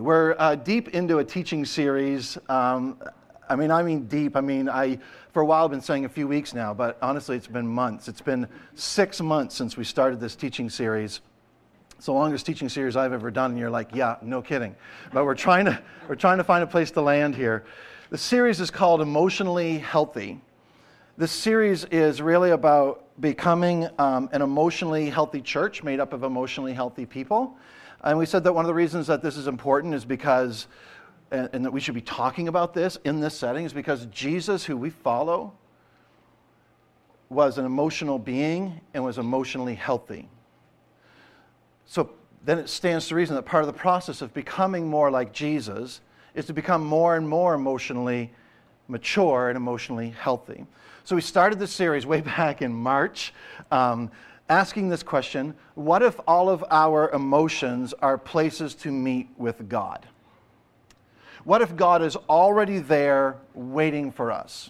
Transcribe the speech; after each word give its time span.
We're 0.00 0.34
uh, 0.38 0.54
deep 0.54 0.88
into 0.88 1.18
a 1.18 1.24
teaching 1.24 1.66
series. 1.66 2.38
Um, 2.48 2.96
I 3.50 3.54
mean, 3.54 3.70
I 3.70 3.82
mean 3.82 4.06
deep. 4.06 4.34
I 4.34 4.40
mean, 4.40 4.66
I 4.66 4.98
for 5.32 5.42
a 5.42 5.44
while 5.44 5.64
I've 5.64 5.70
been 5.70 5.82
saying 5.82 6.06
a 6.06 6.08
few 6.08 6.26
weeks 6.26 6.54
now, 6.54 6.72
but 6.72 6.96
honestly, 7.02 7.36
it's 7.36 7.46
been 7.46 7.68
months. 7.68 8.08
It's 8.08 8.22
been 8.22 8.48
six 8.74 9.20
months 9.20 9.54
since 9.54 9.76
we 9.76 9.84
started 9.84 10.18
this 10.18 10.34
teaching 10.34 10.70
series. 10.70 11.20
It's 11.98 12.06
the 12.06 12.12
longest 12.12 12.46
teaching 12.46 12.70
series 12.70 12.96
I've 12.96 13.12
ever 13.12 13.30
done, 13.30 13.50
and 13.50 13.60
you're 13.60 13.68
like, 13.68 13.94
yeah, 13.94 14.16
no 14.22 14.40
kidding. 14.40 14.74
But 15.12 15.26
we're 15.26 15.34
trying 15.34 15.66
to 15.66 15.78
we're 16.08 16.14
trying 16.14 16.38
to 16.38 16.44
find 16.44 16.64
a 16.64 16.66
place 16.66 16.90
to 16.92 17.02
land 17.02 17.34
here. 17.34 17.66
The 18.08 18.18
series 18.18 18.58
is 18.58 18.70
called 18.70 19.02
Emotionally 19.02 19.76
Healthy. 19.76 20.40
This 21.18 21.30
series 21.30 21.84
is 21.84 22.22
really 22.22 22.52
about 22.52 23.04
becoming 23.20 23.86
um, 23.98 24.30
an 24.32 24.40
emotionally 24.40 25.10
healthy 25.10 25.42
church 25.42 25.82
made 25.82 26.00
up 26.00 26.14
of 26.14 26.22
emotionally 26.22 26.72
healthy 26.72 27.04
people. 27.04 27.58
And 28.02 28.18
we 28.18 28.26
said 28.26 28.44
that 28.44 28.52
one 28.52 28.64
of 28.64 28.68
the 28.68 28.74
reasons 28.74 29.06
that 29.08 29.22
this 29.22 29.36
is 29.36 29.46
important 29.46 29.94
is 29.94 30.04
because, 30.04 30.66
and, 31.30 31.48
and 31.52 31.64
that 31.64 31.72
we 31.72 31.80
should 31.80 31.94
be 31.94 32.00
talking 32.00 32.48
about 32.48 32.72
this 32.72 32.98
in 33.04 33.20
this 33.20 33.36
setting, 33.36 33.64
is 33.64 33.72
because 33.72 34.06
Jesus, 34.06 34.64
who 34.64 34.76
we 34.76 34.90
follow, 34.90 35.52
was 37.28 37.58
an 37.58 37.64
emotional 37.64 38.18
being 38.18 38.80
and 38.94 39.04
was 39.04 39.18
emotionally 39.18 39.74
healthy. 39.74 40.28
So 41.86 42.10
then 42.44 42.58
it 42.58 42.68
stands 42.68 43.08
to 43.08 43.14
reason 43.14 43.36
that 43.36 43.42
part 43.42 43.62
of 43.62 43.66
the 43.66 43.78
process 43.78 44.22
of 44.22 44.32
becoming 44.34 44.88
more 44.88 45.10
like 45.10 45.32
Jesus 45.32 46.00
is 46.34 46.46
to 46.46 46.52
become 46.52 46.84
more 46.84 47.16
and 47.16 47.28
more 47.28 47.54
emotionally 47.54 48.32
mature 48.88 49.48
and 49.48 49.56
emotionally 49.56 50.10
healthy. 50.10 50.66
So 51.04 51.14
we 51.14 51.22
started 51.22 51.58
this 51.58 51.72
series 51.72 52.06
way 52.06 52.20
back 52.22 52.62
in 52.62 52.72
March. 52.72 53.32
Um, 53.70 54.10
asking 54.50 54.88
this 54.88 55.02
question 55.02 55.54
what 55.74 56.02
if 56.02 56.20
all 56.26 56.50
of 56.50 56.62
our 56.70 57.08
emotions 57.12 57.94
are 58.02 58.18
places 58.18 58.74
to 58.74 58.90
meet 58.90 59.28
with 59.38 59.68
God? 59.68 60.06
What 61.44 61.62
if 61.62 61.74
God 61.74 62.02
is 62.02 62.16
already 62.28 62.80
there 62.80 63.38
waiting 63.54 64.12
for 64.12 64.30
us? 64.30 64.68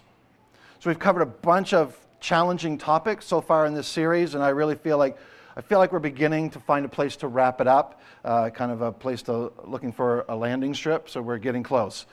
So 0.79 0.89
we've 0.89 0.99
covered 0.99 1.23
a 1.23 1.25
bunch 1.25 1.73
of 1.73 1.97
challenging 2.21 2.77
topics 2.77 3.25
so 3.25 3.41
far 3.41 3.65
in 3.65 3.73
this 3.73 3.87
series, 3.87 4.35
and 4.35 4.43
I 4.43 4.49
really 4.49 4.75
feel 4.75 4.97
like 4.97 5.17
I 5.57 5.59
feel 5.59 5.79
like 5.79 5.91
we're 5.91 5.99
beginning 5.99 6.49
to 6.51 6.59
find 6.61 6.85
a 6.85 6.89
place 6.89 7.17
to 7.17 7.27
wrap 7.27 7.59
it 7.59 7.67
up, 7.67 8.01
uh, 8.23 8.49
kind 8.51 8.71
of 8.71 8.81
a 8.81 8.91
place 8.91 9.21
to 9.23 9.51
looking 9.65 9.91
for 9.91 10.23
a 10.29 10.35
landing 10.35 10.73
strip. 10.73 11.09
So 11.09 11.21
we're 11.21 11.39
getting 11.39 11.61
close. 11.61 12.05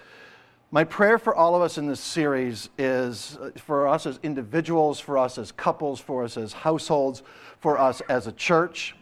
My 0.70 0.84
prayer 0.84 1.18
for 1.18 1.34
all 1.34 1.56
of 1.56 1.62
us 1.62 1.78
in 1.78 1.86
this 1.86 1.98
series 1.98 2.68
is 2.76 3.38
uh, 3.40 3.52
for 3.56 3.88
us 3.88 4.04
as 4.04 4.20
individuals, 4.22 5.00
for 5.00 5.16
us 5.16 5.38
as 5.38 5.50
couples, 5.50 5.98
for 5.98 6.24
us 6.24 6.36
as 6.36 6.52
households, 6.52 7.22
for 7.58 7.78
us 7.78 8.02
as 8.10 8.26
a 8.26 8.32
church, 8.32 8.94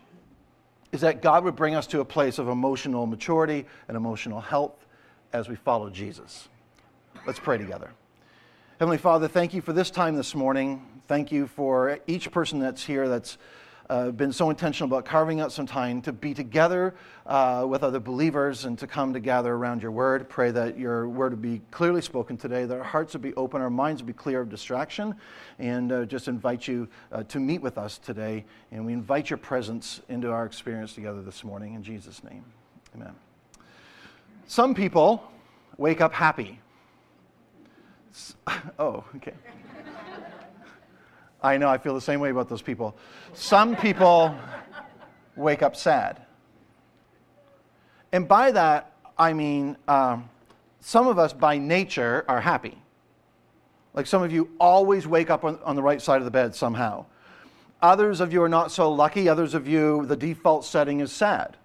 is 0.93 1.01
that 1.01 1.23
God 1.23 1.43
would 1.43 1.57
bring 1.57 1.75
us 1.75 1.89
to 1.89 1.99
a 1.99 2.05
place 2.05 2.39
of 2.39 2.47
emotional 2.47 3.05
maturity 3.05 3.67
and 3.89 3.97
emotional 3.97 4.41
health 4.41 4.87
as 5.33 5.49
we 5.49 5.57
follow 5.57 5.91
Jesus. 5.91 6.49
Let's 7.27 7.41
pray 7.41 7.59
together. 7.59 7.91
Heavenly 8.79 8.99
Father, 8.99 9.27
thank 9.27 9.53
you 9.53 9.61
for 9.61 9.73
this 9.73 9.91
time 9.91 10.15
this 10.15 10.37
morning. 10.37 10.87
Thank 11.09 11.33
you 11.33 11.49
for 11.49 11.99
each 12.07 12.31
person 12.31 12.61
that's 12.61 12.85
here 12.85 13.09
that's 13.09 13.39
uh, 13.89 14.11
been 14.11 14.33
so 14.33 14.51
intentional 14.51 14.89
about 14.89 15.05
carving 15.05 15.41
out 15.41 15.53
some 15.53 15.67
time 15.67 16.03
to 16.03 16.13
be 16.13 16.35
together 16.35 16.95
uh, 17.27 17.65
with 17.69 17.83
other 17.83 18.01
believers 18.01 18.65
and 18.65 18.79
to 18.79 18.87
come 18.87 19.13
together 19.13 19.55
around 19.55 19.83
your 19.83 19.91
word. 19.91 20.29
Pray 20.29 20.51
that 20.51 20.79
your 20.79 21.09
word 21.09 21.33
would 21.33 21.43
be 21.43 21.61
clearly 21.71 22.03
spoken 22.03 22.37
today, 22.37 22.65
that 22.65 22.77
our 22.77 22.85
hearts 22.85 23.13
would 23.13 23.23
be 23.23 23.35
open, 23.35 23.61
our 23.61 23.71
minds 23.71 24.03
would 24.03 24.07
be 24.07 24.13
clear 24.13 24.41
of 24.41 24.49
distraction, 24.49 25.15
and 25.59 25.93
uh, 25.93 26.05
just 26.05 26.29
invite 26.29 26.67
you 26.67 26.89
uh, 27.13 27.23
to 27.25 27.39
meet 27.39 27.61
with 27.61 27.79
us 27.79 27.99
today. 27.99 28.45
And 28.73 28.85
we 28.85 28.93
invite 28.93 29.31
your 29.31 29.39
presence 29.39 30.01
into 30.09 30.31
our 30.31 30.47
experience 30.47 30.95
together 30.95 31.23
this 31.23 31.45
morning. 31.45 31.75
In 31.75 31.83
Jesus' 31.83 32.25
name, 32.25 32.45
amen. 32.95 33.15
Some 34.49 34.75
people 34.75 35.23
wake 35.77 36.01
up 36.01 36.13
happy. 36.13 36.61
Oh, 38.79 39.05
okay. 39.17 39.33
I 41.47 41.59
know, 41.59 41.69
I 41.69 41.79
feel 41.79 41.95
the 41.95 42.01
same 42.01 42.19
way 42.19 42.31
about 42.31 42.49
those 42.49 42.61
people. 42.61 42.97
Some 43.33 43.77
people 43.77 44.35
wake 45.37 45.63
up 45.63 45.77
sad. 45.77 46.23
And 48.11 48.27
by 48.27 48.51
that, 48.51 48.93
I 49.17 49.33
mean, 49.33 49.77
um, 49.87 50.29
some 50.81 51.07
of 51.07 51.21
us 51.21 51.33
by 51.33 51.59
nature 51.59 52.25
are 52.27 52.41
happy. 52.41 52.77
Like 53.95 54.09
some 54.09 54.25
of 54.25 54.33
you 54.33 54.51
always 54.59 55.07
wake 55.07 55.31
up 55.31 55.45
on, 55.45 55.61
on 55.65 55.77
the 55.77 55.83
right 55.83 56.03
side 56.03 56.19
of 56.19 56.25
the 56.25 56.33
bed 56.33 56.53
somehow. 56.53 57.07
Others 57.81 58.21
of 58.21 58.33
you 58.33 58.43
are 58.43 58.49
not 58.49 58.73
so 58.73 58.93
lucky. 58.93 59.29
Others 59.29 59.55
of 59.55 59.69
you, 59.69 60.05
the 60.07 60.17
default 60.17 60.65
setting 60.65 60.99
is 60.99 61.13
sad. 61.13 61.57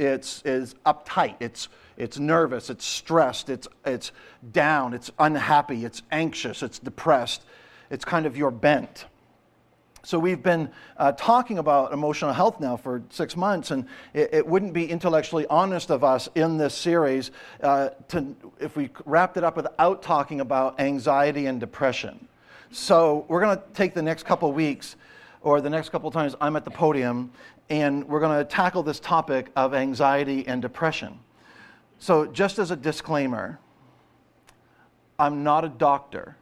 It's 0.00 0.42
is 0.42 0.74
uptight. 0.86 1.36
It's 1.40 1.68
it's 1.96 2.18
nervous. 2.18 2.70
It's 2.70 2.84
stressed. 2.84 3.48
It's 3.48 3.68
it's 3.84 4.12
down. 4.52 4.94
It's 4.94 5.10
unhappy. 5.18 5.84
It's 5.84 6.02
anxious. 6.10 6.62
It's 6.62 6.78
depressed 6.78 7.42
it's 7.90 8.04
kind 8.04 8.26
of 8.26 8.36
your 8.36 8.50
bent. 8.50 9.06
So, 10.04 10.18
we've 10.18 10.42
been 10.42 10.70
uh, 10.96 11.12
talking 11.12 11.58
about 11.58 11.92
emotional 11.92 12.32
health 12.32 12.60
now 12.60 12.76
for 12.76 13.02
six 13.10 13.36
months, 13.36 13.72
and 13.72 13.84
it, 14.14 14.30
it, 14.32 14.46
wouldn't 14.46 14.72
be 14.72 14.88
intellectually 14.88 15.44
honest 15.48 15.90
of 15.90 16.04
us 16.04 16.28
in 16.34 16.56
this 16.56 16.72
series 16.72 17.30
uh, 17.62 17.90
to, 18.08 18.34
if 18.60 18.76
we 18.76 18.90
wrapped 19.04 19.36
it 19.36 19.44
up 19.44 19.56
without 19.56 20.02
talking 20.02 20.40
about 20.40 20.80
anxiety 20.80 21.46
and 21.46 21.58
depression. 21.58 22.26
So, 22.70 23.26
we're 23.28 23.40
going 23.40 23.58
to 23.58 23.62
take 23.74 23.92
the 23.92 24.02
next 24.02 24.24
couple 24.24 24.50
weeks, 24.52 24.96
or 25.42 25.60
the 25.60 25.68
next 25.68 25.90
couple 25.90 26.10
times 26.10 26.36
I'm 26.40 26.54
at 26.54 26.64
the 26.64 26.70
podium, 26.70 27.30
and 27.68 28.08
we're 28.08 28.20
going 28.20 28.38
to 28.38 28.44
tackle 28.44 28.82
this 28.82 29.00
topic 29.00 29.50
of 29.56 29.74
anxiety 29.74 30.46
and 30.46 30.62
depression. 30.62 31.18
So, 31.98 32.24
just 32.24 32.58
as 32.58 32.70
a 32.70 32.76
disclaimer, 32.76 33.58
I'm 35.18 35.42
not 35.42 35.64
a 35.64 35.68
doctor, 35.68 36.36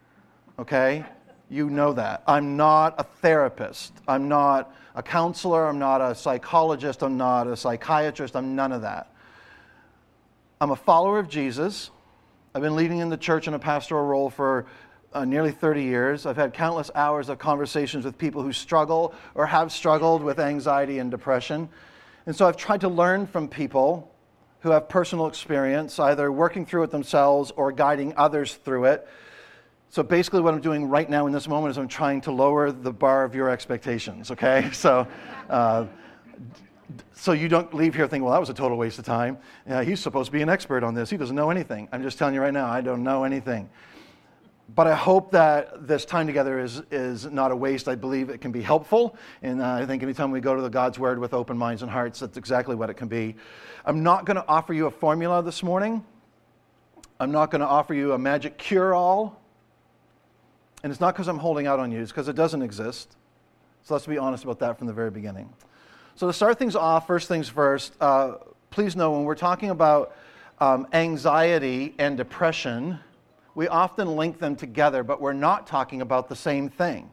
okay? 0.58 1.06
You 1.48 1.70
know 1.70 1.92
that. 1.92 2.22
I'm 2.26 2.56
not 2.56 2.94
a 2.98 3.04
therapist. 3.04 3.92
I'm 4.08 4.28
not 4.28 4.74
a 4.94 5.02
counselor. 5.02 5.66
I'm 5.66 5.78
not 5.78 6.00
a 6.00 6.14
psychologist. 6.14 7.02
I'm 7.02 7.16
not 7.16 7.46
a 7.46 7.56
psychiatrist. 7.56 8.34
I'm 8.34 8.56
none 8.56 8.72
of 8.72 8.82
that. 8.82 9.12
I'm 10.60 10.70
a 10.70 10.76
follower 10.76 11.18
of 11.18 11.28
Jesus. 11.28 11.90
I've 12.54 12.62
been 12.62 12.74
leading 12.74 12.98
in 12.98 13.10
the 13.10 13.16
church 13.16 13.46
in 13.46 13.54
a 13.54 13.58
pastoral 13.58 14.06
role 14.06 14.30
for 14.30 14.66
uh, 15.12 15.24
nearly 15.24 15.52
30 15.52 15.82
years. 15.82 16.26
I've 16.26 16.36
had 16.36 16.52
countless 16.52 16.90
hours 16.94 17.28
of 17.28 17.38
conversations 17.38 18.04
with 18.04 18.18
people 18.18 18.42
who 18.42 18.52
struggle 18.52 19.14
or 19.34 19.46
have 19.46 19.70
struggled 19.70 20.22
with 20.22 20.40
anxiety 20.40 20.98
and 20.98 21.10
depression. 21.10 21.68
And 22.26 22.34
so 22.34 22.48
I've 22.48 22.56
tried 22.56 22.80
to 22.80 22.88
learn 22.88 23.26
from 23.26 23.48
people 23.48 24.12
who 24.60 24.70
have 24.70 24.88
personal 24.88 25.26
experience, 25.26 25.98
either 25.98 26.32
working 26.32 26.66
through 26.66 26.84
it 26.84 26.90
themselves 26.90 27.52
or 27.54 27.70
guiding 27.70 28.14
others 28.16 28.54
through 28.54 28.86
it 28.86 29.06
so 29.88 30.02
basically, 30.02 30.40
what 30.40 30.52
I'm 30.52 30.60
doing 30.60 30.88
right 30.88 31.08
now 31.08 31.26
in 31.26 31.32
this 31.32 31.48
moment 31.48 31.70
is 31.70 31.78
I'm 31.78 31.88
trying 31.88 32.20
to 32.22 32.32
lower 32.32 32.72
the 32.72 32.92
bar 32.92 33.24
of 33.24 33.34
your 33.34 33.48
expectations, 33.48 34.30
okay? 34.30 34.70
So, 34.72 35.06
uh, 35.48 35.86
so 37.14 37.32
you 37.32 37.48
don't 37.48 37.72
leave 37.74 37.94
here 37.94 38.06
thinking, 38.06 38.24
well, 38.24 38.32
that 38.32 38.40
was 38.40 38.50
a 38.50 38.54
total 38.54 38.76
waste 38.76 38.98
of 38.98 39.04
time. 39.04 39.38
He's 39.84 40.00
supposed 40.00 40.26
to 40.26 40.32
be 40.32 40.42
an 40.42 40.48
expert 40.48 40.84
on 40.84 40.94
this. 40.94 41.10
He 41.10 41.16
doesn't 41.16 41.34
know 41.34 41.50
anything. 41.50 41.88
I'm 41.92 42.02
just 42.02 42.18
telling 42.18 42.34
you 42.34 42.40
right 42.40 42.52
now, 42.52 42.66
I 42.66 42.80
don't 42.80 43.02
know 43.02 43.24
anything. 43.24 43.68
But 44.74 44.88
I 44.88 44.94
hope 44.94 45.30
that 45.30 45.86
this 45.86 46.04
time 46.04 46.26
together 46.26 46.58
is, 46.58 46.82
is 46.90 47.26
not 47.26 47.52
a 47.52 47.56
waste. 47.56 47.86
I 47.86 47.94
believe 47.94 48.30
it 48.30 48.40
can 48.40 48.50
be 48.50 48.62
helpful. 48.62 49.16
And 49.42 49.62
uh, 49.62 49.74
I 49.74 49.86
think 49.86 50.02
anytime 50.02 50.32
we 50.32 50.40
go 50.40 50.56
to 50.56 50.62
the 50.62 50.68
God's 50.68 50.98
Word 50.98 51.18
with 51.20 51.32
open 51.34 51.56
minds 51.56 51.82
and 51.82 51.90
hearts, 51.90 52.20
that's 52.20 52.36
exactly 52.36 52.74
what 52.74 52.90
it 52.90 52.94
can 52.94 53.06
be. 53.06 53.36
I'm 53.84 54.02
not 54.02 54.24
going 54.24 54.36
to 54.36 54.46
offer 54.48 54.74
you 54.74 54.86
a 54.86 54.90
formula 54.90 55.42
this 55.42 55.62
morning. 55.62 56.04
I'm 57.20 57.30
not 57.30 57.50
going 57.50 57.60
to 57.60 57.66
offer 57.66 57.94
you 57.94 58.12
a 58.12 58.18
magic 58.18 58.58
cure 58.58 58.92
all. 58.92 59.40
And 60.86 60.92
it's 60.92 61.00
not 61.00 61.14
because 61.14 61.26
I'm 61.26 61.38
holding 61.40 61.66
out 61.66 61.80
on 61.80 61.90
you, 61.90 62.00
it's 62.00 62.12
because 62.12 62.28
it 62.28 62.36
doesn't 62.36 62.62
exist. 62.62 63.16
So 63.82 63.94
let's 63.94 64.06
be 64.06 64.18
honest 64.18 64.44
about 64.44 64.60
that 64.60 64.78
from 64.78 64.86
the 64.86 64.92
very 64.92 65.10
beginning. 65.10 65.52
So 66.14 66.28
to 66.28 66.32
start 66.32 66.60
things 66.60 66.76
off, 66.76 67.08
first 67.08 67.26
things 67.26 67.48
first, 67.48 67.92
uh, 68.00 68.34
please 68.70 68.94
know 68.94 69.10
when 69.10 69.24
we're 69.24 69.34
talking 69.34 69.70
about 69.70 70.14
um, 70.60 70.86
anxiety 70.92 71.92
and 71.98 72.16
depression, 72.16 73.00
we 73.56 73.66
often 73.66 74.14
link 74.14 74.38
them 74.38 74.54
together, 74.54 75.02
but 75.02 75.20
we're 75.20 75.32
not 75.32 75.66
talking 75.66 76.02
about 76.02 76.28
the 76.28 76.36
same 76.36 76.68
thing. 76.68 77.10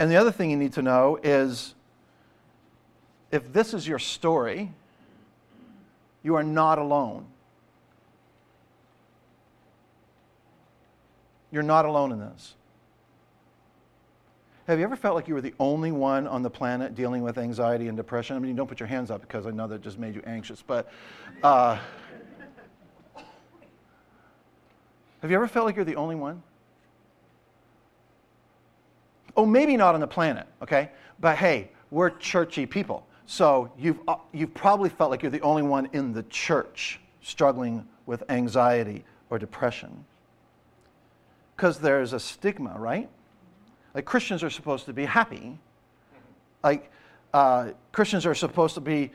And 0.00 0.10
the 0.10 0.16
other 0.16 0.32
thing 0.32 0.50
you 0.50 0.56
need 0.56 0.72
to 0.72 0.82
know 0.82 1.20
is 1.22 1.76
if 3.30 3.52
this 3.52 3.72
is 3.72 3.86
your 3.86 4.00
story, 4.00 4.72
you 6.24 6.34
are 6.34 6.42
not 6.42 6.80
alone. 6.80 7.26
You're 11.50 11.62
not 11.62 11.84
alone 11.84 12.12
in 12.12 12.18
this. 12.18 12.54
Have 14.66 14.80
you 14.80 14.84
ever 14.84 14.96
felt 14.96 15.14
like 15.14 15.28
you 15.28 15.34
were 15.34 15.40
the 15.40 15.54
only 15.60 15.92
one 15.92 16.26
on 16.26 16.42
the 16.42 16.50
planet 16.50 16.96
dealing 16.96 17.22
with 17.22 17.38
anxiety 17.38 17.86
and 17.86 17.96
depression? 17.96 18.34
I 18.34 18.40
mean, 18.40 18.50
you 18.50 18.56
don't 18.56 18.66
put 18.66 18.80
your 18.80 18.88
hands 18.88 19.12
up 19.12 19.20
because 19.20 19.46
I 19.46 19.50
know 19.50 19.68
that 19.68 19.80
just 19.80 19.96
made 19.96 20.16
you 20.16 20.22
anxious, 20.26 20.60
but 20.60 20.90
uh, 21.44 21.78
have 25.22 25.30
you 25.30 25.36
ever 25.36 25.46
felt 25.46 25.66
like 25.66 25.76
you're 25.76 25.84
the 25.84 25.94
only 25.94 26.16
one? 26.16 26.42
Oh, 29.36 29.46
maybe 29.46 29.76
not 29.76 29.94
on 29.94 30.00
the 30.00 30.06
planet, 30.06 30.48
okay? 30.62 30.90
But 31.20 31.36
hey, 31.36 31.70
we're 31.92 32.10
churchy 32.10 32.66
people. 32.66 33.06
So 33.26 33.70
you've, 33.78 34.00
uh, 34.08 34.16
you've 34.32 34.54
probably 34.54 34.88
felt 34.88 35.12
like 35.12 35.22
you're 35.22 35.30
the 35.30 35.40
only 35.42 35.62
one 35.62 35.88
in 35.92 36.12
the 36.12 36.24
church 36.24 37.00
struggling 37.22 37.86
with 38.06 38.24
anxiety 38.30 39.04
or 39.30 39.38
depression. 39.38 40.04
Because 41.56 41.78
there's 41.78 42.12
a 42.12 42.20
stigma, 42.20 42.74
right? 42.78 43.08
Like 43.94 44.04
Christians 44.04 44.42
are 44.42 44.50
supposed 44.50 44.84
to 44.86 44.92
be 44.92 45.06
happy. 45.06 45.58
Like 46.62 46.90
uh, 47.32 47.70
Christians 47.92 48.26
are 48.26 48.34
supposed 48.34 48.74
to 48.74 48.80
be 48.80 49.10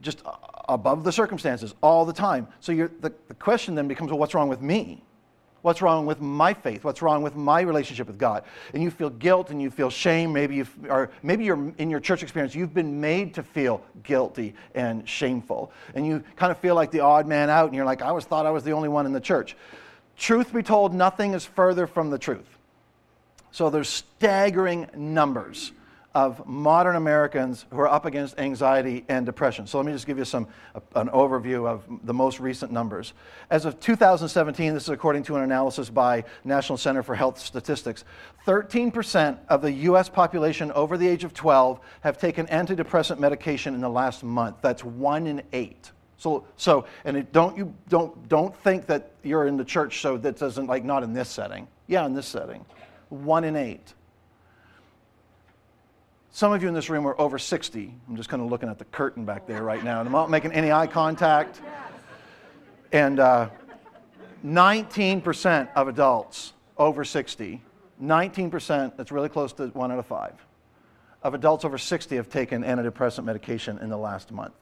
just 0.00 0.22
above 0.68 1.04
the 1.04 1.12
circumstances 1.12 1.74
all 1.82 2.04
the 2.04 2.12
time. 2.12 2.48
So 2.60 2.74
the, 2.74 3.12
the 3.28 3.34
question 3.34 3.74
then 3.74 3.88
becomes 3.88 4.10
well, 4.10 4.18
what's 4.18 4.34
wrong 4.34 4.48
with 4.48 4.62
me? 4.62 5.02
What's 5.62 5.80
wrong 5.80 6.06
with 6.06 6.20
my 6.20 6.54
faith? 6.54 6.82
What's 6.82 7.02
wrong 7.02 7.22
with 7.22 7.36
my 7.36 7.60
relationship 7.60 8.08
with 8.08 8.18
God? 8.18 8.42
And 8.74 8.82
you 8.82 8.90
feel 8.90 9.10
guilt 9.10 9.50
and 9.50 9.62
you 9.62 9.70
feel 9.70 9.90
shame. 9.90 10.32
Maybe 10.32 10.56
you 10.56 10.66
or 10.88 11.10
maybe 11.22 11.44
you're 11.44 11.72
in 11.78 11.88
your 11.88 12.00
church 12.00 12.24
experience, 12.24 12.54
you've 12.54 12.74
been 12.74 13.00
made 13.00 13.34
to 13.34 13.44
feel 13.44 13.80
guilty 14.02 14.54
and 14.74 15.08
shameful. 15.08 15.70
And 15.94 16.04
you 16.04 16.24
kind 16.34 16.50
of 16.50 16.58
feel 16.58 16.74
like 16.74 16.90
the 16.90 17.00
odd 17.00 17.28
man 17.28 17.48
out, 17.48 17.66
and 17.66 17.76
you're 17.76 17.84
like, 17.84 18.02
I 18.02 18.06
always 18.06 18.24
thought 18.24 18.44
I 18.44 18.50
was 18.50 18.64
the 18.64 18.72
only 18.72 18.88
one 18.88 19.06
in 19.06 19.12
the 19.12 19.20
church. 19.20 19.56
Truth 20.22 20.54
be 20.54 20.62
told, 20.62 20.94
nothing 20.94 21.34
is 21.34 21.44
further 21.44 21.88
from 21.88 22.10
the 22.10 22.16
truth. 22.16 22.46
So 23.50 23.70
there's 23.70 23.88
staggering 23.88 24.86
numbers 24.94 25.72
of 26.14 26.46
modern 26.46 26.94
Americans 26.94 27.66
who 27.70 27.80
are 27.80 27.88
up 27.88 28.06
against 28.06 28.38
anxiety 28.38 29.04
and 29.08 29.26
depression. 29.26 29.66
So 29.66 29.78
let 29.78 29.86
me 29.86 29.90
just 29.90 30.06
give 30.06 30.18
you 30.18 30.24
some 30.24 30.46
an 30.94 31.08
overview 31.08 31.66
of 31.66 31.82
the 32.04 32.14
most 32.14 32.38
recent 32.38 32.70
numbers. 32.70 33.14
As 33.50 33.64
of 33.64 33.80
2017, 33.80 34.74
this 34.74 34.84
is 34.84 34.90
according 34.90 35.24
to 35.24 35.34
an 35.34 35.42
analysis 35.42 35.90
by 35.90 36.22
National 36.44 36.78
Center 36.78 37.02
for 37.02 37.16
Health 37.16 37.40
Statistics, 37.40 38.04
13% 38.46 39.38
of 39.48 39.60
the 39.60 39.72
US 39.72 40.08
population 40.08 40.70
over 40.70 40.96
the 40.96 41.08
age 41.08 41.24
of 41.24 41.34
12 41.34 41.80
have 42.02 42.16
taken 42.16 42.46
antidepressant 42.46 43.18
medication 43.18 43.74
in 43.74 43.80
the 43.80 43.90
last 43.90 44.22
month. 44.22 44.58
That's 44.62 44.84
1 44.84 45.26
in 45.26 45.42
8. 45.52 45.90
So, 46.22 46.44
so 46.56 46.86
and 47.04 47.16
it, 47.16 47.32
don't 47.32 47.56
you 47.56 47.74
don't 47.88 48.28
don't 48.28 48.54
think 48.58 48.86
that 48.86 49.10
you're 49.24 49.48
in 49.48 49.56
the 49.56 49.64
church 49.64 50.00
so 50.00 50.16
that 50.18 50.38
doesn't 50.38 50.68
like 50.68 50.84
not 50.84 51.02
in 51.02 51.12
this 51.12 51.28
setting. 51.28 51.66
Yeah, 51.88 52.06
in 52.06 52.14
this 52.14 52.28
setting. 52.28 52.64
1 53.08 53.42
in 53.42 53.56
8. 53.56 53.94
Some 56.30 56.52
of 56.52 56.62
you 56.62 56.68
in 56.68 56.74
this 56.74 56.88
room 56.88 57.08
are 57.08 57.20
over 57.20 57.40
60. 57.40 57.92
I'm 58.08 58.16
just 58.16 58.28
kind 58.28 58.40
of 58.40 58.48
looking 58.48 58.68
at 58.68 58.78
the 58.78 58.84
curtain 58.84 59.24
back 59.24 59.48
there 59.48 59.64
right 59.64 59.82
now, 59.82 59.98
and 59.98 60.06
I'm 60.06 60.12
not 60.12 60.30
making 60.30 60.52
any 60.52 60.70
eye 60.70 60.86
contact. 60.86 61.60
And 62.92 63.18
uh, 63.18 63.48
19% 64.46 65.68
of 65.74 65.88
adults 65.88 66.52
over 66.78 67.04
60, 67.04 67.60
19%, 68.00 68.96
that's 68.96 69.10
really 69.10 69.28
close 69.28 69.52
to 69.54 69.66
one 69.68 69.90
out 69.90 69.98
of 69.98 70.06
five, 70.06 70.34
of 71.24 71.34
adults 71.34 71.64
over 71.64 71.78
60 71.78 72.14
have 72.14 72.30
taken 72.30 72.62
antidepressant 72.62 73.24
medication 73.24 73.78
in 73.78 73.88
the 73.88 73.98
last 73.98 74.30
month. 74.30 74.54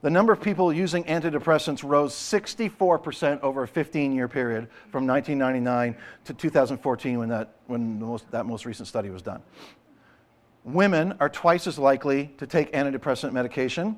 The 0.00 0.10
number 0.10 0.32
of 0.32 0.40
people 0.40 0.72
using 0.72 1.02
antidepressants 1.04 1.82
rose 1.82 2.14
64% 2.14 3.40
over 3.40 3.64
a 3.64 3.68
15 3.68 4.12
year 4.12 4.28
period 4.28 4.68
from 4.92 5.06
1999 5.06 5.96
to 6.26 6.34
2014 6.34 7.18
when, 7.18 7.28
that, 7.30 7.56
when 7.66 7.98
most, 7.98 8.30
that 8.30 8.46
most 8.46 8.64
recent 8.64 8.86
study 8.86 9.10
was 9.10 9.22
done. 9.22 9.42
Women 10.62 11.14
are 11.18 11.28
twice 11.28 11.66
as 11.66 11.78
likely 11.78 12.32
to 12.38 12.46
take 12.46 12.72
antidepressant 12.72 13.32
medication, 13.32 13.96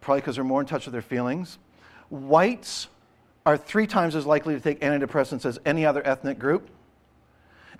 probably 0.00 0.20
because 0.20 0.36
they're 0.36 0.44
more 0.44 0.60
in 0.60 0.66
touch 0.66 0.86
with 0.86 0.92
their 0.92 1.02
feelings. 1.02 1.58
Whites 2.08 2.88
are 3.44 3.58
three 3.58 3.86
times 3.86 4.16
as 4.16 4.24
likely 4.24 4.54
to 4.54 4.60
take 4.60 4.80
antidepressants 4.80 5.44
as 5.44 5.58
any 5.66 5.84
other 5.84 6.06
ethnic 6.06 6.38
group. 6.38 6.70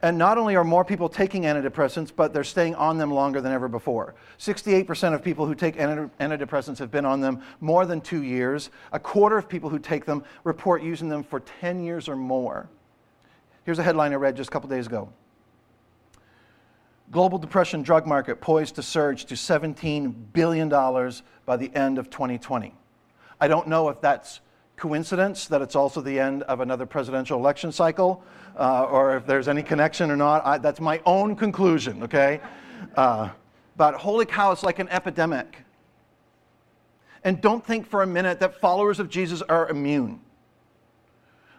And 0.04 0.18
not 0.18 0.36
only 0.36 0.54
are 0.54 0.64
more 0.64 0.84
people 0.84 1.08
taking 1.08 1.44
antidepressants, 1.44 2.12
but 2.14 2.34
they're 2.34 2.44
staying 2.44 2.74
on 2.74 2.98
them 2.98 3.10
longer 3.10 3.40
than 3.40 3.52
ever 3.52 3.68
before. 3.68 4.14
68% 4.38 5.14
of 5.14 5.24
people 5.24 5.46
who 5.46 5.54
take 5.54 5.78
antidepressants 5.78 6.76
have 6.76 6.90
been 6.90 7.06
on 7.06 7.22
them 7.22 7.40
more 7.62 7.86
than 7.86 8.02
two 8.02 8.22
years. 8.22 8.68
A 8.92 9.00
quarter 9.00 9.38
of 9.38 9.48
people 9.48 9.70
who 9.70 9.78
take 9.78 10.04
them 10.04 10.22
report 10.44 10.82
using 10.82 11.08
them 11.08 11.22
for 11.22 11.40
10 11.40 11.82
years 11.82 12.06
or 12.06 12.16
more. 12.16 12.68
Here's 13.64 13.78
a 13.78 13.82
headline 13.82 14.12
I 14.12 14.16
read 14.16 14.36
just 14.36 14.50
a 14.50 14.52
couple 14.52 14.68
days 14.68 14.86
ago 14.86 15.10
Global 17.10 17.38
depression 17.38 17.80
drug 17.82 18.06
market 18.06 18.42
poised 18.42 18.74
to 18.74 18.82
surge 18.82 19.24
to 19.24 19.36
$17 19.36 20.14
billion 20.34 20.68
by 20.68 21.56
the 21.56 21.74
end 21.74 21.96
of 21.96 22.10
2020. 22.10 22.74
I 23.40 23.48
don't 23.48 23.68
know 23.68 23.88
if 23.88 24.02
that's 24.02 24.40
coincidence 24.76 25.46
that 25.46 25.62
it's 25.62 25.76
also 25.76 26.00
the 26.00 26.18
end 26.18 26.42
of 26.44 26.60
another 26.60 26.86
presidential 26.86 27.38
election 27.38 27.70
cycle 27.72 28.22
uh, 28.58 28.84
or 28.84 29.16
if 29.16 29.26
there's 29.26 29.48
any 29.48 29.62
connection 29.62 30.10
or 30.10 30.16
not. 30.16 30.44
I, 30.44 30.58
that's 30.58 30.80
my 30.80 31.00
own 31.06 31.36
conclusion, 31.36 32.02
okay? 32.02 32.40
Uh, 32.96 33.30
but 33.76 33.94
holy 33.94 34.26
cow, 34.26 34.52
it's 34.52 34.62
like 34.62 34.78
an 34.78 34.88
epidemic. 34.88 35.58
And 37.22 37.40
don't 37.40 37.64
think 37.64 37.86
for 37.86 38.02
a 38.02 38.06
minute 38.06 38.40
that 38.40 38.60
followers 38.60 39.00
of 39.00 39.08
Jesus 39.08 39.42
are 39.42 39.68
immune. 39.68 40.20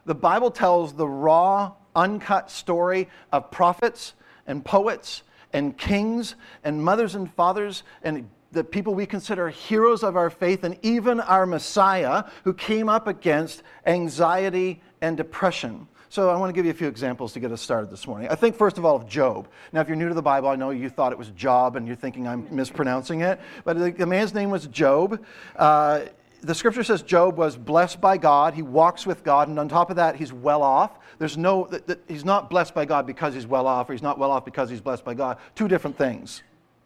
The 0.05 0.15
Bible 0.15 0.51
tells 0.51 0.93
the 0.93 1.07
raw, 1.07 1.73
uncut 1.95 2.51
story 2.51 3.09
of 3.31 3.49
prophets 3.49 4.13
and 4.45 4.63
poets 4.63 5.23
and 5.51 5.75
kings 5.77 6.35
and 6.63 6.83
mothers 6.83 7.15
and 7.15 7.33
fathers 7.33 7.83
and 8.03 8.29
the 8.55 8.63
people 8.63 8.95
we 8.95 9.05
consider 9.05 9.49
heroes 9.49 10.01
of 10.01 10.15
our 10.15 10.29
faith 10.29 10.63
and 10.63 10.79
even 10.81 11.19
our 11.19 11.45
Messiah 11.45 12.23
who 12.45 12.53
came 12.53 12.89
up 12.89 13.07
against 13.07 13.61
anxiety 13.85 14.81
and 15.01 15.15
depression. 15.17 15.87
So 16.09 16.29
I 16.29 16.37
want 16.37 16.49
to 16.49 16.53
give 16.53 16.65
you 16.65 16.71
a 16.71 16.75
few 16.75 16.87
examples 16.87 17.33
to 17.33 17.41
get 17.41 17.51
us 17.51 17.61
started 17.61 17.91
this 17.91 18.07
morning. 18.07 18.29
I 18.29 18.35
think 18.35 18.55
first 18.55 18.77
of 18.77 18.85
all 18.85 18.95
of 18.95 19.07
Job. 19.07 19.49
Now, 19.73 19.81
if 19.81 19.89
you're 19.89 19.97
new 19.97 20.07
to 20.07 20.15
the 20.15 20.21
Bible, 20.21 20.47
I 20.47 20.55
know 20.55 20.69
you 20.69 20.89
thought 20.89 21.11
it 21.11 21.17
was 21.17 21.29
Job 21.31 21.75
and 21.75 21.85
you're 21.85 21.97
thinking 21.97 22.27
I'm 22.27 22.47
mispronouncing 22.49 23.21
it, 23.21 23.39
but 23.65 23.77
the, 23.77 23.91
the 23.91 24.05
man's 24.05 24.33
name 24.33 24.49
was 24.49 24.67
Job. 24.67 25.23
Uh, 25.57 26.05
the 26.41 26.55
scripture 26.55 26.83
says 26.83 27.01
Job 27.01 27.37
was 27.37 27.57
blessed 27.57 27.99
by 27.99 28.17
God. 28.17 28.53
He 28.53 28.61
walks 28.61 29.05
with 29.05 29.23
God, 29.23 29.47
and 29.49 29.59
on 29.59 29.67
top 29.67 29.89
of 29.89 29.97
that, 29.97 30.15
he's 30.15 30.31
well 30.31 30.63
off. 30.63 30.91
There's 31.17 31.37
no, 31.37 31.65
that, 31.71 31.87
that 31.87 31.99
he's 32.07 32.23
not 32.23 32.49
blessed 32.49 32.73
by 32.73 32.85
God 32.85 33.07
because 33.07 33.33
he's 33.33 33.47
well 33.47 33.67
off, 33.67 33.89
or 33.89 33.93
he's 33.93 34.03
not 34.03 34.17
well 34.19 34.31
off 34.31 34.45
because 34.45 34.69
he's 34.69 34.81
blessed 34.81 35.03
by 35.03 35.15
God. 35.15 35.37
Two 35.55 35.67
different 35.67 35.97
things. 35.97 36.43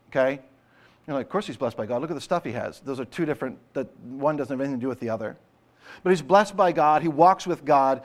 Okay? 0.10 0.39
You're 1.09 1.17
like, 1.17 1.25
of 1.25 1.31
course 1.31 1.47
he's 1.47 1.57
blessed 1.57 1.75
by 1.75 1.85
God. 1.85 2.01
Look 2.01 2.11
at 2.11 2.15
the 2.15 2.21
stuff 2.21 2.44
he 2.44 2.51
has. 2.53 2.79
Those 2.79 3.00
are 3.00 3.06
two 3.06 3.25
different, 3.25 3.57
that 3.73 3.88
one 4.00 4.38
doesn't 4.38 4.53
have 4.53 4.61
anything 4.61 4.79
to 4.79 4.81
do 4.81 4.88
with 4.88 5.00
the 5.00 5.09
other. 5.09 5.35
But 6.03 6.11
he's 6.11 6.21
blessed 6.21 6.56
by 6.56 6.71
God. 6.71 7.01
He 7.01 7.07
walks 7.07 7.47
with 7.47 7.65
God 7.65 8.03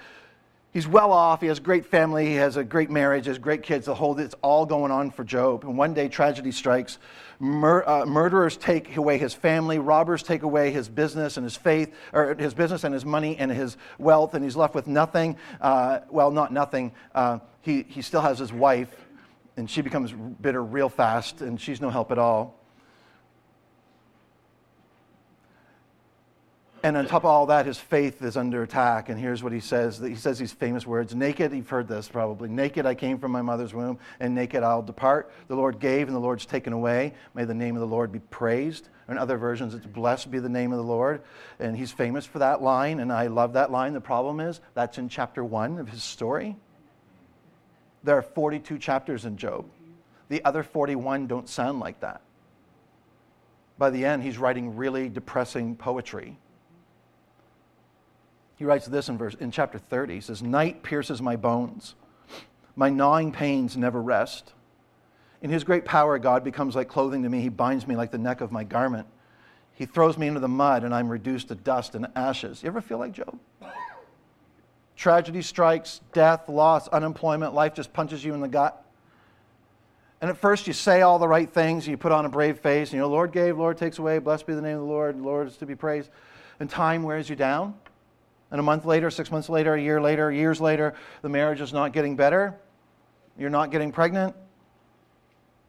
he's 0.75 0.87
well 0.87 1.13
off. 1.13 1.41
He 1.41 1.47
has 1.47 1.59
a 1.59 1.63
great 1.63 1.87
family. 1.87 2.27
He 2.27 2.35
has 2.35 2.59
a 2.59 2.65
great 2.65 2.91
marriage. 2.91 3.25
He 3.25 3.31
has 3.31 3.39
great 3.39 3.63
kids. 3.63 3.87
The 3.87 3.95
whole 3.95 4.19
it's 4.19 4.35
all 4.43 4.67
going 4.67 4.91
on 4.91 5.11
for 5.11 5.25
Job. 5.25 5.65
And 5.65 5.79
one 5.79 5.95
day 5.95 6.09
tragedy 6.09 6.53
strikes. 6.53 6.99
Mur- 7.39 7.89
uh, 7.89 8.05
murderers 8.05 8.57
take 8.59 8.97
away 8.97 9.17
his 9.17 9.33
family. 9.33 9.79
Robbers 9.79 10.23
take 10.23 10.43
away 10.43 10.71
his 10.71 10.89
business 10.89 11.37
and 11.39 11.45
his 11.45 11.57
faith, 11.57 11.95
or 12.13 12.35
his 12.35 12.53
business 12.53 12.85
and 12.85 12.93
his 12.93 13.05
money 13.05 13.37
and 13.39 13.51
his 13.51 13.77
wealth, 13.99 14.35
and 14.35 14.45
he's 14.45 14.57
left 14.57 14.75
with 14.75 14.87
nothing. 14.87 15.37
Uh, 15.61 16.01
well, 16.11 16.31
not 16.31 16.53
nothing. 16.53 16.93
Uh, 17.15 17.39
he 17.63 17.85
he 17.89 18.03
still 18.03 18.21
has 18.21 18.39
his 18.39 18.53
wife, 18.53 18.95
and 19.57 19.71
she 19.71 19.81
becomes 19.81 20.13
bitter 20.13 20.63
real 20.63 20.89
fast, 20.89 21.41
and 21.41 21.61
she's 21.61 21.81
no 21.81 21.91
help 21.91 22.13
at 22.13 22.19
all. 22.19 22.59
And 26.85 26.99
on 26.99 27.07
top 27.07 27.23
of 27.23 27.31
all 27.31 27.47
that, 27.47 27.65
his 27.65 27.79
faith 27.79 28.21
is 28.21 28.37
under 28.37 28.63
attack. 28.63 29.09
And 29.09 29.19
here's 29.19 29.43
what 29.43 29.55
he 29.55 29.61
says. 29.61 29.99
He 30.01 30.17
says 30.17 30.39
these 30.39 30.53
famous 30.53 30.87
words 30.87 31.15
Naked, 31.15 31.51
you've 31.51 31.71
heard 31.71 31.89
this 31.89 32.09
probably. 32.09 32.51
Naked 32.51 32.85
I 32.85 32.95
came 32.95 33.17
from 33.19 33.33
my 33.33 33.41
mother's 33.41 33.73
womb, 33.73 33.99
and 34.21 34.35
naked 34.35 34.63
I'll 34.63 34.83
depart. 34.83 35.33
The 35.49 35.57
Lord 35.57 35.81
gave, 35.81 36.09
and 36.09 36.15
the 36.15 36.21
Lord's 36.21 36.45
taken 36.45 36.75
away. 36.75 37.15
May 37.33 37.47
the 37.47 37.55
name 37.55 37.75
of 37.75 37.81
the 37.81 37.87
Lord 37.87 38.13
be 38.13 38.19
praised. 38.19 38.91
In 39.09 39.17
other 39.17 39.39
versions, 39.39 39.73
it's 39.73 39.87
blessed 39.87 40.31
be 40.31 40.41
the 40.41 40.49
name 40.51 40.73
of 40.73 40.77
the 40.77 40.85
Lord. 40.85 41.23
And 41.59 41.75
he's 41.75 41.91
famous 41.91 42.27
for 42.27 42.41
that 42.41 42.61
line, 42.61 43.01
and 43.01 43.11
I 43.11 43.29
love 43.29 43.55
that 43.55 43.73
line. 43.73 43.95
The 43.95 44.03
problem 44.03 44.39
is, 44.39 44.61
that's 44.75 44.99
in 44.99 45.09
chapter 45.09 45.43
one 45.43 45.79
of 45.79 45.89
his 45.89 46.03
story. 46.03 46.55
There 48.03 48.19
are 48.19 48.23
42 48.23 48.79
chapters 48.79 49.25
in 49.25 49.39
Job. 49.39 49.65
The 50.29 50.45
other 50.45 50.63
41 50.63 51.29
don't 51.29 51.49
sound 51.49 51.81
like 51.81 52.01
that. 52.01 52.21
By 53.79 53.89
the 53.89 54.05
end, 54.05 54.23
he's 54.23 54.37
writing 54.37 54.77
really 54.77 55.09
depressing 55.09 55.77
poetry 55.77 56.37
he 58.65 58.67
writes 58.67 58.87
this 58.87 59.11
in, 59.11 59.19
verse, 59.19 59.35
in 59.35 59.51
chapter 59.51 59.77
30. 59.77 60.15
He 60.15 60.21
says, 60.23 60.43
Night 60.43 60.83
pierces 60.83 61.21
my 61.21 61.37
bones. 61.37 61.95
My 62.75 62.89
gnawing 62.89 63.31
pains 63.31 63.77
never 63.77 64.01
rest. 64.01 64.55
In 65.43 65.51
his 65.51 65.65
great 65.65 65.85
power, 65.85 66.19
God 66.19 66.43
becomes 66.43 66.75
like 66.75 66.89
clothing 66.89 67.25
to 67.25 67.29
me. 67.29 67.43
He 67.43 67.51
binds 67.51 67.87
me 67.87 67.95
like 67.95 68.11
the 68.11 68.17
neck 68.17 68.41
of 68.41 68.51
my 68.51 68.65
garment. 68.65 69.07
He 69.75 69.85
throws 69.85 70.17
me 70.17 70.29
into 70.29 70.41
the 70.41 70.49
mud, 70.49 70.83
and 70.83 70.95
I'm 70.95 71.11
reduced 71.11 71.49
to 71.49 71.55
dust 71.55 71.95
and 71.95 72.07
ashes. 72.17 72.63
You 72.63 72.69
ever 72.69 72.81
feel 72.81 72.97
like 72.97 73.13
Job? 73.13 73.39
Tragedy 74.97 75.43
strikes, 75.43 76.01
death, 76.15 76.49
loss, 76.49 76.89
unemployment, 76.89 77.53
life 77.53 77.75
just 77.75 77.93
punches 77.93 78.25
you 78.25 78.33
in 78.33 78.41
the 78.41 78.49
gut. 78.49 78.83
And 80.23 80.31
at 80.31 80.39
first, 80.39 80.67
you 80.67 80.73
say 80.73 81.03
all 81.03 81.19
the 81.19 81.29
right 81.29 81.53
things, 81.53 81.87
you 81.87 81.99
put 81.99 82.13
on 82.13 82.25
a 82.25 82.31
brave 82.31 82.61
face, 82.61 82.89
and 82.89 82.95
you 82.95 83.01
know, 83.01 83.11
Lord 83.11 83.31
gave, 83.31 83.59
Lord 83.59 83.77
takes 83.77 83.99
away, 83.99 84.21
blessed 84.21 84.47
be 84.47 84.55
the 84.55 84.63
name 84.63 84.77
of 84.77 84.85
the 84.85 84.89
Lord, 84.89 85.21
Lord 85.21 85.49
is 85.49 85.59
to 85.59 85.67
be 85.67 85.75
praised. 85.75 86.09
And 86.59 86.71
time 86.71 87.03
wears 87.03 87.29
you 87.29 87.37
down. 87.37 87.75
And 88.51 88.61
a 88.61 88.63
month 88.63 88.85
later, 88.85 89.11
six 89.11 89.31
months 89.31 89.49
later, 89.49 89.75
a 89.75 89.81
year 89.81 90.01
later, 90.01 90.31
years 90.31 90.61
later, 90.61 90.95
the 91.23 91.29
marriage 91.29 91.61
is 91.61 91.73
not 91.73 91.93
getting 91.93 92.15
better. 92.15 92.55
You're 93.37 93.51
not 93.51 93.71
getting 93.71 93.91
pregnant. 93.91 94.37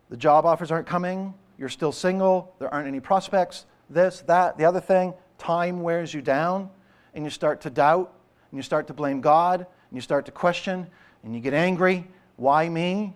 The 0.10 0.18
job 0.18 0.46
offers 0.46 0.72
aren't 0.72 0.88
coming. 0.88 1.34
you're 1.58 1.70
still 1.70 1.92
single, 1.92 2.54
there 2.60 2.74
aren't 2.74 2.88
any 2.88 3.00
prospects, 3.00 3.66
this, 3.90 4.22
that, 4.22 4.58
the 4.58 4.66
other 4.66 4.82
thing. 4.82 5.14
Time 5.38 5.82
wears 5.82 6.14
you 6.14 6.22
down, 6.22 6.70
and 7.14 7.24
you 7.24 7.30
start 7.30 7.62
to 7.62 7.70
doubt, 7.70 8.14
and 8.52 8.58
you 8.58 8.64
start 8.64 8.88
to 8.88 8.94
blame 8.94 9.22
God, 9.22 9.60
and 9.62 9.98
you 9.98 10.02
start 10.02 10.26
to 10.26 10.32
question, 10.32 10.88
and 11.24 11.34
you 11.34 11.40
get 11.40 11.54
angry. 11.54 12.08
Why 12.36 12.68
me? 12.68 13.16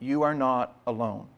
You 0.00 0.22
are 0.22 0.34
not 0.34 0.76
alone. 0.86 1.28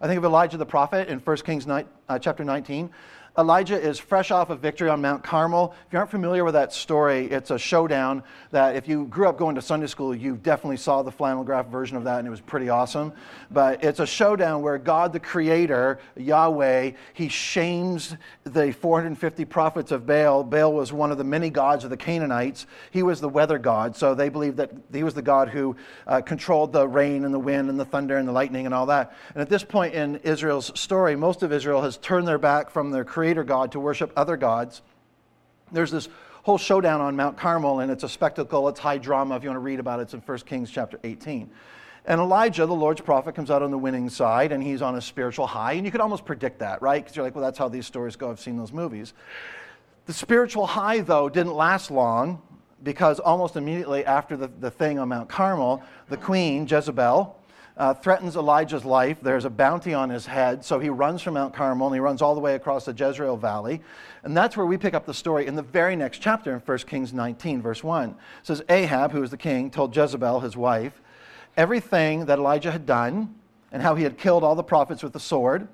I 0.00 0.06
think 0.06 0.18
of 0.18 0.24
Elijah 0.24 0.58
the 0.58 0.66
prophet 0.66 1.08
in 1.08 1.20
1 1.20 1.36
Kings 1.38 1.66
9, 1.66 1.86
uh, 2.08 2.18
chapter 2.18 2.44
19. 2.44 2.90
Elijah 3.38 3.78
is 3.78 3.98
fresh 3.98 4.30
off 4.30 4.48
of 4.48 4.60
victory 4.60 4.88
on 4.88 5.02
Mount 5.02 5.22
Carmel. 5.22 5.74
If 5.86 5.92
you 5.92 5.98
aren't 5.98 6.10
familiar 6.10 6.42
with 6.42 6.54
that 6.54 6.72
story, 6.72 7.26
it's 7.26 7.50
a 7.50 7.58
showdown 7.58 8.22
that 8.50 8.76
if 8.76 8.88
you 8.88 9.04
grew 9.08 9.28
up 9.28 9.36
going 9.36 9.54
to 9.56 9.62
Sunday 9.62 9.88
school, 9.88 10.14
you 10.14 10.36
definitely 10.36 10.78
saw 10.78 11.02
the 11.02 11.12
flannel 11.12 11.44
graph 11.44 11.66
version 11.66 11.98
of 11.98 12.04
that, 12.04 12.18
and 12.18 12.26
it 12.26 12.30
was 12.30 12.40
pretty 12.40 12.70
awesome. 12.70 13.12
But 13.50 13.84
it's 13.84 14.00
a 14.00 14.06
showdown 14.06 14.62
where 14.62 14.78
God, 14.78 15.12
the 15.12 15.20
Creator, 15.20 15.98
Yahweh, 16.16 16.92
he 17.12 17.28
shames 17.28 18.16
the 18.44 18.72
450 18.72 19.44
prophets 19.44 19.92
of 19.92 20.06
Baal. 20.06 20.42
Baal 20.42 20.72
was 20.72 20.94
one 20.94 21.12
of 21.12 21.18
the 21.18 21.24
many 21.24 21.50
gods 21.50 21.84
of 21.84 21.90
the 21.90 21.96
Canaanites. 21.96 22.66
He 22.90 23.02
was 23.02 23.20
the 23.20 23.28
weather 23.28 23.58
god, 23.58 23.94
so 23.94 24.14
they 24.14 24.30
believed 24.30 24.56
that 24.56 24.70
he 24.94 25.02
was 25.02 25.12
the 25.12 25.20
God 25.20 25.50
who 25.50 25.76
uh, 26.06 26.22
controlled 26.22 26.72
the 26.72 26.88
rain 26.88 27.26
and 27.26 27.34
the 27.34 27.38
wind 27.38 27.68
and 27.68 27.78
the 27.78 27.84
thunder 27.84 28.16
and 28.16 28.26
the 28.26 28.32
lightning 28.32 28.64
and 28.64 28.74
all 28.74 28.86
that. 28.86 29.14
And 29.34 29.42
at 29.42 29.50
this 29.50 29.62
point 29.62 29.92
in 29.92 30.16
Israel's 30.24 30.72
story, 30.80 31.16
most 31.16 31.42
of 31.42 31.52
Israel 31.52 31.82
has 31.82 31.98
turned 31.98 32.26
their 32.26 32.38
back 32.38 32.70
from 32.70 32.90
their 32.90 33.04
Creator 33.04 33.25
creator 33.26 33.42
God 33.42 33.72
to 33.72 33.80
worship 33.80 34.12
other 34.14 34.36
gods. 34.36 34.82
There's 35.72 35.90
this 35.90 36.08
whole 36.44 36.58
showdown 36.58 37.00
on 37.00 37.16
Mount 37.16 37.36
Carmel, 37.36 37.80
and 37.80 37.90
it's 37.90 38.04
a 38.04 38.08
spectacle. 38.08 38.68
It's 38.68 38.78
high 38.78 38.98
drama. 38.98 39.34
If 39.34 39.42
you 39.42 39.48
want 39.48 39.56
to 39.56 39.64
read 39.64 39.80
about 39.80 39.98
it, 39.98 40.02
it's 40.02 40.14
in 40.14 40.20
1 40.20 40.38
Kings 40.46 40.70
chapter 40.70 41.00
18. 41.02 41.50
And 42.04 42.20
Elijah, 42.20 42.66
the 42.66 42.72
Lord's 42.72 43.00
prophet, 43.00 43.34
comes 43.34 43.50
out 43.50 43.62
on 43.64 43.72
the 43.72 43.78
winning 43.78 44.08
side, 44.10 44.52
and 44.52 44.62
he's 44.62 44.80
on 44.80 44.94
a 44.94 45.00
spiritual 45.00 45.48
high. 45.48 45.72
And 45.72 45.84
you 45.84 45.90
could 45.90 46.00
almost 46.00 46.24
predict 46.24 46.60
that, 46.60 46.80
right? 46.80 47.02
Because 47.02 47.16
you're 47.16 47.24
like, 47.24 47.34
well, 47.34 47.42
that's 47.42 47.58
how 47.58 47.66
these 47.68 47.84
stories 47.84 48.14
go. 48.14 48.30
I've 48.30 48.38
seen 48.38 48.56
those 48.56 48.72
movies. 48.72 49.12
The 50.04 50.12
spiritual 50.12 50.68
high, 50.68 51.00
though, 51.00 51.28
didn't 51.28 51.54
last 51.54 51.90
long 51.90 52.40
because 52.84 53.18
almost 53.18 53.56
immediately 53.56 54.04
after 54.04 54.36
the, 54.36 54.46
the 54.60 54.70
thing 54.70 55.00
on 55.00 55.08
Mount 55.08 55.28
Carmel, 55.28 55.82
the 56.08 56.16
queen, 56.16 56.64
Jezebel, 56.64 57.36
uh, 57.76 57.92
threatens 57.92 58.36
Elijah's 58.36 58.84
life. 58.84 59.18
There's 59.20 59.44
a 59.44 59.50
bounty 59.50 59.92
on 59.92 60.08
his 60.08 60.26
head, 60.26 60.64
so 60.64 60.78
he 60.78 60.88
runs 60.88 61.20
from 61.20 61.34
Mount 61.34 61.54
Carmel 61.54 61.88
and 61.88 61.96
he 61.96 62.00
runs 62.00 62.22
all 62.22 62.34
the 62.34 62.40
way 62.40 62.54
across 62.54 62.86
the 62.86 62.92
Jezreel 62.92 63.36
Valley. 63.36 63.82
And 64.22 64.36
that's 64.36 64.56
where 64.56 64.66
we 64.66 64.78
pick 64.78 64.94
up 64.94 65.04
the 65.04 65.14
story 65.14 65.46
in 65.46 65.56
the 65.56 65.62
very 65.62 65.94
next 65.94 66.20
chapter 66.20 66.54
in 66.54 66.60
1 66.60 66.78
Kings 66.78 67.12
19, 67.12 67.60
verse 67.60 67.84
1. 67.84 68.10
It 68.10 68.16
says, 68.42 68.62
Ahab, 68.68 69.12
who 69.12 69.20
was 69.20 69.30
the 69.30 69.36
king, 69.36 69.70
told 69.70 69.94
Jezebel, 69.94 70.40
his 70.40 70.56
wife, 70.56 71.00
everything 71.56 72.26
that 72.26 72.38
Elijah 72.38 72.72
had 72.72 72.86
done 72.86 73.34
and 73.72 73.82
how 73.82 73.94
he 73.94 74.04
had 74.04 74.16
killed 74.16 74.42
all 74.42 74.54
the 74.54 74.62
prophets 74.62 75.02
with 75.02 75.12
the 75.12 75.20
sword. 75.20 75.68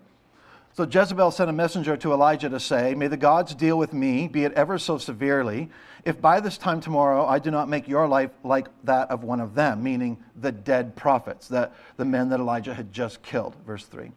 So 0.75 0.85
Jezebel 0.85 1.31
sent 1.33 1.50
a 1.50 1.52
messenger 1.52 1.99
to 1.99 2.12
Elijah 2.12 2.49
to 2.49 2.59
say, 2.59 2.95
May 2.95 3.09
the 3.09 3.19
gods 3.19 3.55
deal 3.55 3.76
with 3.76 3.93
me, 3.93 4.26
be 4.26 4.45
it 4.45 4.52
ever 4.52 4.79
so 4.79 4.97
severely, 4.97 5.69
if 6.07 6.19
by 6.19 6.41
this 6.41 6.57
time 6.57 6.81
tomorrow 6.81 7.26
I 7.26 7.38
do 7.38 7.50
not 7.50 7.69
make 7.69 7.88
your 7.88 8.09
life 8.09 8.31
like 8.43 8.69
that 8.85 9.11
of 9.11 9.23
one 9.23 9.41
of 9.41 9.55
them, 9.55 9.83
meaning 9.83 10.17
the 10.35 10.50
dead 10.50 10.97
prophets, 10.97 11.47
the, 11.47 11.71
the 11.99 12.07
men 12.07 12.31
that 12.31 12.41
Elijah 12.41 12.73
had 12.73 12.91
just 12.91 13.23
killed. 13.23 13.55
Verse 13.67 13.85
3. 13.85 14.12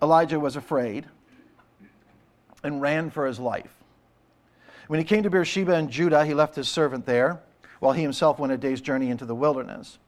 Elijah 0.00 0.38
was 0.38 0.54
afraid 0.54 1.06
and 2.62 2.80
ran 2.80 3.10
for 3.10 3.26
his 3.26 3.40
life. 3.40 3.74
When 4.86 5.00
he 5.00 5.04
came 5.04 5.24
to 5.24 5.30
Beersheba 5.30 5.74
in 5.74 5.90
Judah, 5.90 6.24
he 6.24 6.34
left 6.34 6.54
his 6.54 6.68
servant 6.68 7.04
there, 7.06 7.40
while 7.80 7.92
he 7.92 8.02
himself 8.02 8.38
went 8.38 8.52
a 8.52 8.56
day's 8.56 8.80
journey 8.80 9.10
into 9.10 9.26
the 9.26 9.34
wilderness. 9.34 9.98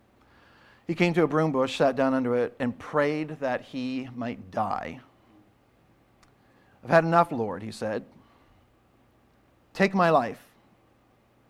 He 0.87 0.95
came 0.95 1.13
to 1.15 1.25
a 1.25 1.29
broom 1.29 1.51
bush, 1.51 1.77
sat 1.77 1.97
down 1.97 2.15
under 2.15 2.37
it, 2.37 2.55
and 2.61 2.79
prayed 2.79 3.41
that 3.41 3.63
he 3.63 4.09
might 4.15 4.53
die. 4.53 5.01
I've 6.85 6.91
had 6.91 7.05
enough, 7.05 7.33
Lord, 7.33 7.63
he 7.63 7.71
said. 7.71 8.05
Take 9.75 9.95
my 9.95 10.11
life. 10.11 10.41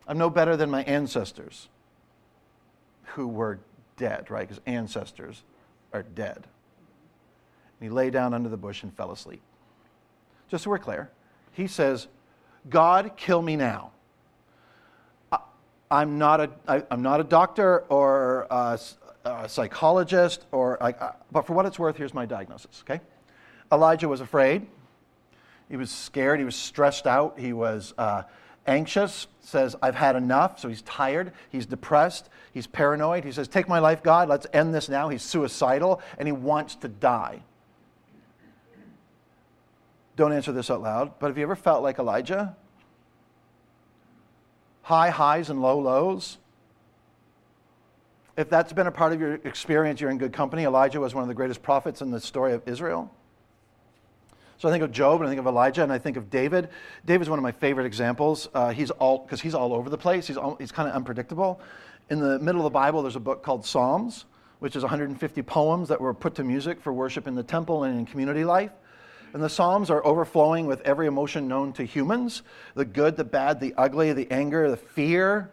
I'm 0.06 0.18
no 0.18 0.30
better 0.30 0.56
than 0.56 0.70
my 0.70 0.82
ancestors 0.84 1.68
who 3.14 3.26
were 3.28 3.58
dead, 3.96 4.30
right? 4.30 4.48
Because 4.48 4.62
ancestors 4.66 5.42
are 5.92 6.02
dead. 6.02 6.36
And 6.36 6.46
he 7.80 7.88
lay 7.88 8.10
down 8.10 8.34
under 8.34 8.48
the 8.48 8.56
bush 8.56 8.82
and 8.82 8.94
fell 8.94 9.12
asleep. 9.12 9.42
Just 10.48 10.64
so 10.64 10.70
we're 10.70 10.78
clear, 10.78 11.10
he 11.52 11.66
says, 11.66 12.08
God, 12.68 13.12
kill 13.16 13.42
me 13.42 13.56
now. 13.56 13.92
I'm 15.90 16.18
not 16.18 16.40
a, 16.40 16.50
I, 16.66 16.82
I'm 16.90 17.02
not 17.02 17.20
a 17.20 17.24
doctor 17.24 17.80
or 17.88 18.46
a, 18.50 18.78
a 19.24 19.48
psychologist, 19.48 20.44
or, 20.52 20.82
I, 20.82 20.90
uh, 20.90 21.12
but 21.32 21.46
for 21.46 21.54
what 21.54 21.64
it's 21.64 21.78
worth, 21.78 21.96
here's 21.96 22.12
my 22.12 22.26
diagnosis, 22.26 22.82
okay? 22.84 23.00
Elijah 23.72 24.08
was 24.08 24.20
afraid. 24.20 24.66
He 25.68 25.76
was 25.76 25.90
scared. 25.90 26.38
He 26.38 26.44
was 26.44 26.56
stressed 26.56 27.06
out. 27.06 27.38
He 27.38 27.52
was 27.52 27.94
uh, 27.98 28.22
anxious. 28.66 29.26
Says, 29.40 29.76
I've 29.82 29.94
had 29.94 30.16
enough. 30.16 30.58
So 30.58 30.68
he's 30.68 30.82
tired. 30.82 31.32
He's 31.50 31.66
depressed. 31.66 32.28
He's 32.52 32.66
paranoid. 32.66 33.24
He 33.24 33.32
says, 33.32 33.48
Take 33.48 33.68
my 33.68 33.78
life, 33.78 34.02
God. 34.02 34.28
Let's 34.28 34.46
end 34.52 34.74
this 34.74 34.88
now. 34.88 35.08
He's 35.08 35.22
suicidal 35.22 36.00
and 36.18 36.26
he 36.26 36.32
wants 36.32 36.74
to 36.76 36.88
die. 36.88 37.42
Don't 40.16 40.32
answer 40.32 40.50
this 40.50 40.68
out 40.68 40.82
loud, 40.82 41.12
but 41.20 41.28
have 41.28 41.38
you 41.38 41.44
ever 41.44 41.54
felt 41.54 41.84
like 41.84 42.00
Elijah? 42.00 42.56
High 44.82 45.10
highs 45.10 45.48
and 45.48 45.62
low 45.62 45.78
lows. 45.78 46.38
If 48.36 48.50
that's 48.50 48.72
been 48.72 48.88
a 48.88 48.90
part 48.90 49.12
of 49.12 49.20
your 49.20 49.34
experience, 49.34 50.00
you're 50.00 50.10
in 50.10 50.18
good 50.18 50.32
company. 50.32 50.64
Elijah 50.64 50.98
was 50.98 51.14
one 51.14 51.22
of 51.22 51.28
the 51.28 51.34
greatest 51.34 51.62
prophets 51.62 52.00
in 52.00 52.10
the 52.10 52.20
story 52.20 52.52
of 52.52 52.66
Israel. 52.66 53.12
So 54.58 54.68
I 54.68 54.72
think 54.72 54.82
of 54.82 54.90
Job 54.90 55.20
and 55.20 55.28
I 55.28 55.30
think 55.30 55.38
of 55.38 55.46
Elijah 55.46 55.84
and 55.84 55.92
I 55.92 55.98
think 55.98 56.16
of 56.16 56.30
David. 56.30 56.68
David's 57.06 57.30
one 57.30 57.38
of 57.38 57.44
my 57.44 57.52
favorite 57.52 57.86
examples. 57.86 58.48
Uh, 58.52 58.70
he's 58.70 58.90
all 58.90 59.18
because 59.20 59.40
he's 59.40 59.54
all 59.54 59.72
over 59.72 59.88
the 59.88 59.98
place. 59.98 60.26
He's 60.26 60.36
he's 60.58 60.72
kind 60.72 60.88
of 60.88 60.96
unpredictable. 60.96 61.60
In 62.10 62.18
the 62.18 62.40
middle 62.40 62.60
of 62.60 62.64
the 62.64 62.70
Bible, 62.70 63.02
there's 63.02 63.16
a 63.16 63.20
book 63.20 63.44
called 63.44 63.64
Psalms, 63.64 64.24
which 64.58 64.74
is 64.74 64.82
150 64.82 65.42
poems 65.42 65.88
that 65.88 66.00
were 66.00 66.12
put 66.12 66.34
to 66.36 66.44
music 66.44 66.80
for 66.80 66.92
worship 66.92 67.28
in 67.28 67.36
the 67.36 67.42
temple 67.42 67.84
and 67.84 67.98
in 68.00 68.04
community 68.04 68.44
life. 68.44 68.72
And 69.32 69.42
the 69.42 69.48
Psalms 69.48 69.90
are 69.90 70.04
overflowing 70.04 70.66
with 70.66 70.80
every 70.80 71.06
emotion 71.06 71.46
known 71.46 71.72
to 71.74 71.84
humans 71.84 72.42
the 72.74 72.84
good, 72.84 73.16
the 73.16 73.24
bad, 73.24 73.60
the 73.60 73.74
ugly, 73.76 74.12
the 74.12 74.28
anger, 74.32 74.70
the 74.70 74.76
fear, 74.76 75.50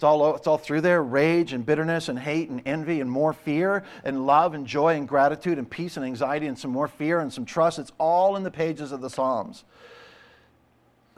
it's 0.00 0.04
all, 0.04 0.34
it's 0.34 0.46
all 0.46 0.56
through 0.56 0.80
there 0.80 1.02
rage 1.02 1.52
and 1.52 1.66
bitterness 1.66 2.08
and 2.08 2.18
hate 2.18 2.48
and 2.48 2.62
envy 2.64 3.02
and 3.02 3.10
more 3.10 3.34
fear 3.34 3.84
and 4.02 4.24
love 4.24 4.54
and 4.54 4.66
joy 4.66 4.96
and 4.96 5.06
gratitude 5.06 5.58
and 5.58 5.68
peace 5.68 5.98
and 5.98 6.06
anxiety 6.06 6.46
and 6.46 6.58
some 6.58 6.70
more 6.70 6.88
fear 6.88 7.20
and 7.20 7.30
some 7.30 7.44
trust. 7.44 7.78
It's 7.78 7.92
all 7.98 8.36
in 8.36 8.42
the 8.42 8.50
pages 8.50 8.92
of 8.92 9.02
the 9.02 9.10
Psalms. 9.10 9.62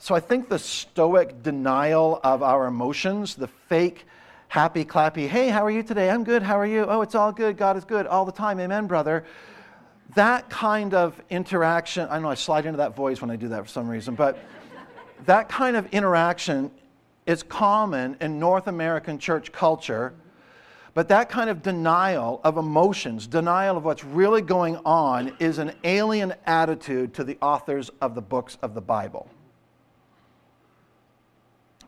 So 0.00 0.16
I 0.16 0.18
think 0.18 0.48
the 0.48 0.58
stoic 0.58 1.44
denial 1.44 2.18
of 2.24 2.42
our 2.42 2.66
emotions, 2.66 3.36
the 3.36 3.46
fake 3.46 4.04
happy 4.48 4.84
clappy, 4.84 5.28
hey, 5.28 5.48
how 5.48 5.64
are 5.64 5.70
you 5.70 5.84
today? 5.84 6.10
I'm 6.10 6.24
good. 6.24 6.42
How 6.42 6.58
are 6.58 6.66
you? 6.66 6.84
Oh, 6.84 7.02
it's 7.02 7.14
all 7.14 7.30
good. 7.30 7.56
God 7.56 7.76
is 7.76 7.84
good 7.84 8.08
all 8.08 8.24
the 8.24 8.32
time. 8.32 8.58
Amen, 8.58 8.88
brother. 8.88 9.24
That 10.16 10.50
kind 10.50 10.92
of 10.92 11.22
interaction, 11.30 12.08
I 12.10 12.18
know 12.18 12.30
I 12.30 12.34
slide 12.34 12.66
into 12.66 12.78
that 12.78 12.96
voice 12.96 13.20
when 13.20 13.30
I 13.30 13.36
do 13.36 13.46
that 13.50 13.62
for 13.62 13.68
some 13.68 13.88
reason, 13.88 14.16
but 14.16 14.40
that 15.26 15.48
kind 15.48 15.76
of 15.76 15.86
interaction 15.92 16.72
is 17.32 17.42
common 17.42 18.16
in 18.20 18.38
North 18.38 18.68
American 18.68 19.18
church 19.18 19.50
culture, 19.50 20.14
but 20.94 21.08
that 21.08 21.30
kind 21.30 21.48
of 21.48 21.62
denial 21.62 22.40
of 22.44 22.58
emotions, 22.58 23.26
denial 23.26 23.76
of 23.76 23.84
what's 23.84 24.04
really 24.04 24.42
going 24.42 24.76
on, 24.84 25.34
is 25.40 25.58
an 25.58 25.72
alien 25.82 26.34
attitude 26.46 27.14
to 27.14 27.24
the 27.24 27.38
authors 27.40 27.90
of 28.00 28.14
the 28.14 28.20
books 28.20 28.58
of 28.62 28.74
the 28.74 28.80
Bible. 28.80 29.28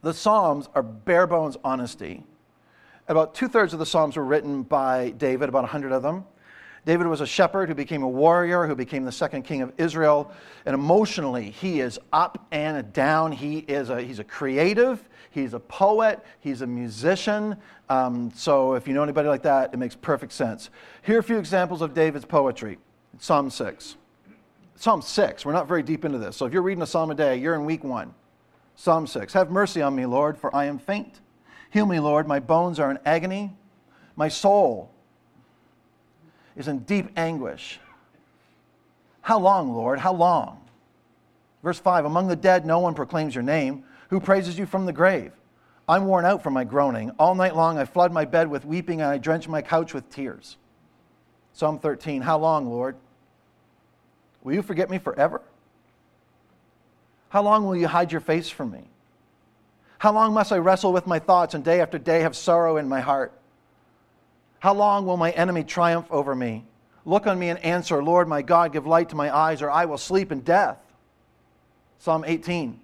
The 0.02 0.14
Psalms 0.14 0.68
are 0.74 0.82
bare 0.82 1.26
bones 1.26 1.56
honesty. 1.62 2.24
About 3.06 3.34
two 3.34 3.48
thirds 3.48 3.74
of 3.74 3.78
the 3.78 3.86
Psalms 3.86 4.16
were 4.16 4.24
written 4.24 4.62
by 4.62 5.10
David, 5.10 5.50
about 5.50 5.62
100 5.62 5.92
of 5.92 6.02
them. 6.02 6.24
David 6.86 7.06
was 7.06 7.22
a 7.22 7.26
shepherd 7.26 7.68
who 7.68 7.74
became 7.74 8.02
a 8.02 8.08
warrior, 8.08 8.66
who 8.66 8.74
became 8.74 9.04
the 9.04 9.12
second 9.12 9.42
king 9.42 9.62
of 9.62 9.72
Israel. 9.78 10.30
And 10.66 10.74
emotionally, 10.74 11.50
he 11.50 11.80
is 11.80 11.98
up 12.12 12.46
and 12.50 12.92
down. 12.92 13.32
He 13.32 13.58
is 13.58 13.88
a, 13.88 14.02
he's 14.02 14.18
a 14.18 14.24
creative, 14.24 15.02
he's 15.34 15.52
a 15.52 15.60
poet, 15.60 16.24
he's 16.40 16.62
a 16.62 16.66
musician. 16.66 17.56
Um, 17.88 18.30
so 18.34 18.74
if 18.74 18.86
you 18.86 18.94
know 18.94 19.02
anybody 19.02 19.28
like 19.28 19.42
that, 19.42 19.74
it 19.74 19.76
makes 19.76 19.96
perfect 19.96 20.32
sense. 20.32 20.70
Here 21.02 21.16
are 21.16 21.20
a 21.20 21.24
few 21.24 21.38
examples 21.38 21.82
of 21.82 21.92
David's 21.92 22.24
poetry 22.24 22.78
Psalm 23.18 23.50
6. 23.50 23.96
Psalm 24.76 25.02
6, 25.02 25.44
we're 25.44 25.52
not 25.52 25.68
very 25.68 25.82
deep 25.82 26.04
into 26.04 26.18
this. 26.18 26.36
So 26.36 26.46
if 26.46 26.52
you're 26.52 26.62
reading 26.62 26.82
a 26.82 26.86
psalm 26.86 27.10
a 27.10 27.14
day, 27.14 27.36
you're 27.36 27.54
in 27.54 27.64
week 27.64 27.84
one. 27.84 28.14
Psalm 28.76 29.06
6. 29.06 29.32
Have 29.32 29.50
mercy 29.50 29.82
on 29.82 29.94
me, 29.94 30.04
Lord, 30.06 30.36
for 30.36 30.54
I 30.54 30.64
am 30.64 30.78
faint. 30.78 31.20
Heal 31.70 31.86
me, 31.86 32.00
Lord, 32.00 32.26
my 32.26 32.40
bones 32.40 32.78
are 32.80 32.90
in 32.90 32.98
agony. 33.04 33.52
My 34.16 34.28
soul 34.28 34.90
is 36.56 36.68
in 36.68 36.80
deep 36.80 37.08
anguish. 37.16 37.80
How 39.22 39.38
long, 39.38 39.72
Lord? 39.72 39.98
How 39.98 40.12
long? 40.12 40.60
Verse 41.62 41.78
5 41.78 42.04
Among 42.04 42.28
the 42.28 42.36
dead, 42.36 42.66
no 42.66 42.78
one 42.78 42.94
proclaims 42.94 43.34
your 43.34 43.42
name. 43.42 43.84
Who 44.10 44.20
praises 44.20 44.58
you 44.58 44.66
from 44.66 44.86
the 44.86 44.92
grave? 44.92 45.32
I'm 45.88 46.06
worn 46.06 46.24
out 46.24 46.42
from 46.42 46.54
my 46.54 46.64
groaning. 46.64 47.10
All 47.18 47.34
night 47.34 47.56
long 47.56 47.78
I 47.78 47.84
flood 47.84 48.12
my 48.12 48.24
bed 48.24 48.48
with 48.48 48.64
weeping 48.64 49.00
and 49.00 49.10
I 49.10 49.18
drench 49.18 49.48
my 49.48 49.62
couch 49.62 49.92
with 49.92 50.08
tears. 50.08 50.56
Psalm 51.52 51.78
13 51.78 52.22
How 52.22 52.38
long, 52.38 52.68
Lord? 52.68 52.96
Will 54.42 54.54
you 54.54 54.62
forget 54.62 54.90
me 54.90 54.98
forever? 54.98 55.40
How 57.28 57.42
long 57.42 57.66
will 57.66 57.76
you 57.76 57.88
hide 57.88 58.12
your 58.12 58.20
face 58.20 58.48
from 58.48 58.70
me? 58.70 58.84
How 59.98 60.12
long 60.12 60.34
must 60.34 60.52
I 60.52 60.58
wrestle 60.58 60.92
with 60.92 61.06
my 61.06 61.18
thoughts 61.18 61.54
and 61.54 61.64
day 61.64 61.80
after 61.80 61.98
day 61.98 62.20
have 62.20 62.36
sorrow 62.36 62.76
in 62.76 62.88
my 62.88 63.00
heart? 63.00 63.32
How 64.60 64.74
long 64.74 65.06
will 65.06 65.16
my 65.16 65.30
enemy 65.32 65.64
triumph 65.64 66.06
over 66.10 66.34
me? 66.34 66.64
Look 67.04 67.26
on 67.26 67.38
me 67.38 67.48
and 67.50 67.58
answer, 67.60 68.02
Lord 68.02 68.28
my 68.28 68.42
God, 68.42 68.72
give 68.72 68.86
light 68.86 69.10
to 69.10 69.16
my 69.16 69.34
eyes, 69.34 69.62
or 69.62 69.70
I 69.70 69.84
will 69.84 69.98
sleep 69.98 70.32
in 70.32 70.40
death. 70.40 70.78
Psalm 71.98 72.24
18. 72.26 72.80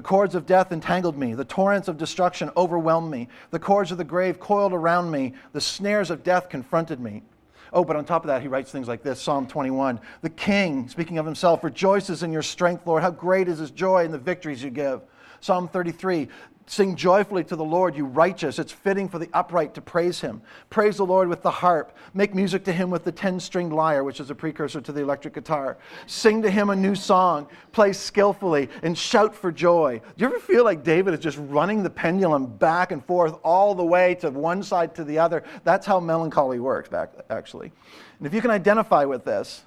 The 0.00 0.08
cords 0.08 0.34
of 0.34 0.46
death 0.46 0.72
entangled 0.72 1.18
me. 1.18 1.34
The 1.34 1.44
torrents 1.44 1.86
of 1.86 1.98
destruction 1.98 2.50
overwhelmed 2.56 3.10
me. 3.10 3.28
The 3.50 3.58
cords 3.58 3.92
of 3.92 3.98
the 3.98 4.02
grave 4.04 4.40
coiled 4.40 4.72
around 4.72 5.10
me. 5.10 5.34
The 5.52 5.60
snares 5.60 6.10
of 6.10 6.24
death 6.24 6.48
confronted 6.48 7.00
me. 7.00 7.22
Oh, 7.70 7.84
but 7.84 7.96
on 7.96 8.06
top 8.06 8.24
of 8.24 8.28
that, 8.28 8.40
he 8.40 8.48
writes 8.48 8.70
things 8.70 8.88
like 8.88 9.02
this 9.02 9.20
Psalm 9.20 9.46
21. 9.46 10.00
The 10.22 10.30
king, 10.30 10.88
speaking 10.88 11.18
of 11.18 11.26
himself, 11.26 11.62
rejoices 11.62 12.22
in 12.22 12.32
your 12.32 12.40
strength, 12.40 12.86
Lord. 12.86 13.02
How 13.02 13.10
great 13.10 13.46
is 13.46 13.58
his 13.58 13.70
joy 13.70 14.06
in 14.06 14.10
the 14.10 14.16
victories 14.16 14.62
you 14.62 14.70
give. 14.70 15.02
Psalm 15.40 15.68
33. 15.68 16.28
Sing 16.70 16.94
joyfully 16.94 17.42
to 17.42 17.56
the 17.56 17.64
Lord, 17.64 17.96
you 17.96 18.04
righteous. 18.04 18.60
It's 18.60 18.70
fitting 18.70 19.08
for 19.08 19.18
the 19.18 19.28
upright 19.32 19.74
to 19.74 19.80
praise 19.80 20.20
him. 20.20 20.40
Praise 20.70 20.98
the 20.98 21.04
Lord 21.04 21.26
with 21.26 21.42
the 21.42 21.50
harp. 21.50 21.96
Make 22.14 22.32
music 22.32 22.62
to 22.66 22.72
him 22.72 22.90
with 22.90 23.02
the 23.02 23.10
10 23.10 23.40
stringed 23.40 23.72
lyre, 23.72 24.04
which 24.04 24.20
is 24.20 24.30
a 24.30 24.36
precursor 24.36 24.80
to 24.80 24.92
the 24.92 25.00
electric 25.00 25.34
guitar. 25.34 25.78
Sing 26.06 26.40
to 26.42 26.48
him 26.48 26.70
a 26.70 26.76
new 26.76 26.94
song. 26.94 27.48
Play 27.72 27.92
skillfully 27.92 28.68
and 28.84 28.96
shout 28.96 29.34
for 29.34 29.50
joy. 29.50 30.00
Do 30.16 30.22
you 30.22 30.28
ever 30.28 30.38
feel 30.38 30.62
like 30.62 30.84
David 30.84 31.12
is 31.12 31.18
just 31.18 31.38
running 31.40 31.82
the 31.82 31.90
pendulum 31.90 32.46
back 32.46 32.92
and 32.92 33.04
forth 33.04 33.36
all 33.42 33.74
the 33.74 33.84
way 33.84 34.14
to 34.20 34.30
one 34.30 34.62
side 34.62 34.94
to 34.94 35.02
the 35.02 35.18
other? 35.18 35.42
That's 35.64 35.86
how 35.86 35.98
melancholy 35.98 36.60
works, 36.60 36.88
back, 36.88 37.12
actually. 37.30 37.72
And 38.18 38.28
if 38.28 38.32
you 38.32 38.40
can 38.40 38.52
identify 38.52 39.06
with 39.06 39.24
this, 39.24 39.64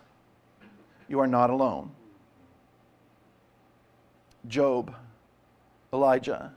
you 1.10 1.20
are 1.20 1.28
not 1.28 1.50
alone. 1.50 1.92
Job, 4.48 4.96
Elijah, 5.92 6.54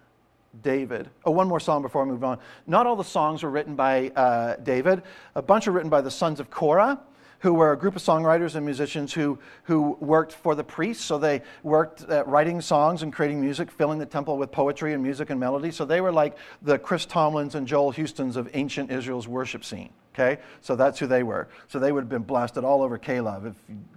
David. 0.63 1.11
Oh, 1.25 1.31
one 1.31 1.49
more 1.49 1.61
song 1.61 1.83
before 1.83 2.03
I 2.03 2.05
move 2.05 2.25
on. 2.25 2.39
Not 2.67 2.87
all 2.87 2.97
the 2.97 3.05
songs 3.05 3.43
were 3.43 3.51
written 3.51 3.77
by 3.77 4.09
uh, 4.11 4.57
David. 4.57 5.03
A 5.35 5.43
bunch 5.43 5.69
are 5.69 5.73
written 5.73 5.91
by 5.91 6.01
the 6.01 6.11
sons 6.11 6.41
of 6.41 6.51
Korah, 6.51 7.01
who 7.41 7.53
were 7.53 7.73
a 7.73 7.77
group 7.77 7.97
of 7.97 8.03
songwriters 8.03 8.55
and 8.55 8.65
musicians 8.65 9.13
who, 9.13 9.39
who 9.65 9.97
worked 10.01 10.33
for 10.33 10.55
the 10.55 10.65
priests. 10.65 11.05
So 11.05 11.19
they 11.19 11.43
worked 11.63 12.03
at 12.05 12.27
writing 12.27 12.61
songs 12.61 13.03
and 13.03 13.13
creating 13.13 13.41
music, 13.41 13.71
filling 13.71 13.99
the 13.99 14.07
temple 14.07 14.39
with 14.39 14.51
poetry 14.51 14.95
and 14.95 15.03
music 15.03 15.31
and 15.31 15.39
melody. 15.39 15.71
So 15.71 15.85
they 15.85 16.01
were 16.01 16.13
like 16.13 16.37
the 16.63 16.79
Chris 16.79 17.07
Tomlins 17.07 17.55
and 17.55 17.67
Joel 17.67 17.93
Houstons 17.93 18.37
of 18.37 18.49
ancient 18.55 18.91
Israel's 18.91 19.29
worship 19.29 19.65
scene. 19.65 19.91
Okay? 20.15 20.41
So 20.63 20.77
that's 20.77 20.99
who 20.99 21.07
they 21.07 21.23
were. 21.23 21.49
So 21.69 21.79
they 21.79 21.93
would 21.93 22.01
have 22.01 22.09
been 22.09 22.23
blasted 22.23 22.65
all 22.65 22.83
over 22.83 22.97
K-LOVE, 22.97 23.47
if 23.47 23.55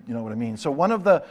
you 0.08 0.14
know 0.14 0.22
what 0.22 0.34
I 0.34 0.36
mean. 0.36 0.58
So 0.58 0.70
one 0.70 0.92
of 0.92 1.06
the 1.06 1.24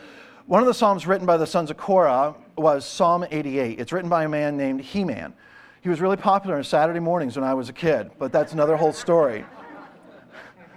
one 0.48 0.62
of 0.62 0.66
the 0.66 0.72
Psalms 0.72 1.06
written 1.06 1.26
by 1.26 1.36
the 1.36 1.46
sons 1.46 1.70
of 1.70 1.76
Korah 1.76 2.34
was 2.56 2.86
Psalm 2.86 3.22
88. 3.30 3.78
It's 3.78 3.92
written 3.92 4.08
by 4.08 4.24
a 4.24 4.28
man 4.30 4.56
named 4.56 4.80
Heman. 4.80 5.34
He 5.82 5.90
was 5.90 6.00
really 6.00 6.16
popular 6.16 6.56
on 6.56 6.64
Saturday 6.64 7.00
mornings 7.00 7.36
when 7.36 7.44
I 7.44 7.52
was 7.52 7.68
a 7.68 7.72
kid, 7.74 8.10
but 8.18 8.32
that's 8.32 8.54
another 8.54 8.74
whole 8.74 8.94
story. 8.94 9.44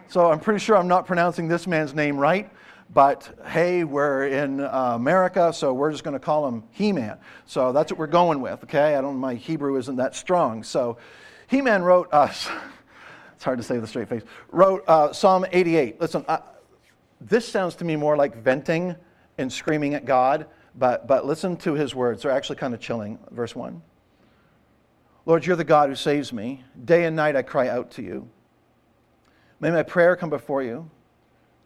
So 0.10 0.30
I'm 0.30 0.42
pretty 0.42 0.60
sure 0.60 0.76
I'm 0.76 0.90
not 0.90 1.08
pronouncing 1.08 1.48
this 1.48 1.68
man's 1.68 1.94
name 1.94 2.18
right, 2.18 2.52
but 2.94 3.34
hey, 3.48 3.86
we're 3.86 4.28
in 4.28 4.60
uh, 4.60 4.92
America, 4.96 5.54
so 5.54 5.74
we're 5.74 5.92
just 5.92 6.04
going 6.04 6.16
to 6.16 6.20
call 6.20 6.46
him 6.50 6.66
He-Man. 6.72 7.18
So 7.46 7.72
that's 7.72 7.94
what 7.94 7.98
we're 7.98 8.08
going 8.08 8.42
with, 8.42 8.62
okay? 8.66 8.98
I 8.98 9.02
don't 9.02 9.16
my 9.16 9.36
Hebrew 9.36 9.78
isn't 9.78 9.96
that 9.96 10.18
strong. 10.18 10.64
So 10.64 10.98
He-Man 11.48 11.82
wrote 11.82 12.12
us 12.12 12.50
it's 13.36 13.46
hard 13.46 13.58
to 13.58 13.64
say 13.64 13.76
with 13.76 13.86
a 13.86 13.88
straight 13.88 14.10
face. 14.10 14.24
Wrote 14.52 14.84
uh, 14.86 15.14
Psalm 15.14 15.46
88. 15.50 16.02
Listen, 16.02 16.26
uh, 16.28 16.40
this 17.22 17.48
sounds 17.48 17.76
to 17.76 17.86
me 17.86 17.96
more 17.96 18.18
like 18.18 18.36
venting 18.36 18.98
and 19.38 19.52
screaming 19.52 19.94
at 19.94 20.06
God, 20.06 20.48
but, 20.76 21.08
but 21.08 21.26
listen 21.26 21.58
to 21.58 21.74
his 21.74 21.96
words. 21.96 22.24
They're 22.24 22.32
actually 22.32 22.56
kind 22.58 22.74
of 22.74 22.80
chilling. 22.80 23.20
Verse 23.32 23.56
1 23.56 23.82
Lord, 25.26 25.46
you're 25.46 25.56
the 25.56 25.64
God 25.64 25.90
who 25.90 25.96
saves 25.96 26.34
me. 26.34 26.64
Day 26.84 27.06
and 27.06 27.16
night 27.16 27.36
I 27.36 27.44
cry 27.44 27.68
out 27.68 27.92
to 27.92 28.02
you. 28.02 28.28
May 29.60 29.70
my 29.70 29.84
prayer 29.84 30.16
come 30.16 30.30
before 30.32 30.64
you. 30.64 30.90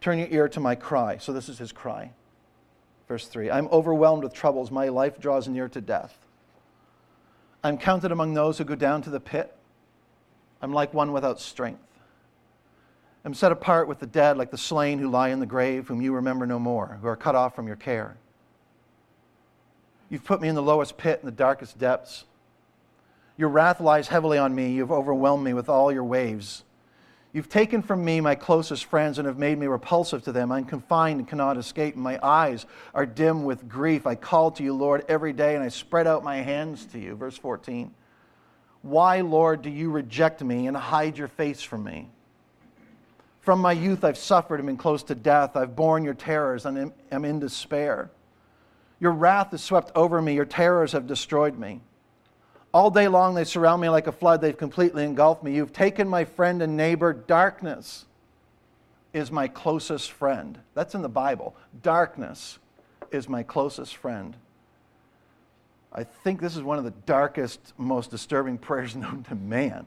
Turn 0.00 0.18
your 0.18 0.28
ear 0.28 0.48
to 0.50 0.60
my 0.60 0.74
cry. 0.74 1.16
So 1.16 1.32
this 1.32 1.48
is 1.48 1.58
his 1.58 1.72
cry. 1.72 2.12
Verse 3.08 3.26
3 3.26 3.50
I'm 3.50 3.68
overwhelmed 3.68 4.24
with 4.24 4.34
troubles. 4.34 4.70
My 4.70 4.88
life 4.88 5.18
draws 5.18 5.48
near 5.48 5.68
to 5.68 5.80
death. 5.80 6.18
I'm 7.64 7.78
counted 7.78 8.12
among 8.12 8.34
those 8.34 8.58
who 8.58 8.64
go 8.64 8.74
down 8.74 9.02
to 9.02 9.10
the 9.10 9.20
pit. 9.20 9.56
I'm 10.60 10.72
like 10.72 10.92
one 10.94 11.12
without 11.12 11.40
strength 11.40 11.80
am 13.26 13.34
set 13.34 13.52
apart 13.52 13.88
with 13.88 13.98
the 13.98 14.06
dead, 14.06 14.38
like 14.38 14.52
the 14.52 14.56
slain 14.58 14.98
who 15.00 15.10
lie 15.10 15.28
in 15.28 15.40
the 15.40 15.46
grave, 15.46 15.88
whom 15.88 16.00
you 16.00 16.14
remember 16.14 16.46
no 16.46 16.60
more, 16.60 16.98
who 17.02 17.08
are 17.08 17.16
cut 17.16 17.34
off 17.34 17.56
from 17.56 17.66
your 17.66 17.76
care. 17.76 18.16
You've 20.08 20.24
put 20.24 20.40
me 20.40 20.48
in 20.48 20.54
the 20.54 20.62
lowest 20.62 20.96
pit, 20.96 21.18
in 21.20 21.26
the 21.26 21.32
darkest 21.32 21.76
depths. 21.76 22.24
Your 23.36 23.48
wrath 23.48 23.80
lies 23.80 24.06
heavily 24.08 24.38
on 24.38 24.54
me. 24.54 24.70
You've 24.70 24.92
overwhelmed 24.92 25.44
me 25.44 25.52
with 25.52 25.68
all 25.68 25.92
your 25.92 26.04
waves. 26.04 26.62
You've 27.32 27.48
taken 27.48 27.82
from 27.82 28.04
me 28.04 28.20
my 28.20 28.36
closest 28.36 28.84
friends 28.84 29.18
and 29.18 29.26
have 29.26 29.38
made 29.38 29.58
me 29.58 29.66
repulsive 29.66 30.22
to 30.22 30.32
them. 30.32 30.52
I'm 30.52 30.64
confined 30.64 31.18
and 31.18 31.28
cannot 31.28 31.58
escape. 31.58 31.96
My 31.96 32.18
eyes 32.22 32.64
are 32.94 33.04
dim 33.04 33.44
with 33.44 33.68
grief. 33.68 34.06
I 34.06 34.14
call 34.14 34.52
to 34.52 34.62
you, 34.62 34.72
Lord, 34.72 35.04
every 35.08 35.32
day, 35.32 35.56
and 35.56 35.64
I 35.64 35.68
spread 35.68 36.06
out 36.06 36.22
my 36.24 36.36
hands 36.36 36.86
to 36.86 36.98
you. 36.98 37.16
Verse 37.16 37.36
14. 37.36 37.92
Why, 38.82 39.20
Lord, 39.20 39.62
do 39.62 39.68
you 39.68 39.90
reject 39.90 40.42
me 40.42 40.68
and 40.68 40.76
hide 40.76 41.18
your 41.18 41.28
face 41.28 41.60
from 41.60 41.82
me? 41.82 42.08
From 43.46 43.60
my 43.60 43.70
youth, 43.70 44.02
I've 44.02 44.18
suffered 44.18 44.58
and 44.58 44.66
been 44.66 44.76
close 44.76 45.04
to 45.04 45.14
death. 45.14 45.54
I've 45.54 45.76
borne 45.76 46.02
your 46.02 46.14
terrors 46.14 46.66
and 46.66 46.92
am 47.12 47.24
in 47.24 47.38
despair. 47.38 48.10
Your 48.98 49.12
wrath 49.12 49.52
has 49.52 49.62
swept 49.62 49.92
over 49.94 50.20
me. 50.20 50.34
Your 50.34 50.44
terrors 50.44 50.90
have 50.90 51.06
destroyed 51.06 51.56
me. 51.56 51.80
All 52.74 52.90
day 52.90 53.06
long, 53.06 53.36
they 53.36 53.44
surround 53.44 53.80
me 53.80 53.88
like 53.88 54.08
a 54.08 54.12
flood. 54.12 54.40
They've 54.40 54.58
completely 54.58 55.04
engulfed 55.04 55.44
me. 55.44 55.54
You've 55.54 55.72
taken 55.72 56.08
my 56.08 56.24
friend 56.24 56.60
and 56.60 56.76
neighbor. 56.76 57.12
Darkness 57.12 58.06
is 59.12 59.30
my 59.30 59.46
closest 59.46 60.10
friend. 60.10 60.58
That's 60.74 60.96
in 60.96 61.02
the 61.02 61.08
Bible. 61.08 61.54
Darkness 61.84 62.58
is 63.12 63.28
my 63.28 63.44
closest 63.44 63.94
friend. 63.94 64.34
I 65.92 66.02
think 66.02 66.40
this 66.40 66.56
is 66.56 66.64
one 66.64 66.78
of 66.78 66.84
the 66.84 66.94
darkest, 67.06 67.60
most 67.78 68.10
disturbing 68.10 68.58
prayers 68.68 68.96
known 68.96 69.22
to 69.28 69.36
man 69.36 69.86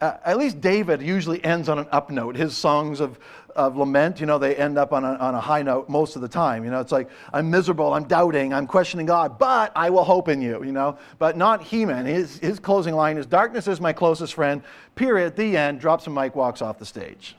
uh, 0.00 0.16
at 0.24 0.38
least 0.38 0.60
David 0.60 1.02
usually 1.02 1.44
ends 1.44 1.68
on 1.68 1.78
an 1.78 1.86
up 1.92 2.10
note. 2.10 2.34
His 2.34 2.56
songs 2.56 3.00
of, 3.00 3.18
of 3.54 3.76
lament, 3.76 4.18
you 4.18 4.26
know, 4.26 4.38
they 4.38 4.56
end 4.56 4.78
up 4.78 4.92
on 4.92 5.04
a, 5.04 5.14
on 5.14 5.34
a 5.34 5.40
high 5.40 5.62
note 5.62 5.88
most 5.88 6.16
of 6.16 6.22
the 6.22 6.28
time. 6.28 6.64
You 6.64 6.70
know, 6.70 6.80
it's 6.80 6.92
like, 6.92 7.10
I'm 7.32 7.50
miserable, 7.50 7.92
I'm 7.92 8.04
doubting, 8.04 8.54
I'm 8.54 8.66
questioning 8.66 9.04
God, 9.04 9.38
but 9.38 9.72
I 9.76 9.90
will 9.90 10.04
hope 10.04 10.28
in 10.28 10.40
you, 10.40 10.64
you 10.64 10.72
know. 10.72 10.96
But 11.18 11.36
not 11.36 11.62
He-Man. 11.62 12.06
His, 12.06 12.38
his 12.38 12.58
closing 12.58 12.94
line 12.94 13.18
is, 13.18 13.26
darkness 13.26 13.68
is 13.68 13.80
my 13.80 13.92
closest 13.92 14.34
friend, 14.34 14.62
period, 14.94 15.26
at 15.26 15.36
the 15.36 15.56
end, 15.56 15.80
drops 15.80 16.06
a 16.06 16.10
mic, 16.10 16.34
walks 16.34 16.62
off 16.62 16.78
the 16.78 16.86
stage. 16.86 17.36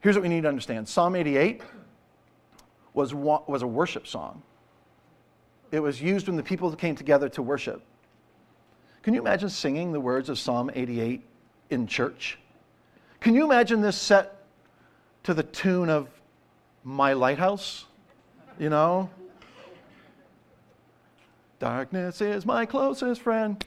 Here's 0.00 0.16
what 0.16 0.22
we 0.22 0.28
need 0.28 0.42
to 0.42 0.48
understand. 0.48 0.88
Psalm 0.88 1.16
88 1.16 1.62
was, 2.94 3.14
was 3.14 3.62
a 3.62 3.66
worship 3.66 4.06
song. 4.06 4.42
It 5.72 5.80
was 5.80 6.00
used 6.00 6.28
when 6.28 6.36
the 6.36 6.42
people 6.42 6.74
came 6.76 6.94
together 6.94 7.28
to 7.30 7.42
worship. 7.42 7.82
Can 9.02 9.14
you 9.14 9.20
imagine 9.20 9.48
singing 9.48 9.92
the 9.92 10.00
words 10.00 10.28
of 10.28 10.38
Psalm 10.38 10.70
88 10.72 11.22
in 11.70 11.86
church? 11.86 12.38
Can 13.20 13.34
you 13.34 13.44
imagine 13.44 13.80
this 13.80 13.96
set 13.96 14.44
to 15.24 15.34
the 15.34 15.42
tune 15.42 15.88
of 15.88 16.08
My 16.84 17.12
Lighthouse? 17.12 17.86
You 18.58 18.70
know? 18.70 19.10
Darkness 21.58 22.20
is 22.20 22.46
my 22.46 22.64
closest 22.64 23.22
friend. 23.22 23.64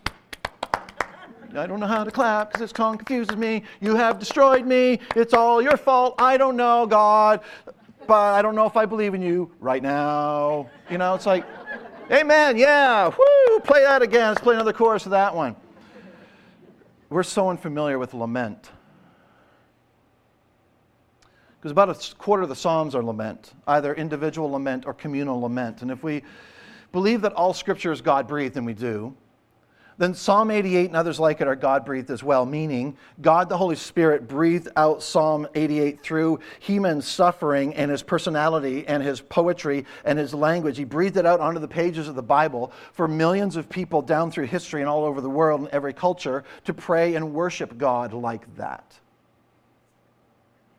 I 1.54 1.68
don't 1.68 1.80
know 1.80 1.88
how 1.88 2.04
to 2.04 2.12
clap 2.12 2.52
because 2.52 2.60
this 2.60 2.72
song 2.76 2.98
confuses 2.98 3.38
me. 3.38 3.64
You 3.80 3.96
have 3.96 4.20
destroyed 4.20 4.66
me. 4.66 5.00
It's 5.16 5.34
all 5.34 5.62
your 5.62 5.78
fault. 5.78 6.16
I 6.18 6.36
don't 6.38 6.58
know, 6.58 6.86
God. 6.86 7.42
But 8.08 8.34
I 8.34 8.42
don't 8.42 8.56
know 8.56 8.66
if 8.66 8.76
I 8.76 8.86
believe 8.86 9.14
in 9.14 9.22
you 9.22 9.52
right 9.60 9.82
now. 9.82 10.70
You 10.90 10.98
know, 10.98 11.16
it's 11.16 11.26
like. 11.26 11.46
Amen. 12.12 12.58
Yeah. 12.58 13.08
Woo. 13.08 13.45
Play 13.64 13.82
that 13.82 14.02
again. 14.02 14.30
Let's 14.30 14.42
play 14.42 14.56
another 14.56 14.74
chorus 14.74 15.06
of 15.06 15.12
that 15.12 15.36
one. 15.36 15.56
We're 17.10 17.24
so 17.24 17.50
unfamiliar 17.50 17.98
with 17.98 18.14
lament. 18.14 18.72
Because 21.60 21.72
about 21.72 21.90
a 21.90 22.16
quarter 22.16 22.44
of 22.44 22.50
the 22.50 22.56
Psalms 22.56 22.94
are 22.94 23.02
lament, 23.04 23.54
either 23.68 23.96
individual 23.96 24.52
lament 24.52 24.86
or 24.86 24.94
communal 24.94 25.42
lament. 25.42 25.82
And 25.82 25.90
if 25.90 26.04
we 26.04 26.22
believe 26.92 27.22
that 27.22 27.34
all 27.34 27.54
Scripture 27.54 27.92
is 27.92 28.02
God 28.02 28.28
breathed, 28.28 28.56
and 28.58 28.66
we 28.66 28.74
do, 28.74 29.16
then 29.98 30.14
Psalm 30.14 30.52
88 30.52 30.88
and 30.88 30.96
others 30.96 31.20
like 31.20 31.40
it 31.40 31.48
are 31.48 31.56
God 31.56 31.86
breathed 31.86 32.12
as 32.12 32.22
well, 32.22 32.46
meaning 32.46 32.98
God 33.22 33.48
the 33.48 33.58
Holy 33.58 33.78
Spirit 33.78 34.28
breathed 34.28 34.68
out 34.76 35.02
Psalm 35.02 35.48
88 35.56 36.02
through 36.02 36.40
Heman's 36.60 37.08
suffering 37.08 37.74
and 37.76 37.90
his 37.90 38.04
personality 38.04 38.86
and 38.88 39.02
his 39.02 39.22
poetry 39.22 39.86
and 40.04 40.20
his 40.20 40.34
language. 40.34 40.78
He 40.78 40.84
breathed 40.84 41.16
it 41.16 41.26
out 41.26 41.40
onto 41.40 41.62
the 41.62 41.68
pages 41.68 42.10
of 42.10 42.16
the 42.16 42.24
Bible 42.24 42.74
for 42.92 43.08
millions 43.08 43.56
of 43.56 43.70
people 43.70 44.02
down 44.02 44.32
through 44.32 44.48
history 44.48 44.82
and 44.82 44.90
all 44.90 45.06
over 45.06 45.22
the 45.22 45.30
world 45.30 45.62
and 45.62 45.70
every 45.70 45.94
culture 45.94 46.44
to 46.66 46.74
pray 46.74 47.16
and 47.16 47.34
worship 47.34 47.78
God 47.78 48.12
like 48.12 48.54
that. 48.58 49.00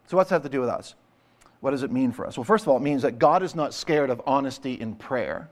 So, 0.08 0.16
what's 0.16 0.28
that 0.28 0.36
have 0.36 0.42
to 0.42 0.48
do 0.50 0.60
with 0.60 0.68
us? 0.68 0.94
What 1.60 1.70
does 1.70 1.82
it 1.82 1.90
mean 1.90 2.12
for 2.12 2.26
us? 2.26 2.36
Well, 2.36 2.44
first 2.44 2.64
of 2.64 2.68
all, 2.68 2.76
it 2.76 2.82
means 2.82 3.02
that 3.02 3.18
God 3.18 3.42
is 3.42 3.54
not 3.54 3.72
scared 3.72 4.10
of 4.10 4.20
honesty 4.26 4.74
in 4.74 4.94
prayer. 4.94 5.48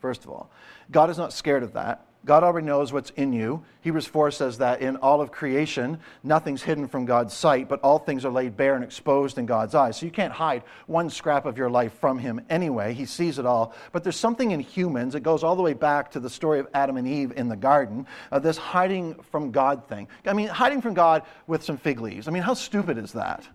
First 0.00 0.24
of 0.24 0.30
all, 0.30 0.50
God 0.90 1.08
is 1.08 1.16
not 1.16 1.32
scared 1.32 1.62
of 1.62 1.72
that. 1.72 2.04
God 2.24 2.44
already 2.44 2.66
knows 2.66 2.92
what's 2.92 3.10
in 3.10 3.32
you. 3.32 3.64
Hebrews 3.80 4.06
4 4.06 4.30
says 4.30 4.58
that 4.58 4.80
in 4.80 4.96
all 4.98 5.20
of 5.20 5.32
creation, 5.32 5.98
nothing's 6.22 6.62
hidden 6.62 6.86
from 6.86 7.04
God's 7.04 7.34
sight, 7.34 7.68
but 7.68 7.80
all 7.80 7.98
things 7.98 8.24
are 8.24 8.30
laid 8.30 8.56
bare 8.56 8.76
and 8.76 8.84
exposed 8.84 9.38
in 9.38 9.46
God's 9.46 9.74
eyes. 9.74 9.96
So 9.96 10.06
you 10.06 10.12
can't 10.12 10.32
hide 10.32 10.62
one 10.86 11.10
scrap 11.10 11.46
of 11.46 11.58
your 11.58 11.68
life 11.68 11.92
from 11.94 12.18
Him 12.18 12.40
anyway. 12.48 12.94
He 12.94 13.06
sees 13.06 13.40
it 13.40 13.46
all. 13.46 13.74
But 13.90 14.04
there's 14.04 14.16
something 14.16 14.52
in 14.52 14.60
humans, 14.60 15.16
it 15.16 15.24
goes 15.24 15.42
all 15.42 15.56
the 15.56 15.62
way 15.62 15.72
back 15.72 16.12
to 16.12 16.20
the 16.20 16.30
story 16.30 16.60
of 16.60 16.68
Adam 16.74 16.96
and 16.96 17.08
Eve 17.08 17.32
in 17.34 17.48
the 17.48 17.56
garden, 17.56 18.06
uh, 18.30 18.38
this 18.38 18.56
hiding 18.56 19.14
from 19.32 19.50
God 19.50 19.88
thing. 19.88 20.06
I 20.24 20.32
mean, 20.32 20.46
hiding 20.46 20.80
from 20.80 20.94
God 20.94 21.24
with 21.48 21.64
some 21.64 21.76
fig 21.76 22.00
leaves. 22.00 22.28
I 22.28 22.30
mean, 22.30 22.44
how 22.44 22.54
stupid 22.54 22.98
is 22.98 23.12
that? 23.12 23.48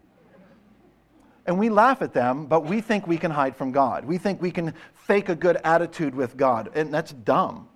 And 1.46 1.58
we 1.58 1.70
laugh 1.70 2.02
at 2.02 2.12
them, 2.12 2.48
but 2.48 2.66
we 2.66 2.82
think 2.82 3.08
we 3.08 3.18
can 3.18 3.32
hide 3.32 3.56
from 3.56 3.72
God. 3.72 4.04
We 4.04 4.18
think 4.18 4.42
we 4.42 4.52
can 4.52 4.74
fake 4.94 5.30
a 5.30 5.36
good 5.36 5.56
attitude 5.64 6.14
with 6.14 6.36
God, 6.36 6.72
and 6.76 6.94
that's 6.94 7.14
dumb 7.14 7.70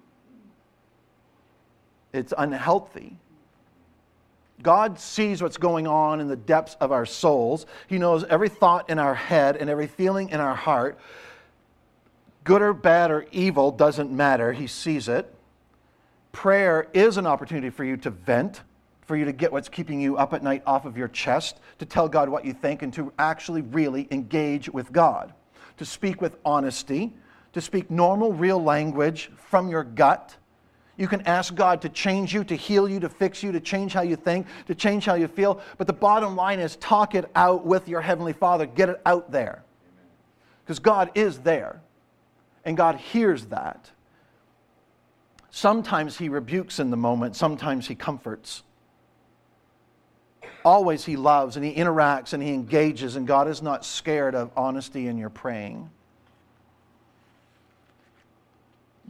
it's 2.14 2.34
unhealthy. 2.38 3.18
God 4.62 5.00
sees 5.00 5.42
what's 5.42 5.58
going 5.58 5.88
on 5.88 6.20
in 6.20 6.28
the 6.28 6.36
depths 6.36 6.76
of 6.80 6.92
our 6.92 7.06
souls. 7.06 7.66
He 7.88 7.98
knows 7.98 8.24
every 8.26 8.50
thought 8.50 8.90
in 8.90 9.00
our 9.00 9.16
head 9.16 9.58
and 9.58 9.70
every 9.70 9.88
feeling 9.88 10.30
in 10.30 10.40
our 10.40 10.56
heart. 10.56 11.00
Good 12.44 12.62
or 12.62 12.74
bad 12.74 13.12
or 13.12 13.26
evil 13.32 13.72
doesn't 13.72 14.12
matter. 14.12 14.54
He 14.54 14.68
sees 14.68 15.08
it. 15.08 15.34
Prayer 16.32 16.88
is 16.94 17.18
an 17.18 17.28
opportunity 17.28 17.70
for 17.70 17.84
you 17.84 17.98
to 17.98 18.10
vent, 18.10 18.62
for 19.02 19.16
you 19.16 19.26
to 19.26 19.34
get 19.34 19.52
what's 19.52 19.70
keeping 19.70 20.00
you 20.00 20.18
up 20.18 20.34
at 20.34 20.44
night 20.44 20.64
off 20.66 20.86
of 20.86 20.98
your 20.98 21.08
chest, 21.08 21.60
to 21.80 21.86
tell 21.86 22.08
God 22.08 22.30
what 22.30 22.46
you 22.46 22.54
think, 22.54 22.82
and 22.84 22.94
to 22.94 23.12
actually 23.20 23.62
really 23.62 24.08
engage 24.12 24.70
with 24.70 24.92
God, 24.92 25.34
to 25.78 25.86
speak 25.86 26.22
with 26.22 26.38
honesty, 26.46 27.14
to 27.54 27.62
speak 27.62 27.92
normal, 27.92 28.32
real 28.32 28.64
language 28.64 29.30
from 29.50 29.70
your 29.70 29.84
gut 29.84 30.38
you 30.98 31.08
can 31.08 31.22
ask 31.22 31.56
God 31.56 31.82
to 31.82 31.90
change 31.90 32.34
you, 32.34 32.44
to 32.44 32.56
heal 32.56 32.88
you, 32.88 33.00
to 33.00 33.10
fix 33.10 33.42
you, 33.42 33.52
to 33.54 33.60
change 33.60 33.94
how 33.94 34.02
you 34.02 34.16
think, 34.16 34.48
to 34.68 34.76
change 34.76 35.06
how 35.06 35.16
you 35.16 35.28
feel. 35.28 35.62
But 35.78 35.88
the 35.88 35.94
bottom 35.94 36.36
line 36.36 36.60
is 36.60 36.76
talk 36.76 37.16
it 37.16 37.30
out 37.36 37.66
with 37.66 37.88
your 37.88 38.02
Heavenly 38.02 38.34
Father. 38.34 38.66
Get 38.66 38.90
it 38.90 39.02
out 39.06 39.32
there. 39.32 39.64
Because 40.64 40.80
God 40.80 41.12
is 41.16 41.40
there, 41.40 41.82
and 42.66 42.78
God 42.78 42.98
hears 42.98 43.46
that. 43.46 43.90
Sometimes 45.50 46.18
He 46.18 46.30
rebukes 46.30 46.80
in 46.80 46.92
the 46.92 46.98
moment, 46.98 47.36
sometimes 47.36 47.88
He 47.88 47.96
comforts. 47.96 48.64
Always 50.64 51.04
He 51.04 51.16
loves 51.16 51.56
and 51.56 51.66
He 51.66 51.74
interacts 51.74 52.34
and 52.34 52.44
He 52.44 52.54
engages, 52.54 53.16
and 53.16 53.26
God 53.26 53.48
is 53.48 53.62
not 53.62 53.84
scared 53.84 54.36
of 54.36 54.52
honesty 54.56 55.08
in 55.08 55.18
your 55.18 55.30
praying. 55.30 55.90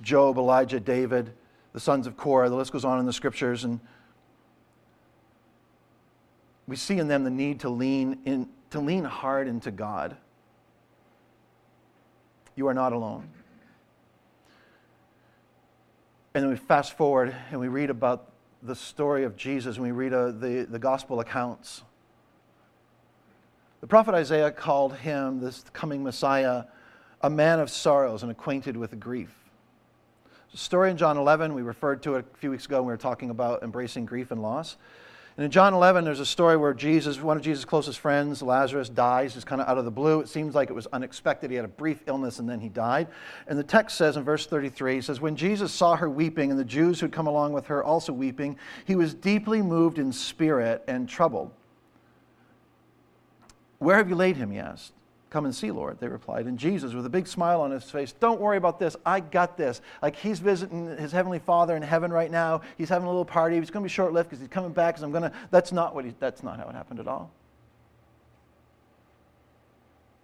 Job, 0.02 0.38
Elijah, 0.38 0.80
David, 0.80 1.34
the 1.73 1.79
sons 1.79 2.07
of 2.07 2.17
Korah. 2.17 2.49
The 2.49 2.55
list 2.55 2.71
goes 2.71 2.86
on 2.86 2.99
in 2.99 3.05
the 3.05 3.13
scriptures. 3.13 3.63
And 3.63 3.79
we 6.67 6.75
see 6.75 6.97
in 6.97 7.07
them 7.07 7.23
the 7.23 7.29
need 7.29 7.62
to 7.62 7.69
lean, 7.69 8.19
in, 8.25 8.49
to 8.71 8.79
lean 8.79 9.03
hard 9.03 9.47
into 9.47 9.71
God. 9.71 10.17
You 12.55 12.67
are 12.67 12.73
not 12.73 12.93
alone. 12.93 13.29
And 16.34 16.43
then 16.43 16.49
we 16.49 16.57
fast 16.57 16.95
forward 16.95 17.36
and 17.51 17.60
we 17.60 17.67
read 17.67 17.89
about 17.89 18.31
the 18.63 18.75
story 18.75 19.23
of 19.23 19.36
Jesus 19.36 19.75
and 19.75 19.86
we 19.86 19.91
read 19.91 20.13
uh, 20.13 20.31
the, 20.31 20.67
the 20.69 20.79
gospel 20.79 21.19
accounts. 21.19 21.81
The 23.81 23.88
prophet 23.88 24.13
Isaiah 24.13 24.51
called 24.51 24.95
him, 24.95 25.39
this 25.39 25.65
coming 25.73 26.03
Messiah, 26.03 26.65
a 27.21 27.29
man 27.29 27.60
of 27.60 27.69
sorrows 27.69 28.23
and 28.23 28.31
acquainted 28.31 28.77
with 28.77 28.99
grief 28.99 29.40
story 30.53 30.91
in 30.91 30.97
John 30.97 31.17
11, 31.17 31.53
we 31.53 31.61
referred 31.61 32.03
to 32.03 32.15
it 32.15 32.25
a 32.33 32.37
few 32.37 32.51
weeks 32.51 32.65
ago 32.65 32.77
when 32.77 32.87
we 32.87 32.93
were 32.93 32.97
talking 32.97 33.29
about 33.29 33.63
embracing 33.63 34.05
grief 34.05 34.31
and 34.31 34.41
loss. 34.41 34.77
And 35.37 35.45
in 35.45 35.51
John 35.51 35.73
11, 35.73 36.03
there's 36.03 36.19
a 36.19 36.25
story 36.25 36.57
where 36.57 36.73
Jesus, 36.73 37.21
one 37.21 37.37
of 37.37 37.43
Jesus' 37.43 37.63
closest 37.63 37.99
friends, 37.99 38.41
Lazarus, 38.41 38.89
dies 38.89 39.33
just 39.33 39.47
kind 39.47 39.61
of 39.61 39.67
out 39.67 39.77
of 39.77 39.85
the 39.85 39.91
blue. 39.91 40.19
It 40.19 40.27
seems 40.27 40.53
like 40.53 40.69
it 40.69 40.73
was 40.73 40.87
unexpected. 40.91 41.49
He 41.49 41.55
had 41.55 41.63
a 41.63 41.69
brief 41.69 42.01
illness 42.05 42.39
and 42.39 42.49
then 42.49 42.59
he 42.59 42.67
died. 42.67 43.07
And 43.47 43.57
the 43.57 43.63
text 43.63 43.97
says 43.97 44.17
in 44.17 44.23
verse 44.23 44.45
33, 44.45 44.97
it 44.97 45.05
says, 45.05 45.21
When 45.21 45.37
Jesus 45.37 45.71
saw 45.71 45.95
her 45.95 46.09
weeping 46.09 46.51
and 46.51 46.59
the 46.59 46.65
Jews 46.65 46.99
who 46.99 47.05
had 47.05 47.13
come 47.13 47.27
along 47.27 47.53
with 47.53 47.67
her 47.67 47.81
also 47.81 48.11
weeping, 48.11 48.57
he 48.85 48.95
was 48.95 49.13
deeply 49.13 49.61
moved 49.61 49.99
in 49.99 50.11
spirit 50.11 50.83
and 50.87 51.07
troubled. 51.07 51.51
Where 53.79 53.95
have 53.95 54.09
you 54.09 54.15
laid 54.15 54.35
him? 54.35 54.51
he 54.51 54.59
asked. 54.59 54.91
Come 55.32 55.46
and 55.46 55.56
see, 55.56 55.72
Lord, 55.72 55.98
they 56.02 56.10
replied. 56.10 56.46
And 56.46 56.60
Jesus, 56.60 56.94
with 56.94 57.06
a 57.06 57.10
big 57.10 57.26
smile 57.26 57.62
on 57.62 57.72
his 57.72 57.89
face, 57.89 58.12
don't 58.12 58.41
worry 58.41 58.58
about 58.58 58.80
this. 58.80 58.98
I 59.06 59.22
got 59.22 59.58
this. 59.58 59.82
Like 60.02 60.17
he's 60.17 60.39
visiting 60.39 60.98
his 60.98 61.13
heavenly 61.13 61.39
Father 61.39 61.76
in 61.78 61.82
heaven 61.82 62.12
right 62.12 62.30
now. 62.30 62.62
He's 62.78 62.89
having 62.89 63.06
a 63.06 63.10
little 63.10 63.24
party. 63.24 63.58
It's 63.58 63.72
going 63.72 63.82
to 63.82 63.88
be 63.88 63.94
short 63.94 64.12
lived 64.12 64.30
because 64.30 64.41
he's 64.41 64.50
coming 64.50 64.74
back 64.74 64.96
because 64.96 65.04
I'm 65.04 65.12
going 65.12 65.24
to. 65.24 65.32
That's 65.50 65.72
not 65.72 65.96
what 65.96 66.04
he, 66.04 66.13
that's 66.20 66.44
not 66.44 66.60
how 66.60 66.67
it 66.67 66.76
happened 66.76 67.00
at 67.00 67.08
all. 67.08 67.32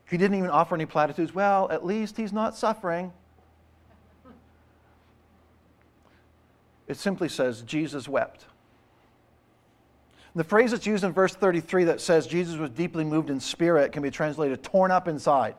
He 0.09 0.17
didn't 0.17 0.37
even 0.37 0.49
offer 0.49 0.75
any 0.75 0.85
platitudes. 0.85 1.33
Well, 1.33 1.71
at 1.71 1.85
least 1.85 2.17
he's 2.17 2.33
not 2.33 2.57
suffering. 2.57 3.13
It 6.85 6.97
simply 6.97 7.29
says 7.29 7.61
Jesus 7.61 8.09
wept. 8.09 8.45
The 10.37 10.43
phrase 10.43 10.69
that's 10.69 10.85
used 10.85 11.03
in 11.03 11.13
verse 11.13 11.33
33 11.33 11.85
that 11.85 11.99
says 11.99 12.27
Jesus 12.27 12.57
was 12.57 12.69
deeply 12.69 13.03
moved 13.03 13.31
in 13.31 13.39
spirit 13.39 13.91
can 13.91 14.03
be 14.03 14.11
translated 14.11 14.61
torn 14.61 14.91
up 14.91 15.07
inside. 15.07 15.55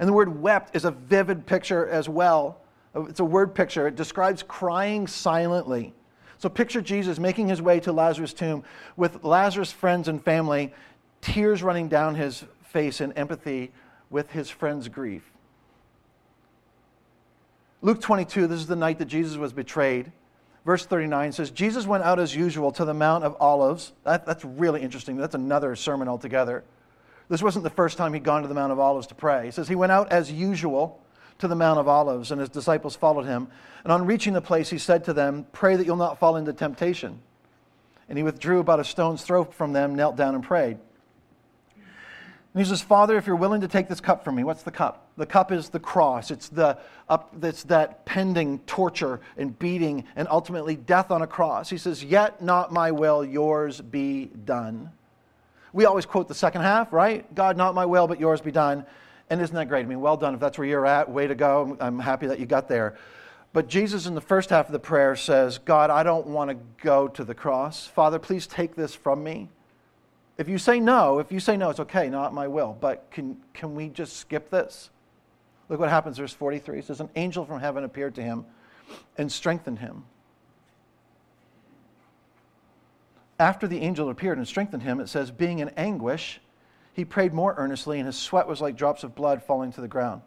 And 0.00 0.08
the 0.08 0.12
word 0.12 0.42
wept 0.42 0.74
is 0.74 0.84
a 0.84 0.90
vivid 0.90 1.46
picture 1.46 1.86
as 1.86 2.08
well. 2.08 2.58
It's 2.96 3.20
a 3.20 3.24
word 3.24 3.54
picture. 3.54 3.86
It 3.86 3.94
describes 3.94 4.42
crying 4.42 5.06
silently. 5.06 5.94
So 6.38 6.48
picture 6.48 6.82
Jesus 6.82 7.20
making 7.20 7.46
his 7.46 7.62
way 7.62 7.78
to 7.78 7.92
Lazarus' 7.92 8.32
tomb 8.32 8.64
with 8.96 9.22
Lazarus' 9.22 9.70
friends 9.70 10.08
and 10.08 10.20
family, 10.20 10.74
tears 11.20 11.62
running 11.62 11.86
down 11.86 12.16
his 12.16 12.44
face 12.64 13.00
in 13.00 13.12
empathy 13.12 13.70
with 14.10 14.32
his 14.32 14.50
friend's 14.50 14.88
grief. 14.88 15.22
Luke 17.82 18.00
22, 18.00 18.48
this 18.48 18.58
is 18.58 18.66
the 18.66 18.74
night 18.74 18.98
that 18.98 19.04
Jesus 19.04 19.36
was 19.36 19.52
betrayed 19.52 20.10
verse 20.66 20.84
39 20.84 21.32
says, 21.32 21.50
Jesus 21.52 21.86
went 21.86 22.02
out 22.02 22.18
as 22.18 22.34
usual 22.34 22.72
to 22.72 22.84
the 22.84 22.92
Mount 22.92 23.22
of 23.22 23.36
Olives. 23.40 23.92
That, 24.02 24.26
that's 24.26 24.44
really 24.44 24.82
interesting. 24.82 25.16
That's 25.16 25.36
another 25.36 25.76
sermon 25.76 26.08
altogether. 26.08 26.64
This 27.28 27.42
wasn't 27.42 27.62
the 27.62 27.70
first 27.70 27.96
time 27.96 28.12
he'd 28.12 28.24
gone 28.24 28.42
to 28.42 28.48
the 28.48 28.54
Mount 28.54 28.72
of 28.72 28.80
Olives 28.80 29.06
to 29.08 29.14
pray. 29.14 29.46
He 29.46 29.50
says, 29.52 29.68
He 29.68 29.76
went 29.76 29.92
out 29.92 30.10
as 30.10 30.30
usual 30.30 31.00
to 31.38 31.48
the 31.48 31.54
Mount 31.54 31.78
of 31.78 31.86
Olives, 31.86 32.32
and 32.32 32.40
his 32.40 32.48
disciples 32.48 32.96
followed 32.96 33.26
him. 33.26 33.48
And 33.84 33.92
on 33.92 34.06
reaching 34.06 34.32
the 34.32 34.40
place, 34.40 34.68
he 34.68 34.78
said 34.78 35.04
to 35.04 35.12
them, 35.12 35.46
Pray 35.52 35.76
that 35.76 35.86
you'll 35.86 35.96
not 35.96 36.18
fall 36.18 36.36
into 36.36 36.52
temptation. 36.52 37.20
And 38.08 38.18
he 38.18 38.24
withdrew 38.24 38.58
about 38.58 38.80
a 38.80 38.84
stone's 38.84 39.22
throw 39.22 39.44
from 39.44 39.72
them, 39.72 39.94
knelt 39.94 40.16
down, 40.16 40.34
and 40.34 40.42
prayed. 40.42 40.78
And 41.76 42.64
he 42.64 42.64
says, 42.64 42.82
Father, 42.82 43.16
if 43.16 43.26
you're 43.26 43.36
willing 43.36 43.60
to 43.60 43.68
take 43.68 43.88
this 43.88 44.00
cup 44.00 44.24
from 44.24 44.34
me, 44.34 44.44
what's 44.44 44.62
the 44.62 44.70
cup? 44.70 45.05
The 45.16 45.26
cup 45.26 45.50
is 45.50 45.70
the 45.70 45.80
cross. 45.80 46.30
It's, 46.30 46.48
the, 46.48 46.78
up, 47.08 47.34
it's 47.42 47.62
that 47.64 48.04
pending 48.04 48.58
torture 48.60 49.20
and 49.38 49.58
beating 49.58 50.04
and 50.14 50.28
ultimately 50.30 50.76
death 50.76 51.10
on 51.10 51.22
a 51.22 51.26
cross. 51.26 51.70
He 51.70 51.78
says, 51.78 52.04
Yet 52.04 52.42
not 52.42 52.72
my 52.72 52.90
will, 52.90 53.24
yours 53.24 53.80
be 53.80 54.26
done. 54.44 54.90
We 55.72 55.84
always 55.84 56.06
quote 56.06 56.28
the 56.28 56.34
second 56.34 56.62
half, 56.62 56.92
right? 56.92 57.34
God, 57.34 57.56
not 57.56 57.74
my 57.74 57.86
will, 57.86 58.06
but 58.06 58.20
yours 58.20 58.40
be 58.40 58.50
done. 58.50 58.84
And 59.28 59.40
isn't 59.40 59.54
that 59.54 59.68
great? 59.68 59.84
I 59.84 59.88
mean, 59.88 60.00
well 60.00 60.16
done. 60.16 60.34
If 60.34 60.40
that's 60.40 60.58
where 60.58 60.66
you're 60.66 60.86
at, 60.86 61.10
way 61.10 61.26
to 61.26 61.34
go. 61.34 61.76
I'm 61.80 61.98
happy 61.98 62.26
that 62.26 62.38
you 62.38 62.46
got 62.46 62.68
there. 62.68 62.96
But 63.52 63.68
Jesus, 63.68 64.06
in 64.06 64.14
the 64.14 64.20
first 64.20 64.50
half 64.50 64.66
of 64.66 64.72
the 64.72 64.78
prayer, 64.78 65.16
says, 65.16 65.58
God, 65.58 65.88
I 65.88 66.02
don't 66.02 66.26
want 66.26 66.50
to 66.50 66.56
go 66.82 67.08
to 67.08 67.24
the 67.24 67.34
cross. 67.34 67.86
Father, 67.86 68.18
please 68.18 68.46
take 68.46 68.76
this 68.76 68.94
from 68.94 69.24
me. 69.24 69.48
If 70.38 70.48
you 70.48 70.58
say 70.58 70.78
no, 70.78 71.18
if 71.18 71.32
you 71.32 71.40
say 71.40 71.56
no, 71.56 71.70
it's 71.70 71.80
okay, 71.80 72.10
not 72.10 72.34
my 72.34 72.46
will. 72.46 72.76
But 72.78 73.10
can, 73.10 73.38
can 73.54 73.74
we 73.74 73.88
just 73.88 74.18
skip 74.18 74.50
this? 74.50 74.90
Look 75.68 75.80
what 75.80 75.88
happens, 75.88 76.18
verse 76.18 76.32
43. 76.32 76.78
It 76.78 76.84
says, 76.84 77.00
An 77.00 77.10
angel 77.16 77.44
from 77.44 77.60
heaven 77.60 77.84
appeared 77.84 78.14
to 78.16 78.22
him 78.22 78.44
and 79.18 79.30
strengthened 79.30 79.78
him. 79.78 80.04
After 83.38 83.66
the 83.66 83.80
angel 83.80 84.08
appeared 84.08 84.38
and 84.38 84.46
strengthened 84.46 84.82
him, 84.82 85.00
it 85.00 85.08
says, 85.08 85.30
Being 85.30 85.58
in 85.58 85.68
anguish, 85.70 86.40
he 86.94 87.04
prayed 87.04 87.34
more 87.34 87.54
earnestly, 87.56 87.98
and 87.98 88.06
his 88.06 88.16
sweat 88.16 88.46
was 88.46 88.60
like 88.60 88.76
drops 88.76 89.04
of 89.04 89.14
blood 89.14 89.42
falling 89.42 89.72
to 89.72 89.80
the 89.80 89.88
ground. 89.88 90.22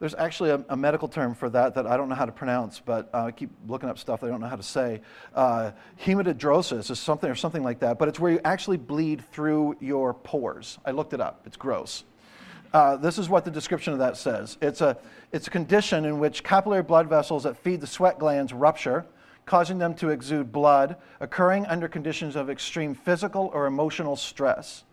There's 0.00 0.14
actually 0.14 0.50
a, 0.50 0.64
a, 0.68 0.76
medical 0.76 1.08
term 1.08 1.34
for 1.34 1.50
that 1.50 1.74
that 1.74 1.86
I 1.86 1.96
don't 1.96 2.08
know 2.08 2.14
how 2.14 2.26
to 2.26 2.32
pronounce, 2.32 2.78
but 2.78 3.10
uh, 3.12 3.24
I 3.24 3.30
keep 3.32 3.50
looking 3.66 3.88
up 3.88 3.98
stuff 3.98 4.22
I 4.22 4.28
don't 4.28 4.40
know 4.40 4.46
how 4.46 4.56
to 4.56 4.62
say. 4.62 5.00
Uh, 5.34 5.72
hematidrosis 6.00 6.90
is 6.90 7.00
something 7.00 7.28
or 7.28 7.34
something 7.34 7.64
like 7.64 7.80
that, 7.80 7.98
but 7.98 8.06
it's 8.06 8.20
where 8.20 8.30
you 8.30 8.40
actually 8.44 8.76
bleed 8.76 9.24
through 9.32 9.76
your 9.80 10.14
pores. 10.14 10.78
I 10.84 10.92
looked 10.92 11.14
it 11.14 11.20
up. 11.20 11.42
It's 11.46 11.56
gross. 11.56 12.04
Uh, 12.72 12.96
this 12.96 13.18
is 13.18 13.28
what 13.28 13.44
the 13.44 13.50
description 13.50 13.92
of 13.92 13.98
that 13.98 14.16
says. 14.16 14.58
It's 14.60 14.80
a, 14.80 14.98
it's 15.32 15.46
a 15.46 15.50
condition 15.50 16.04
in 16.04 16.18
which 16.18 16.44
capillary 16.44 16.82
blood 16.82 17.08
vessels 17.08 17.44
that 17.44 17.56
feed 17.56 17.80
the 17.80 17.86
sweat 17.86 18.18
glands 18.18 18.52
rupture, 18.52 19.06
causing 19.46 19.78
them 19.78 19.94
to 19.94 20.10
exude 20.10 20.52
blood, 20.52 20.96
occurring 21.20 21.64
under 21.66 21.88
conditions 21.88 22.36
of 22.36 22.50
extreme 22.50 22.94
physical 22.94 23.50
or 23.54 23.66
emotional 23.66 24.16
stress. 24.16 24.84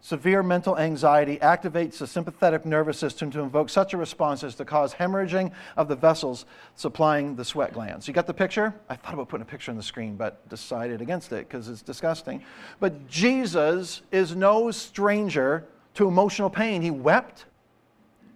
Severe 0.00 0.42
mental 0.42 0.76
anxiety 0.76 1.38
activates 1.38 1.96
the 1.96 2.06
sympathetic 2.06 2.66
nervous 2.66 2.98
system 2.98 3.30
to 3.30 3.40
invoke 3.40 3.70
such 3.70 3.94
a 3.94 3.96
response 3.96 4.44
as 4.44 4.54
to 4.56 4.64
cause 4.64 4.92
hemorrhaging 4.92 5.50
of 5.78 5.88
the 5.88 5.96
vessels 5.96 6.44
supplying 6.74 7.36
the 7.36 7.44
sweat 7.44 7.72
glands. 7.72 8.06
You 8.06 8.12
got 8.12 8.26
the 8.26 8.34
picture? 8.34 8.74
I 8.90 8.96
thought 8.96 9.14
about 9.14 9.30
putting 9.30 9.42
a 9.42 9.46
picture 9.46 9.70
on 9.70 9.78
the 9.78 9.82
screen, 9.82 10.16
but 10.16 10.46
decided 10.50 11.00
against 11.00 11.32
it 11.32 11.48
because 11.48 11.70
it's 11.70 11.80
disgusting. 11.80 12.42
But 12.80 13.08
Jesus 13.08 14.02
is 14.12 14.36
no 14.36 14.70
stranger 14.70 15.64
to 15.94 16.08
emotional 16.08 16.50
pain. 16.50 16.82
He 16.82 16.90
wept. 16.90 17.44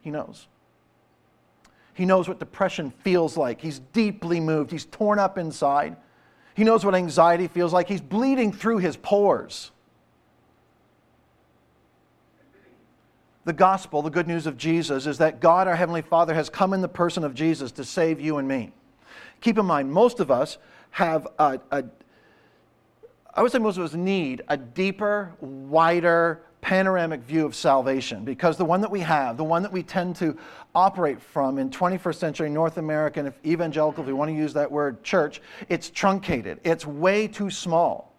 He 0.00 0.10
knows. 0.10 0.46
He 1.94 2.04
knows 2.04 2.28
what 2.28 2.38
depression 2.38 2.90
feels 2.90 3.36
like. 3.36 3.60
He's 3.60 3.80
deeply 3.92 4.40
moved. 4.40 4.70
He's 4.70 4.84
torn 4.84 5.18
up 5.18 5.36
inside. 5.36 5.96
He 6.54 6.64
knows 6.64 6.84
what 6.84 6.94
anxiety 6.94 7.48
feels 7.48 7.72
like. 7.72 7.88
He's 7.88 8.00
bleeding 8.00 8.52
through 8.52 8.78
his 8.78 8.96
pores. 8.96 9.72
the 13.48 13.52
gospel, 13.54 14.02
the 14.02 14.10
good 14.10 14.28
news 14.28 14.46
of 14.46 14.58
Jesus, 14.58 15.06
is 15.06 15.16
that 15.18 15.40
God, 15.40 15.66
our 15.66 15.74
Heavenly 15.74 16.02
Father, 16.02 16.34
has 16.34 16.50
come 16.50 16.74
in 16.74 16.82
the 16.82 16.88
person 16.88 17.24
of 17.24 17.34
Jesus 17.34 17.72
to 17.72 17.84
save 17.84 18.20
you 18.20 18.36
and 18.36 18.46
me. 18.46 18.72
Keep 19.40 19.56
in 19.56 19.64
mind, 19.64 19.90
most 19.90 20.20
of 20.20 20.30
us 20.30 20.58
have 20.90 21.26
a, 21.38 21.58
a 21.70 21.84
I 23.34 23.40
would 23.40 23.50
say 23.50 23.58
most 23.58 23.78
of 23.78 23.84
us 23.84 23.94
need 23.94 24.42
a 24.48 24.56
deeper, 24.58 25.32
wider, 25.40 26.42
panoramic 26.60 27.20
view 27.22 27.46
of 27.46 27.54
salvation 27.54 28.24
because 28.24 28.56
the 28.56 28.64
one 28.64 28.80
that 28.80 28.90
we 28.90 29.00
have, 29.00 29.36
the 29.36 29.44
one 29.44 29.62
that 29.62 29.72
we 29.72 29.82
tend 29.82 30.16
to 30.16 30.36
operate 30.74 31.20
from 31.20 31.58
in 31.58 31.70
21st 31.70 32.16
century 32.16 32.50
North 32.50 32.76
American 32.76 33.32
evangelical, 33.44 34.02
if 34.02 34.08
we 34.08 34.12
want 34.12 34.28
to 34.28 34.34
use 34.34 34.52
that 34.54 34.70
word, 34.70 35.02
church, 35.02 35.40
it's 35.68 35.90
truncated. 35.90 36.60
It's 36.64 36.84
way 36.84 37.28
too 37.28 37.50
small. 37.50 38.14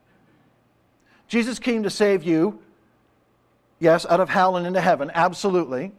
Jesus 1.28 1.60
came 1.60 1.84
to 1.84 1.90
save 1.90 2.24
you 2.24 2.60
Yes, 3.80 4.06
out 4.06 4.20
of 4.20 4.30
hell 4.30 4.58
and 4.58 4.68
into 4.68 4.82
heaven, 4.82 5.10
absolutely. 5.14 5.94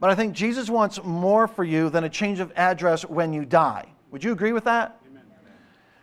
But 0.00 0.10
I 0.10 0.16
think 0.16 0.34
Jesus 0.34 0.68
wants 0.68 1.02
more 1.04 1.46
for 1.46 1.62
you 1.62 1.88
than 1.90 2.02
a 2.02 2.08
change 2.08 2.40
of 2.40 2.52
address 2.56 3.04
when 3.04 3.32
you 3.32 3.44
die. 3.44 3.86
Would 4.10 4.24
you 4.24 4.32
agree 4.32 4.52
with 4.52 4.64
that? 4.64 4.98
Amen. 5.08 5.22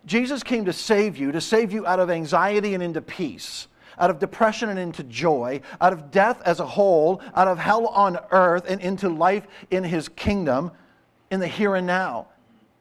Jesus 0.05 0.41
came 0.41 0.63
to 0.65 0.73
save 0.73 1.17
you, 1.17 1.33
to 1.33 1.41
save 1.41 1.73
you 1.73 1.85
out 1.85 1.99
of 1.99 2.09
anxiety 2.09 2.73
and 2.73 2.81
into 2.81 3.01
peace, 3.01 3.67
out 3.99 4.09
of 4.09 4.19
depression 4.19 4.69
and 4.69 4.79
into 4.79 5.03
joy, 5.03 5.61
out 5.81 5.93
of 5.93 6.11
death 6.11 6.41
as 6.45 6.59
a 6.59 6.65
whole, 6.65 7.21
out 7.35 7.47
of 7.47 7.59
hell 7.59 7.87
on 7.87 8.17
earth 8.31 8.65
and 8.67 8.81
into 8.81 9.09
life 9.09 9.45
in 9.69 9.83
his 9.83 10.09
kingdom, 10.09 10.71
in 11.29 11.39
the 11.39 11.47
here 11.47 11.75
and 11.75 11.85
now, 11.85 12.27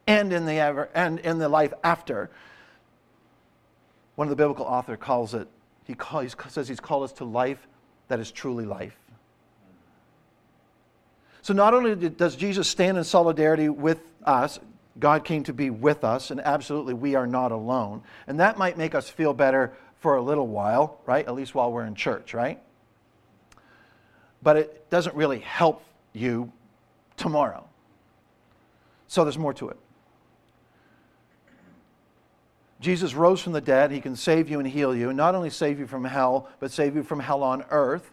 and 0.07 0.33
in 0.33 0.45
the 0.45 0.53
ever 0.53 0.89
and 0.95 1.19
in 1.19 1.37
the 1.37 1.49
life 1.49 1.73
after. 1.83 2.29
One 4.15 4.27
of 4.27 4.29
the 4.29 4.35
biblical 4.35 4.65
authors 4.65 4.97
calls 4.99 5.33
it, 5.33 5.47
he, 5.85 5.93
call, 5.93 6.21
he 6.21 6.29
says 6.49 6.67
he's 6.67 6.79
called 6.79 7.03
us 7.03 7.13
to 7.13 7.25
life 7.25 7.67
that 8.07 8.19
is 8.19 8.31
truly 8.31 8.65
life. 8.65 8.97
So, 11.41 11.53
not 11.53 11.73
only 11.73 11.95
does 12.09 12.35
Jesus 12.35 12.67
stand 12.67 12.97
in 12.97 13.03
solidarity 13.03 13.69
with 13.69 14.01
us, 14.25 14.59
God 14.99 15.23
came 15.23 15.43
to 15.45 15.53
be 15.53 15.69
with 15.69 16.03
us, 16.03 16.31
and 16.31 16.41
absolutely 16.41 16.93
we 16.93 17.15
are 17.15 17.25
not 17.25 17.51
alone. 17.51 18.03
And 18.27 18.39
that 18.39 18.57
might 18.57 18.77
make 18.77 18.93
us 18.93 19.09
feel 19.09 19.33
better 19.33 19.73
for 19.99 20.15
a 20.15 20.21
little 20.21 20.47
while, 20.47 20.99
right? 21.05 21.25
At 21.27 21.35
least 21.35 21.53
while 21.53 21.71
we're 21.71 21.85
in 21.85 21.95
church, 21.95 22.33
right? 22.33 22.59
But 24.41 24.57
it 24.57 24.89
doesn't 24.89 25.15
really 25.15 25.39
help 25.39 25.83
you 26.13 26.51
tomorrow. 27.17 27.65
So, 29.07 29.23
there's 29.23 29.37
more 29.37 29.53
to 29.55 29.69
it. 29.69 29.77
Jesus 32.79 33.13
rose 33.13 33.41
from 33.41 33.53
the 33.53 33.61
dead. 33.61 33.91
He 33.91 33.99
can 33.99 34.15
save 34.15 34.49
you 34.49 34.59
and 34.59 34.67
heal 34.67 34.95
you. 34.95 35.11
Not 35.11 35.35
only 35.35 35.49
save 35.49 35.79
you 35.79 35.87
from 35.87 36.05
hell, 36.05 36.47
but 36.59 36.71
save 36.71 36.95
you 36.95 37.03
from 37.03 37.19
hell 37.19 37.43
on 37.43 37.65
earth. 37.71 38.11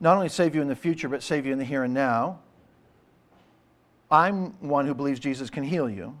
Not 0.00 0.16
only 0.16 0.28
save 0.28 0.54
you 0.54 0.62
in 0.62 0.68
the 0.68 0.74
future, 0.74 1.08
but 1.08 1.22
save 1.22 1.46
you 1.46 1.52
in 1.52 1.58
the 1.58 1.64
here 1.64 1.84
and 1.84 1.94
now. 1.94 2.40
I'm 4.10 4.52
one 4.60 4.86
who 4.86 4.94
believes 4.94 5.20
Jesus 5.20 5.50
can 5.50 5.62
heal 5.62 5.88
you. 5.88 6.16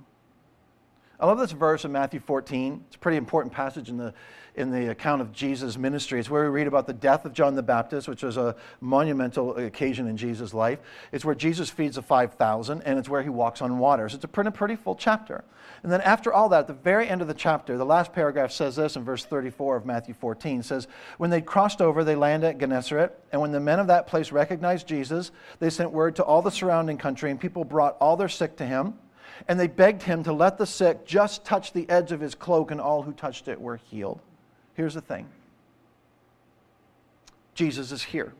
I 1.18 1.26
love 1.26 1.38
this 1.38 1.52
verse 1.52 1.84
in 1.84 1.90
Matthew 1.90 2.20
14. 2.20 2.84
It's 2.86 2.96
a 2.96 2.98
pretty 2.98 3.16
important 3.16 3.52
passage 3.52 3.88
in 3.88 3.96
the, 3.96 4.14
in 4.60 4.70
the 4.70 4.90
account 4.90 5.20
of 5.20 5.32
Jesus' 5.32 5.76
ministry. 5.76 6.20
It's 6.20 6.30
where 6.30 6.44
we 6.44 6.50
read 6.50 6.66
about 6.66 6.86
the 6.86 6.92
death 6.92 7.24
of 7.24 7.32
John 7.32 7.56
the 7.56 7.62
Baptist, 7.62 8.06
which 8.06 8.22
was 8.22 8.36
a 8.36 8.54
monumental 8.80 9.56
occasion 9.56 10.06
in 10.06 10.16
Jesus' 10.16 10.54
life. 10.54 10.78
It's 11.10 11.24
where 11.24 11.34
Jesus 11.34 11.68
feeds 11.70 11.96
the 11.96 12.02
5,000, 12.02 12.82
and 12.82 12.98
it's 12.98 13.08
where 13.08 13.22
he 13.22 13.28
walks 13.28 13.60
on 13.62 13.78
water. 13.78 14.08
So 14.08 14.16
it's 14.16 14.24
a 14.24 14.28
pretty, 14.28 14.50
pretty 14.50 14.76
full 14.76 14.94
chapter. 14.94 15.42
And 15.82 15.90
then 15.90 16.02
after 16.02 16.32
all 16.32 16.48
that, 16.50 16.60
at 16.60 16.66
the 16.68 16.74
very 16.74 17.08
end 17.08 17.22
of 17.22 17.28
the 17.28 17.34
chapter, 17.34 17.76
the 17.76 17.84
last 17.84 18.12
paragraph 18.12 18.52
says 18.52 18.76
this 18.76 18.96
in 18.96 19.02
verse 19.02 19.24
34 19.24 19.76
of 19.76 19.86
Matthew 19.86 20.14
14 20.14 20.62
says, 20.62 20.86
When 21.18 21.30
they 21.30 21.40
crossed 21.40 21.80
over, 21.80 22.04
they 22.04 22.16
landed 22.16 22.48
at 22.48 22.58
Gennesaret, 22.58 23.18
and 23.32 23.40
when 23.40 23.52
the 23.52 23.60
men 23.60 23.80
of 23.80 23.88
that 23.88 24.06
place 24.06 24.30
recognized 24.30 24.86
Jesus, 24.86 25.32
they 25.58 25.70
sent 25.70 25.90
word 25.90 26.16
to 26.16 26.24
all 26.24 26.42
the 26.42 26.50
surrounding 26.50 26.98
country, 26.98 27.30
and 27.30 27.40
people 27.40 27.64
brought 27.64 27.96
all 28.00 28.16
their 28.16 28.28
sick 28.28 28.56
to 28.56 28.66
him 28.66 28.94
and 29.48 29.58
they 29.58 29.66
begged 29.66 30.02
him 30.02 30.22
to 30.24 30.32
let 30.32 30.58
the 30.58 30.66
sick 30.66 31.06
just 31.06 31.44
touch 31.44 31.72
the 31.72 31.88
edge 31.88 32.12
of 32.12 32.20
his 32.20 32.34
cloak, 32.34 32.70
and 32.70 32.80
all 32.80 33.02
who 33.02 33.12
touched 33.12 33.48
it 33.48 33.60
were 33.60 33.76
healed. 33.76 34.20
Here's 34.80 34.94
the 34.94 35.02
thing 35.02 35.28
Jesus 37.54 37.92
is 37.92 38.02
here. 38.02 38.32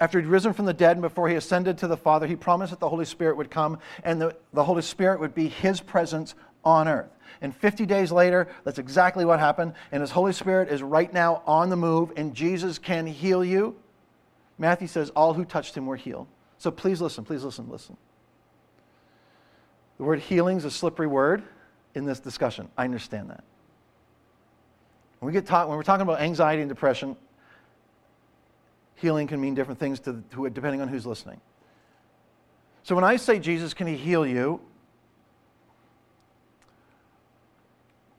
After 0.00 0.18
he'd 0.18 0.26
risen 0.26 0.54
from 0.54 0.64
the 0.64 0.72
dead 0.72 0.92
and 0.92 1.02
before 1.02 1.28
he 1.28 1.34
ascended 1.34 1.76
to 1.76 1.86
the 1.86 1.96
Father, 1.98 2.26
he 2.26 2.36
promised 2.36 2.70
that 2.70 2.80
the 2.80 2.88
Holy 2.88 3.04
Spirit 3.04 3.36
would 3.36 3.50
come 3.50 3.78
and 4.02 4.18
the, 4.18 4.34
the 4.54 4.64
Holy 4.64 4.80
Spirit 4.80 5.20
would 5.20 5.34
be 5.34 5.48
his 5.48 5.82
presence 5.82 6.34
on 6.64 6.88
earth. 6.88 7.10
And 7.42 7.54
50 7.54 7.84
days 7.84 8.10
later, 8.10 8.48
that's 8.64 8.78
exactly 8.78 9.26
what 9.26 9.40
happened. 9.40 9.74
And 9.92 10.00
his 10.00 10.10
Holy 10.10 10.32
Spirit 10.32 10.70
is 10.70 10.82
right 10.82 11.12
now 11.12 11.42
on 11.46 11.68
the 11.68 11.76
move, 11.76 12.14
and 12.16 12.34
Jesus 12.34 12.78
can 12.78 13.06
heal 13.06 13.44
you. 13.44 13.76
Matthew 14.56 14.88
says, 14.88 15.10
All 15.10 15.34
who 15.34 15.44
touched 15.44 15.76
him 15.76 15.84
were 15.84 15.96
healed. 15.96 16.28
So 16.56 16.70
please 16.70 17.02
listen, 17.02 17.26
please 17.26 17.44
listen, 17.44 17.68
listen. 17.68 17.98
The 19.98 20.04
word 20.04 20.20
healing 20.20 20.56
is 20.56 20.64
a 20.64 20.70
slippery 20.70 21.08
word 21.08 21.42
in 21.94 22.06
this 22.06 22.20
discussion. 22.20 22.70
I 22.78 22.84
understand 22.84 23.28
that. 23.28 23.44
When, 25.26 25.34
we 25.34 25.40
get 25.40 25.48
talk, 25.48 25.66
when 25.66 25.76
we're 25.76 25.82
talking 25.82 26.02
about 26.02 26.20
anxiety 26.20 26.62
and 26.62 26.68
depression, 26.68 27.16
healing 28.94 29.26
can 29.26 29.40
mean 29.40 29.56
different 29.56 29.80
things 29.80 29.98
to, 29.98 30.22
to, 30.30 30.48
depending 30.50 30.80
on 30.80 30.86
who's 30.86 31.04
listening. 31.04 31.40
So 32.84 32.94
when 32.94 33.02
I 33.02 33.16
say, 33.16 33.40
Jesus, 33.40 33.74
can 33.74 33.88
he 33.88 33.96
heal 33.96 34.24
you? 34.24 34.60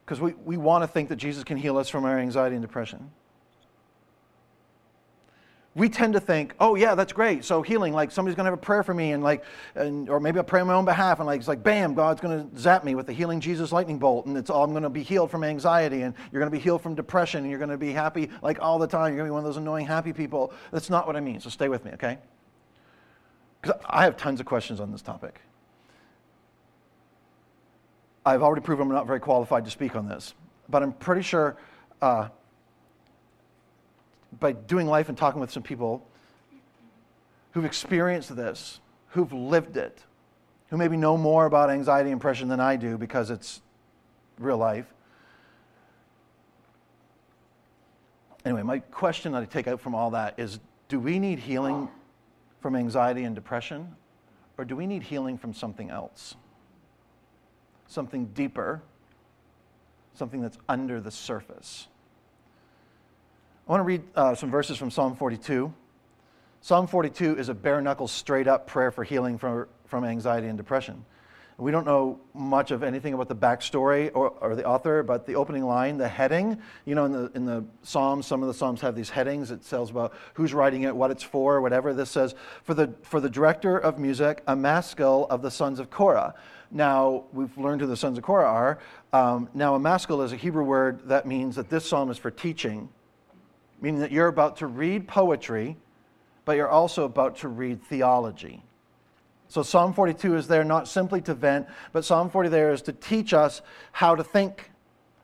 Because 0.03 0.19
we, 0.19 0.33
we 0.33 0.57
want 0.57 0.83
to 0.83 0.87
think 0.89 1.07
that 1.07 1.15
Jesus 1.15 1.45
can 1.45 1.55
heal 1.55 1.77
us 1.77 1.87
from 1.87 2.03
our 2.03 2.19
anxiety 2.19 2.57
and 2.57 2.61
depression 2.61 3.09
we 5.77 5.89
tend 5.89 6.13
to 6.13 6.19
think, 6.19 6.55
oh 6.59 6.73
yeah, 6.73 6.95
that's 6.95 7.13
great. 7.13 7.45
So 7.45 7.61
healing, 7.61 7.93
like 7.93 8.09
somebody's 8.09 8.35
to 8.45 8.51
have 8.51 8.57
a 8.57 8.61
prayer 8.61 8.81
for 8.81 8.95
me, 8.95 9.11
and 9.11 9.23
like, 9.23 9.43
and, 9.75 10.09
or 10.09 10.19
maybe 10.19 10.39
I'll 10.39 10.43
pray 10.43 10.59
on 10.59 10.65
my 10.65 10.73
own 10.73 10.85
behalf, 10.85 11.19
and 11.19 11.27
like 11.27 11.37
it's 11.39 11.47
like, 11.47 11.61
bam, 11.61 11.93
God's 11.93 12.19
to 12.51 12.59
zap 12.59 12.83
me 12.83 12.95
with 12.95 13.05
the 13.05 13.13
healing 13.13 13.39
Jesus 13.39 13.71
lightning 13.71 13.99
bolt, 13.99 14.25
and 14.25 14.35
it's 14.35 14.49
all 14.49 14.63
I'm 14.63 14.71
to 14.81 14.89
be 14.89 15.03
healed 15.03 15.29
from 15.29 15.43
anxiety, 15.43 16.01
and 16.01 16.15
you're 16.31 16.39
to 16.51 16.57
be 16.57 16.61
healed 16.61 16.81
from 16.81 16.95
depression, 16.95 17.41
and 17.41 17.51
you're 17.51 17.59
to 17.69 17.77
be 17.77 17.93
happy 17.93 18.31
like 18.41 18.59
all 18.59 18.79
the 18.79 18.87
time. 18.87 19.13
You're 19.13 19.23
to 19.27 19.29
be 19.29 19.31
one 19.31 19.41
of 19.41 19.45
those 19.45 19.57
annoying 19.57 19.85
happy 19.85 20.13
people. 20.13 20.51
That's 20.71 20.89
not 20.89 21.05
what 21.05 21.15
I 21.15 21.19
mean. 21.19 21.39
So 21.39 21.51
stay 21.51 21.69
with 21.69 21.85
me, 21.85 21.91
okay? 21.91 22.17
Because 23.61 23.79
I 23.85 24.03
have 24.03 24.17
tons 24.17 24.39
of 24.39 24.47
questions 24.47 24.79
on 24.79 24.91
this 24.91 25.03
topic. 25.03 25.41
I've 28.25 28.41
already 28.41 28.63
proven 28.63 28.87
I'm 28.87 28.93
not 28.93 29.05
very 29.05 29.19
qualified 29.19 29.63
to 29.65 29.71
speak 29.71 29.95
on 29.95 30.09
this, 30.09 30.33
but 30.69 30.81
I'm 30.81 30.93
pretty 30.93 31.21
sure. 31.21 31.55
Uh, 32.01 32.29
by 34.39 34.51
doing 34.51 34.87
life 34.87 35.09
and 35.09 35.17
talking 35.17 35.39
with 35.39 35.51
some 35.51 35.63
people 35.63 36.05
who've 37.51 37.65
experienced 37.65 38.35
this, 38.35 38.79
who've 39.09 39.33
lived 39.33 39.77
it, 39.77 40.03
who 40.69 40.77
maybe 40.77 40.97
know 40.97 41.17
more 41.17 41.45
about 41.45 41.69
anxiety 41.69 42.11
and 42.11 42.19
depression 42.19 42.49
than 42.49 42.59
I 42.59 42.75
do 42.75 42.97
because 42.97 43.29
it's 43.29 43.61
real 44.37 44.57
life. 44.57 44.93
Anyway, 48.45 48.63
my 48.63 48.79
question 48.79 49.31
that 49.33 49.41
I 49.41 49.45
take 49.45 49.67
out 49.67 49.81
from 49.81 49.95
all 49.95 50.11
that 50.11 50.35
is 50.37 50.59
do 50.87 50.99
we 50.99 51.19
need 51.19 51.39
healing 51.39 51.89
from 52.61 52.75
anxiety 52.75 53.23
and 53.23 53.35
depression, 53.35 53.95
or 54.57 54.65
do 54.65 54.75
we 54.75 54.87
need 54.87 55.03
healing 55.03 55.37
from 55.37 55.53
something 55.53 55.89
else? 55.89 56.35
Something 57.87 58.27
deeper, 58.27 58.81
something 60.13 60.41
that's 60.41 60.57
under 60.67 60.99
the 60.99 61.11
surface. 61.11 61.87
I 63.67 63.71
want 63.71 63.81
to 63.81 63.83
read 63.83 64.03
uh, 64.15 64.33
some 64.33 64.49
verses 64.49 64.77
from 64.77 64.89
Psalm 64.89 65.13
42. 65.17 65.73
Psalm 66.61 66.87
42 66.87 67.37
is 67.37 67.49
a 67.49 67.53
bare 67.53 67.81
knuckle, 67.81 68.07
straight 68.07 68.47
up 68.47 68.65
prayer 68.65 68.91
for 68.91 69.03
healing 69.03 69.37
from, 69.37 69.67
from 69.87 70.05
anxiety 70.05 70.47
and 70.47 70.55
depression. 70.55 71.03
We 71.57 71.71
don't 71.71 71.85
know 71.85 72.21
much 72.33 72.71
of 72.71 72.81
anything 72.81 73.13
about 73.13 73.27
the 73.27 73.35
backstory 73.35 74.09
or, 74.13 74.29
or, 74.29 74.55
the 74.55 74.63
author, 74.63 75.03
but 75.03 75.25
the 75.25 75.35
opening 75.35 75.65
line, 75.65 75.97
the 75.97 76.07
heading, 76.07 76.61
you 76.85 76.95
know, 76.95 77.03
in 77.03 77.11
the, 77.11 77.31
in 77.35 77.45
the 77.45 77.65
Psalms, 77.83 78.25
some 78.25 78.41
of 78.41 78.47
the 78.47 78.53
Psalms 78.53 78.79
have 78.79 78.95
these 78.95 79.09
headings. 79.09 79.51
It 79.51 79.67
tells 79.67 79.89
about 79.89 80.13
who's 80.35 80.53
writing 80.53 80.83
it, 80.83 80.95
what 80.95 81.11
it's 81.11 81.23
for, 81.23 81.59
whatever. 81.59 81.93
This 81.93 82.09
says, 82.09 82.35
for 82.63 82.73
the, 82.73 82.93
for 83.01 83.19
the 83.19 83.29
director 83.29 83.77
of 83.77 83.99
music, 83.99 84.43
a 84.47 84.55
maskil 84.55 85.27
of 85.29 85.41
the 85.41 85.51
sons 85.51 85.79
of 85.79 85.89
Korah. 85.89 86.35
Now, 86.71 87.25
we've 87.33 87.57
learned 87.57 87.81
who 87.81 87.87
the 87.87 87.97
sons 87.97 88.17
of 88.17 88.23
Korah 88.23 88.47
are. 88.47 88.79
Um, 89.11 89.49
now, 89.53 89.75
a 89.75 89.79
maskil 89.79 90.21
is 90.21 90.31
a 90.31 90.37
Hebrew 90.37 90.63
word 90.63 91.09
that 91.09 91.25
means 91.25 91.57
that 91.57 91.69
this 91.69 91.85
psalm 91.85 92.09
is 92.09 92.17
for 92.17 92.31
teaching, 92.31 92.87
meaning 93.81 94.01
that 94.01 94.11
you're 94.11 94.27
about 94.27 94.57
to 94.57 94.67
read 94.67 95.07
poetry, 95.07 95.77
but 96.45 96.55
you're 96.55 96.69
also 96.69 97.03
about 97.03 97.37
to 97.37 97.47
read 97.47 97.83
theology. 97.83 98.63
So 99.49 99.63
Psalm 99.63 99.93
42 99.93 100.35
is 100.35 100.47
there 100.47 100.63
not 100.63 100.87
simply 100.87 101.21
to 101.21 101.33
vent, 101.33 101.67
but 101.93 102.03
Psalm 102.03 102.29
40 102.29 102.49
there 102.49 102.71
is 102.71 102.81
to 102.83 102.93
teach 102.93 103.33
us 103.33 103.61
how 103.91 104.15
to 104.15 104.23
think, 104.23 104.71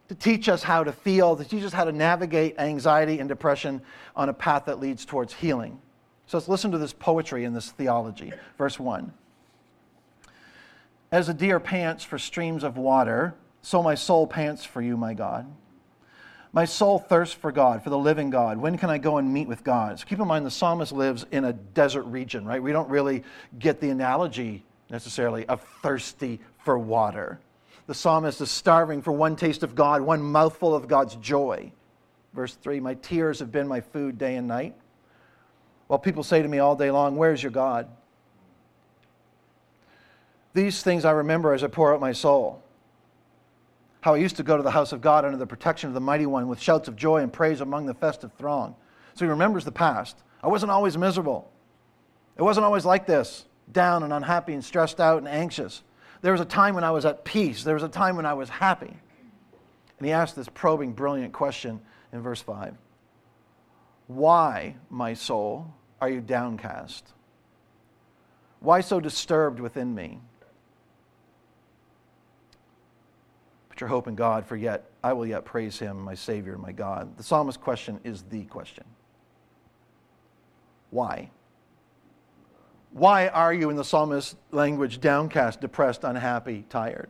to 0.07 0.15
teach 0.15 0.47
us 0.47 0.63
how 0.63 0.83
to 0.83 0.91
feel, 0.91 1.35
to 1.35 1.43
teach 1.43 1.63
us 1.63 1.73
how 1.73 1.83
to 1.83 1.91
navigate 1.91 2.55
anxiety 2.57 3.19
and 3.19 3.27
depression 3.27 3.81
on 4.15 4.29
a 4.29 4.33
path 4.33 4.65
that 4.65 4.79
leads 4.79 5.05
towards 5.05 5.33
healing. 5.33 5.79
So 6.27 6.37
let's 6.37 6.47
listen 6.47 6.71
to 6.71 6.77
this 6.77 6.93
poetry 6.93 7.43
and 7.43 7.55
this 7.55 7.71
theology. 7.71 8.31
Verse 8.57 8.79
1. 8.79 9.13
As 11.11 11.29
a 11.29 11.33
deer 11.33 11.59
pants 11.59 12.03
for 12.03 12.17
streams 12.17 12.63
of 12.63 12.77
water, 12.77 13.35
so 13.61 13.83
my 13.83 13.95
soul 13.95 14.25
pants 14.25 14.65
for 14.65 14.81
you, 14.81 14.97
my 14.97 15.13
God. 15.13 15.45
My 16.55 16.65
soul 16.65 16.99
thirsts 16.99 17.33
for 17.33 17.51
God, 17.51 17.83
for 17.83 17.89
the 17.89 17.97
living 17.97 18.29
God. 18.29 18.59
When 18.59 18.77
can 18.77 18.91
I 18.91 18.99
go 18.99 19.17
and 19.17 19.33
meet 19.33 19.47
with 19.47 19.63
God? 19.63 19.99
So 19.99 20.05
keep 20.05 20.19
in 20.19 20.27
mind, 20.27 20.45
the 20.45 20.51
psalmist 20.51 20.91
lives 20.91 21.25
in 21.31 21.45
a 21.45 21.53
desert 21.53 22.03
region, 22.03 22.45
right? 22.45 22.61
We 22.61 22.71
don't 22.71 22.89
really 22.89 23.23
get 23.57 23.81
the 23.81 23.89
analogy 23.89 24.63
necessarily 24.91 25.47
of 25.47 25.61
thirsty 25.81 26.39
for 26.59 26.77
water. 26.77 27.39
The 27.87 27.95
psalmist 27.95 28.39
is 28.39 28.51
starving 28.51 29.01
for 29.01 29.11
one 29.11 29.35
taste 29.35 29.63
of 29.63 29.73
God, 29.73 30.01
one 30.03 30.21
mouthful 30.21 30.75
of 30.75 30.87
God's 30.87 31.15
joy. 31.15 31.71
Verse 32.33 32.53
3 32.53 32.79
My 32.79 32.93
tears 32.95 33.39
have 33.39 33.51
been 33.51 33.67
my 33.67 33.81
food 33.81 34.19
day 34.19 34.35
and 34.35 34.47
night. 34.47 34.75
While 35.87 35.99
people 35.99 36.23
say 36.23 36.43
to 36.43 36.47
me 36.47 36.59
all 36.59 36.75
day 36.75 36.91
long, 36.91 37.17
Where's 37.17 37.41
your 37.41 37.51
God? 37.51 37.87
These 40.53 40.83
things 40.83 41.03
I 41.03 41.11
remember 41.11 41.53
as 41.53 41.63
I 41.63 41.67
pour 41.67 41.93
out 41.93 41.99
my 41.99 42.11
soul 42.11 42.62
how 44.03 44.15
I 44.15 44.17
used 44.17 44.35
to 44.35 44.43
go 44.43 44.57
to 44.57 44.63
the 44.63 44.69
house 44.69 44.91
of 44.91 44.99
God 44.99 45.23
under 45.23 45.37
the 45.37 45.47
protection 45.47 45.87
of 45.87 45.93
the 45.93 46.01
Mighty 46.01 46.25
One 46.25 46.49
with 46.49 46.59
shouts 46.59 46.89
of 46.89 46.97
joy 46.97 47.21
and 47.21 47.31
praise 47.31 47.61
among 47.61 47.85
the 47.85 47.93
festive 47.93 48.33
throng. 48.33 48.75
So 49.13 49.23
he 49.23 49.29
remembers 49.29 49.63
the 49.63 49.71
past. 49.71 50.17
I 50.43 50.49
wasn't 50.49 50.73
always 50.73 50.97
miserable. 50.97 51.49
It 52.35 52.41
wasn't 52.41 52.65
always 52.65 52.83
like 52.83 53.05
this, 53.05 53.45
down 53.71 54.03
and 54.03 54.11
unhappy 54.11 54.55
and 54.55 54.61
stressed 54.61 54.99
out 54.99 55.19
and 55.19 55.27
anxious. 55.29 55.83
There 56.21 56.33
was 56.33 56.41
a 56.41 56.45
time 56.45 56.75
when 56.75 56.83
I 56.83 56.91
was 56.91 57.05
at 57.05 57.23
peace. 57.23 57.63
There 57.63 57.75
was 57.75 57.83
a 57.83 57.87
time 57.87 58.17
when 58.17 58.25
I 58.25 58.33
was 58.33 58.49
happy. 58.49 58.93
And 59.99 60.05
he 60.05 60.11
asked 60.11 60.35
this 60.35 60.49
probing, 60.49 60.91
brilliant 60.91 61.31
question 61.31 61.79
in 62.11 62.19
verse 62.19 62.41
5 62.41 62.75
Why, 64.07 64.75
my 64.89 65.13
soul, 65.13 65.73
are 66.01 66.09
you 66.09 66.19
downcast? 66.19 67.07
Why 68.59 68.81
so 68.81 68.99
disturbed 68.99 69.61
within 69.61 69.95
me? 69.95 70.19
Your 73.83 73.89
hope 73.89 74.07
in 74.07 74.15
God, 74.15 74.45
for 74.45 74.55
yet 74.55 74.85
I 75.03 75.11
will 75.11 75.25
yet 75.25 75.43
praise 75.43 75.77
him, 75.77 75.99
my 75.99 76.15
Savior, 76.15 76.57
my 76.57 76.71
God. 76.71 77.17
The 77.17 77.23
psalmist's 77.23 77.61
question 77.61 77.99
is 78.05 78.23
the 78.23 78.45
question. 78.45 78.85
Why? 80.89 81.29
Why 82.91 83.27
are 83.27 83.53
you, 83.53 83.69
in 83.69 83.75
the 83.75 83.83
psalmist's 83.83 84.35
language, 84.51 85.01
downcast, 85.01 85.59
depressed, 85.59 86.05
unhappy, 86.05 86.63
tired? 86.69 87.09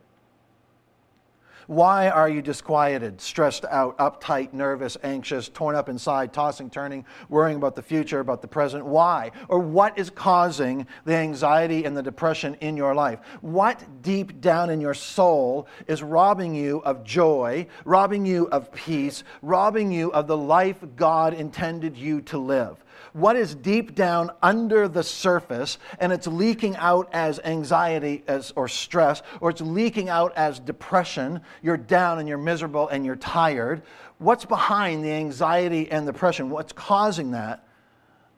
Why 1.67 2.10
are 2.10 2.30
you 2.30 2.41
disquieted, 2.41 3.21
stressed 3.21 3.65
out, 3.65 3.97
uptight, 3.97 4.54
nervous, 4.54 4.97
anxious, 5.04 5.49
torn 5.49 5.76
up 5.76 5.89
inside, 5.89 6.34
tossing, 6.34 6.69
turning, 6.69 7.06
worrying 7.30 7.58
about 7.58 7.76
the 7.76 7.82
future, 7.82 8.19
about 8.19 8.41
the 8.41 8.47
present? 8.47 8.86
Why? 8.86 9.32
Or 9.47 9.60
what 9.60 9.97
is 9.97 10.10
causing 10.10 10.88
the 11.06 11.15
anxiety 11.15 11.86
and 11.86 11.95
the 11.95 12.04
depression 12.04 12.56
in 12.62 12.76
your 12.76 12.93
life? 12.93 13.19
What 13.41 14.02
deep 14.02 14.41
down 14.41 14.69
in 14.69 14.82
your 14.82 14.93
soul 14.93 15.67
is 15.88 16.04
robbing 16.04 16.54
you 16.54 16.80
of 16.80 17.04
joy, 17.04 17.67
robbing 17.86 18.26
you 18.26 18.47
of 18.47 18.71
peace, 18.73 19.23
robbing 19.41 19.91
you 19.91 20.12
of 20.12 20.28
the 20.28 20.38
life 20.38 20.84
God 20.95 21.34
intended 21.34 21.97
you 21.97 22.21
to 22.21 22.38
live? 22.38 22.83
What 23.13 23.36
is 23.36 23.56
deep 23.56 23.95
down 23.95 24.32
under 24.41 24.88
the 24.88 25.04
surface 25.04 25.78
and 25.99 26.12
it's 26.12 26.28
leaking 26.28 26.76
out 26.78 27.10
as 27.13 27.39
anxiety 27.45 28.23
as, 28.28 28.52
or 28.56 28.67
stress, 28.67 29.21
or 29.39 29.52
it's 29.52 29.62
leaking 29.62 30.10
out 30.10 30.34
as 30.36 30.60
depression. 30.60 31.39
You're 31.62 31.78
down 31.78 32.19
and 32.19 32.28
you're 32.28 32.38
miserable 32.38 32.89
and 32.89 33.06
you're 33.06 33.15
tired. 33.15 33.84
What's 34.17 34.45
behind 34.45 35.06
the 35.06 35.12
anxiety 35.12 35.91
and 35.91 36.06
depression? 36.06 36.49
What's 36.49 36.73
causing 36.73 37.32
that? 37.32 37.67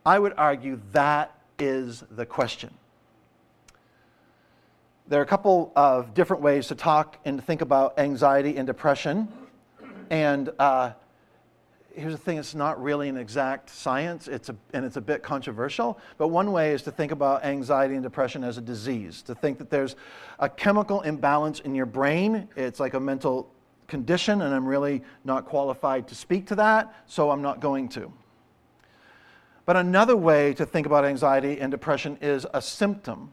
I 0.05 0.19
would 0.19 0.33
argue 0.37 0.79
that 0.91 1.35
is 1.57 2.03
the 2.11 2.25
question. 2.25 2.73
There 5.07 5.19
are 5.19 5.23
a 5.23 5.27
couple 5.27 5.71
of 5.75 6.13
different 6.13 6.41
ways 6.41 6.67
to 6.67 6.75
talk 6.75 7.17
and 7.25 7.43
think 7.43 7.61
about 7.61 7.97
anxiety 7.97 8.57
and 8.57 8.67
depression. 8.67 9.27
And 10.09 10.49
uh, 10.59 10.93
here's 11.95 12.13
the 12.13 12.17
thing 12.17 12.37
it's 12.37 12.55
not 12.55 12.81
really 12.81 13.09
an 13.09 13.17
exact 13.17 13.69
science 13.69 14.27
it's 14.27 14.49
a, 14.49 14.55
and 14.73 14.85
it's 14.85 14.97
a 14.97 15.01
bit 15.01 15.23
controversial 15.23 15.99
but 16.17 16.27
one 16.27 16.51
way 16.51 16.73
is 16.73 16.81
to 16.83 16.91
think 16.91 17.11
about 17.11 17.43
anxiety 17.43 17.95
and 17.95 18.03
depression 18.03 18.43
as 18.43 18.57
a 18.57 18.61
disease. 18.61 19.21
To 19.23 19.35
think 19.35 19.57
that 19.57 19.69
there's 19.69 19.95
a 20.39 20.49
chemical 20.49 21.01
imbalance 21.01 21.59
in 21.61 21.73
your 21.73 21.85
brain 21.85 22.47
it's 22.55 22.79
like 22.79 22.93
a 22.93 22.99
mental 22.99 23.51
condition 23.87 24.41
and 24.41 24.53
i'm 24.53 24.65
really 24.65 25.03
not 25.23 25.45
qualified 25.45 26.07
to 26.07 26.15
speak 26.15 26.47
to 26.47 26.55
that 26.55 26.93
so 27.05 27.31
i'm 27.31 27.41
not 27.41 27.59
going 27.59 27.87
to. 27.89 28.11
But 29.65 29.77
another 29.77 30.15
way 30.15 30.53
to 30.53 30.65
think 30.65 30.85
about 30.85 31.05
anxiety 31.05 31.59
and 31.59 31.71
depression 31.71 32.19
is 32.21 32.45
a 32.53 32.61
symptom. 32.61 33.31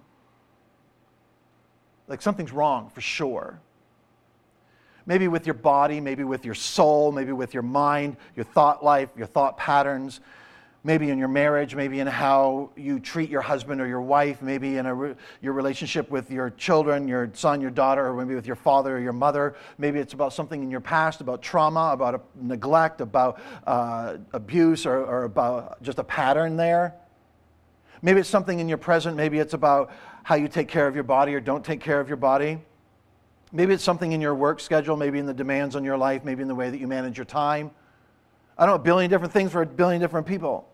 Like 2.09 2.23
something's 2.23 2.53
wrong 2.53 2.89
for 2.89 3.03
sure 3.03 3.61
maybe 5.07 5.29
with 5.29 5.47
your 5.47 5.55
body, 5.55 6.01
maybe 6.01 6.25
with 6.25 6.45
your 6.45 6.55
soul, 6.55 7.13
maybe 7.13 7.33
with 7.33 7.55
your 7.55 7.63
mind, 7.63 8.17
your 8.37 8.45
thought 8.45 8.85
life, 8.85 9.11
your 9.17 9.27
thought 9.27 9.57
patterns, 9.57 10.21
maybe 10.85 11.11
in 11.11 11.19
your 11.19 11.29
marriage, 11.29 11.75
maybe 11.75 12.01
in 12.01 12.07
how 12.07 12.71
you 12.77 12.99
treat 12.99 13.31
your 13.31 13.41
husband 13.41 13.81
or 13.81 13.87
your 13.87 14.01
wife, 14.01 14.43
maybe 14.43 14.79
in 14.79 14.87
re- 14.87 15.15
your 15.41 15.53
relationship 15.53 16.11
with 16.11 16.31
your 16.31 16.51
children, 16.51 17.07
your 17.07 17.31
son, 17.35 17.61
your 17.61 17.71
daughter, 17.71 18.07
or 18.07 18.15
maybe 18.15 18.35
with 18.35 18.47
your 18.47 18.57
father 18.57 18.97
or 18.97 19.01
your 19.01 19.13
mother. 19.13 19.55
Maybe 19.79 20.01
it's 20.01 20.13
about 20.13 20.33
something 20.33 20.63
in 20.63 20.71
your 20.71 20.81
past, 20.81 21.21
about 21.21 21.41
trauma, 21.41 21.91
about 21.93 22.25
neglect, 22.35 23.01
about 23.01 23.41
uh, 23.67 24.17
abuse, 24.33 24.87
or, 24.87 25.05
or 25.05 25.25
about 25.25 25.81
just 25.83 25.99
a 25.99 26.05
pattern 26.05 26.57
there. 26.57 26.95
Maybe 28.03 28.19
it's 28.19 28.29
something 28.29 28.59
in 28.59 28.69
your 28.69 28.79
present. 28.79 29.17
Maybe 29.17 29.39
it's 29.39 29.55
about 29.55 29.93
how 30.25 30.35
you 30.35 30.49
take 30.49 30.67
care 30.67 30.89
of 30.89 30.95
your 30.97 31.05
body 31.05 31.35
or 31.35 31.41
don't 31.41 31.65
take 31.65 31.81
care 31.81 32.01
of 32.01 32.09
your 32.09 32.17
body. 32.17 32.59
Maybe 33.53 33.75
it's 33.75 33.85
something 33.85 34.13
in 34.13 34.21
your 34.21 34.35
work 34.35 34.61
schedule, 34.61 34.97
maybe 34.97 35.19
in 35.19 35.27
the 35.27 35.35
demands 35.35 35.77
on 35.77 35.85
your 35.85 35.99
life, 35.99 36.25
maybe 36.25 36.41
in 36.43 36.49
the 36.49 36.55
way 36.55 36.71
that 36.71 36.79
you 36.79 36.87
manage 36.87 37.19
your 37.19 37.27
time. 37.27 37.71
I 38.57 38.65
don't 38.65 38.77
know, 38.77 38.81
a 38.81 38.85
billion 38.85 39.11
different 39.11 39.33
things 39.33 39.53
for 39.53 39.63
a 39.63 39.67
billion 39.67 40.01
different 40.01 40.27
people. 40.27 40.69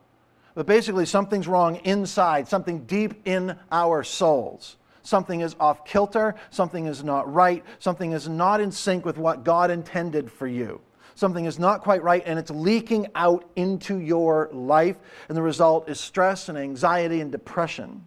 But 0.54 0.66
basically, 0.66 1.06
something's 1.06 1.48
wrong 1.48 1.76
inside, 1.84 2.48
something 2.48 2.84
deep 2.84 3.26
in 3.26 3.56
our 3.70 4.02
souls. 4.02 4.76
Something 5.02 5.40
is 5.40 5.56
off 5.58 5.84
kilter, 5.84 6.34
something 6.50 6.86
is 6.86 7.02
not 7.02 7.32
right, 7.32 7.64
something 7.78 8.12
is 8.12 8.28
not 8.28 8.60
in 8.60 8.70
sync 8.70 9.04
with 9.04 9.16
what 9.16 9.44
God 9.44 9.70
intended 9.70 10.30
for 10.30 10.46
you. 10.46 10.80
Something 11.14 11.46
is 11.46 11.58
not 11.58 11.82
quite 11.82 12.02
right, 12.02 12.22
and 12.26 12.38
it's 12.38 12.50
leaking 12.50 13.08
out 13.14 13.48
into 13.56 13.98
your 13.98 14.50
life, 14.52 14.98
and 15.28 15.36
the 15.36 15.42
result 15.42 15.88
is 15.88 15.98
stress 15.98 16.48
and 16.48 16.58
anxiety 16.58 17.20
and 17.20 17.32
depression. 17.32 18.06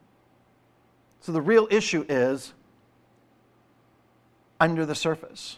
So 1.22 1.32
the 1.32 1.42
real 1.42 1.68
issue 1.72 2.06
is 2.08 2.54
under 4.62 4.86
the 4.86 4.94
surface? 4.96 5.58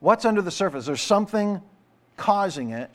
What's 0.00 0.26
under 0.26 0.42
the 0.42 0.50
surface? 0.50 0.84
There's 0.86 1.00
something 1.00 1.62
causing 2.16 2.70
it 2.70 2.90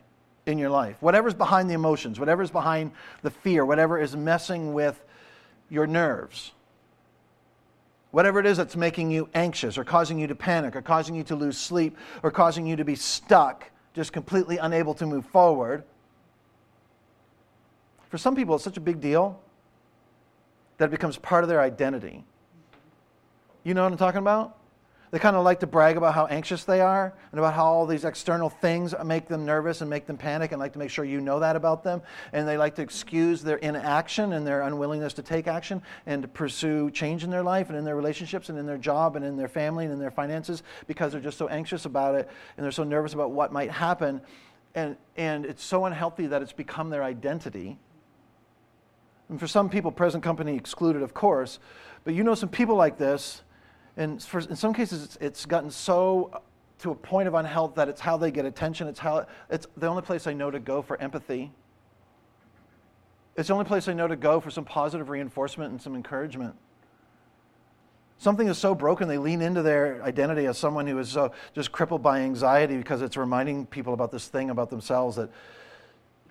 in 0.45 0.59
your 0.59 0.69
life. 0.69 0.95
Whatever's 1.01 1.33
behind 1.33 1.69
the 1.69 1.73
emotions, 1.73 2.19
whatever's 2.19 2.51
behind 2.51 2.91
the 3.23 3.31
fear, 3.31 3.65
whatever 3.65 3.99
is 3.99 4.15
messing 4.15 4.73
with 4.73 5.03
your 5.69 5.87
nerves, 5.87 6.51
whatever 8.11 8.39
it 8.39 8.45
is 8.45 8.57
that's 8.57 8.75
making 8.75 9.09
you 9.09 9.27
anxious 9.33 9.77
or 9.77 9.83
causing 9.83 10.19
you 10.19 10.27
to 10.27 10.35
panic 10.35 10.75
or 10.75 10.81
causing 10.81 11.15
you 11.15 11.23
to 11.23 11.35
lose 11.35 11.57
sleep 11.57 11.97
or 12.21 12.29
causing 12.29 12.67
you 12.67 12.75
to 12.75 12.85
be 12.85 12.95
stuck, 12.95 13.71
just 13.93 14.13
completely 14.13 14.57
unable 14.57 14.93
to 14.93 15.05
move 15.07 15.25
forward. 15.25 15.83
For 18.09 18.19
some 18.19 18.35
people, 18.35 18.55
it's 18.55 18.63
such 18.63 18.77
a 18.77 18.81
big 18.81 19.01
deal 19.01 19.41
that 20.77 20.85
it 20.85 20.91
becomes 20.91 21.17
part 21.17 21.43
of 21.43 21.49
their 21.49 21.61
identity. 21.61 22.23
You 23.67 23.73
know 23.73 23.83
what 23.83 23.91
I'm 23.91 23.97
talking 23.97 24.19
about? 24.19 24.55
They 25.11 25.19
kind 25.19 25.35
of 25.35 25.43
like 25.43 25.59
to 25.59 25.67
brag 25.67 25.97
about 25.97 26.13
how 26.13 26.25
anxious 26.27 26.63
they 26.63 26.79
are 26.79 27.13
and 27.33 27.37
about 27.37 27.53
how 27.53 27.65
all 27.65 27.85
these 27.85 28.05
external 28.05 28.49
things 28.49 28.95
make 29.03 29.27
them 29.27 29.45
nervous 29.45 29.81
and 29.81 29.89
make 29.89 30.05
them 30.05 30.15
panic 30.15 30.53
and 30.53 30.59
like 30.61 30.71
to 30.71 30.79
make 30.79 30.89
sure 30.89 31.03
you 31.03 31.19
know 31.19 31.41
that 31.41 31.57
about 31.57 31.83
them. 31.83 32.01
And 32.31 32.47
they 32.47 32.57
like 32.57 32.75
to 32.75 32.81
excuse 32.81 33.43
their 33.43 33.57
inaction 33.57 34.31
and 34.31 34.47
their 34.47 34.61
unwillingness 34.61 35.11
to 35.15 35.21
take 35.21 35.47
action 35.47 35.81
and 36.05 36.21
to 36.21 36.29
pursue 36.29 36.89
change 36.91 37.25
in 37.25 37.29
their 37.29 37.43
life 37.43 37.67
and 37.67 37.77
in 37.77 37.83
their 37.83 37.97
relationships 37.97 38.47
and 38.47 38.57
in 38.57 38.65
their 38.65 38.77
job 38.77 39.17
and 39.17 39.25
in 39.25 39.35
their 39.35 39.49
family 39.49 39.83
and 39.83 39.93
in 39.93 39.99
their 39.99 40.11
finances 40.11 40.63
because 40.87 41.11
they're 41.11 41.19
just 41.19 41.37
so 41.37 41.49
anxious 41.49 41.83
about 41.83 42.15
it 42.15 42.29
and 42.55 42.63
they're 42.63 42.71
so 42.71 42.85
nervous 42.85 43.13
about 43.13 43.31
what 43.31 43.51
might 43.51 43.69
happen. 43.69 44.21
And, 44.75 44.95
and 45.17 45.45
it's 45.45 45.61
so 45.63 45.83
unhealthy 45.83 46.27
that 46.27 46.41
it's 46.41 46.53
become 46.53 46.89
their 46.89 47.03
identity. 47.03 47.77
And 49.27 49.37
for 49.37 49.47
some 49.47 49.69
people, 49.69 49.91
present 49.91 50.23
company 50.23 50.55
excluded, 50.55 51.01
of 51.01 51.13
course, 51.13 51.59
but 52.05 52.13
you 52.13 52.23
know 52.23 52.33
some 52.33 52.47
people 52.47 52.77
like 52.77 52.97
this 52.97 53.41
and 53.97 54.21
for, 54.21 54.39
in 54.39 54.55
some 54.55 54.73
cases, 54.73 55.03
it's, 55.03 55.17
it's 55.19 55.45
gotten 55.45 55.71
so 55.71 56.29
uh, 56.31 56.39
to 56.79 56.91
a 56.91 56.95
point 56.95 57.27
of 57.27 57.33
unhealth 57.33 57.75
that 57.75 57.89
it's 57.89 57.99
how 57.99 58.15
they 58.15 58.29
get 58.29 58.45
attention. 58.45 58.87
It's, 58.87 58.99
how, 58.99 59.25
it's 59.49 59.65
the 59.75 59.87
only 59.87 60.03
place 60.03 60.27
I 60.27 60.33
know 60.33 60.51
to 60.51 60.59
go 60.59 60.83
for 60.83 61.01
empathy. 61.01 61.51
It's 63.35 63.47
the 63.47 63.53
only 63.53 63.65
place 63.65 63.87
I 63.87 63.93
know 63.93 64.07
to 64.07 64.15
go 64.15 64.39
for 64.39 64.51
some 64.51 64.63
positive 64.63 65.09
reinforcement 65.09 65.71
and 65.71 65.81
some 65.81 65.95
encouragement. 65.95 66.55
Something 68.19 68.47
is 68.47 68.57
so 68.57 68.73
broken, 68.73 69.07
they 69.07 69.19
lean 69.19 69.41
into 69.41 69.61
their 69.61 70.01
identity 70.03 70.47
as 70.47 70.57
someone 70.57 70.87
who 70.87 70.97
is 70.97 71.09
so 71.09 71.31
just 71.53 71.71
crippled 71.71 72.01
by 72.01 72.21
anxiety 72.21 72.77
because 72.77 73.03
it's 73.03 73.15
reminding 73.15 73.67
people 73.67 73.93
about 73.93 74.11
this 74.11 74.27
thing 74.27 74.49
about 74.49 74.71
themselves 74.71 75.17
that 75.17 75.29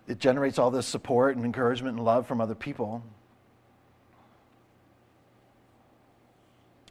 it 0.09 0.19
generates 0.19 0.59
all 0.59 0.71
this 0.71 0.87
support 0.87 1.37
and 1.37 1.45
encouragement 1.45 1.97
and 1.97 2.05
love 2.05 2.27
from 2.27 2.41
other 2.41 2.57
people. 2.57 3.03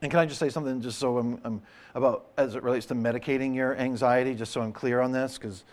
And 0.06 0.12
can 0.12 0.20
I 0.20 0.28
just 0.28 0.39
say 0.39 0.49
something 0.49 0.82
just 0.82 0.99
so 0.99 1.18
I'm, 1.18 1.41
I'm 1.43 1.64
about 1.95 2.28
as 2.38 2.53
it 2.53 2.62
relates 2.62 2.86
to 2.86 2.93
medicating 2.93 3.56
your 3.56 3.76
anxiety, 3.76 4.36
just 4.36 4.53
so 4.53 4.62
I'm 4.62 4.72
clear 4.72 5.01
on 5.01 5.12
this, 5.12 5.39
because 5.39 5.64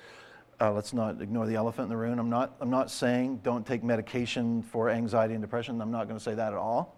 uh, 0.59 0.73
let's 0.73 0.95
not 0.95 1.21
ignore 1.21 1.47
the 1.47 1.55
elephant 1.55 1.85
in 1.85 1.91
the 1.91 1.99
room. 1.99 2.19
I'm 2.19 2.31
not, 2.31 2.57
I'm 2.59 2.71
not 2.71 2.91
saying 2.91 3.41
don't 3.43 3.67
take 3.67 3.85
medication 3.85 4.63
for 4.63 4.89
anxiety 4.89 5.35
and 5.35 5.43
depression. 5.43 5.83
I'm 5.83 5.91
not 5.91 6.09
going 6.09 6.17
to 6.17 6.25
say 6.25 6.35
that 6.35 6.55
at 6.55 6.59
all. 6.59 6.97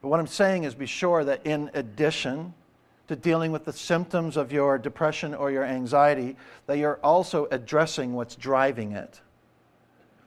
But 0.00 0.08
what 0.08 0.20
I'm 0.20 0.26
saying 0.26 0.64
is 0.64 0.74
be 0.74 0.86
sure 0.86 1.22
that 1.22 1.44
in 1.44 1.70
addition 1.74 2.54
to 3.08 3.14
dealing 3.14 3.52
with 3.52 3.66
the 3.66 3.72
symptoms 3.74 4.38
of 4.38 4.52
your 4.52 4.78
depression 4.78 5.34
or 5.34 5.50
your 5.50 5.64
anxiety, 5.64 6.34
that 6.64 6.78
you're 6.78 6.98
also 7.04 7.46
addressing 7.50 8.14
what's 8.14 8.36
driving 8.36 8.92
it. 8.92 9.20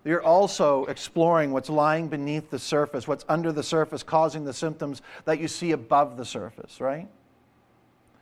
You're 0.07 0.23
also 0.23 0.85
exploring 0.85 1.51
what's 1.51 1.69
lying 1.69 2.07
beneath 2.07 2.49
the 2.49 2.59
surface, 2.59 3.09
what's 3.09 3.25
under 3.27 3.51
the 3.51 3.61
surface 3.61 4.03
causing 4.03 4.45
the 4.45 4.53
symptoms 4.53 5.01
that 5.25 5.37
you 5.37 5.49
see 5.49 5.73
above 5.73 6.15
the 6.15 6.23
surface, 6.23 6.79
right? 6.79 7.09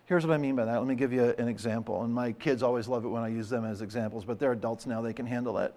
Here's 0.05 0.25
what 0.25 0.33
I 0.33 0.37
mean 0.37 0.55
by 0.55 0.65
that. 0.65 0.79
Let 0.79 0.87
me 0.87 0.95
give 0.95 1.13
you 1.13 1.35
an 1.37 1.47
example. 1.47 2.03
And 2.03 2.11
my 2.11 2.31
kids 2.31 2.63
always 2.63 2.87
love 2.87 3.05
it 3.05 3.09
when 3.09 3.21
I 3.21 3.27
use 3.27 3.49
them 3.49 3.65
as 3.65 3.83
examples, 3.83 4.25
but 4.25 4.39
they're 4.39 4.53
adults 4.53 4.87
now, 4.87 5.03
they 5.03 5.13
can 5.13 5.27
handle 5.27 5.59
it. 5.59 5.75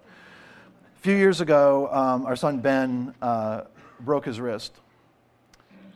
A 0.97 0.99
few 1.01 1.15
years 1.15 1.41
ago, 1.41 1.87
um, 1.91 2.25
our 2.25 2.35
son 2.35 2.57
Ben 2.57 3.13
uh, 3.21 3.65
broke 3.99 4.25
his 4.25 4.39
wrist. 4.39 4.73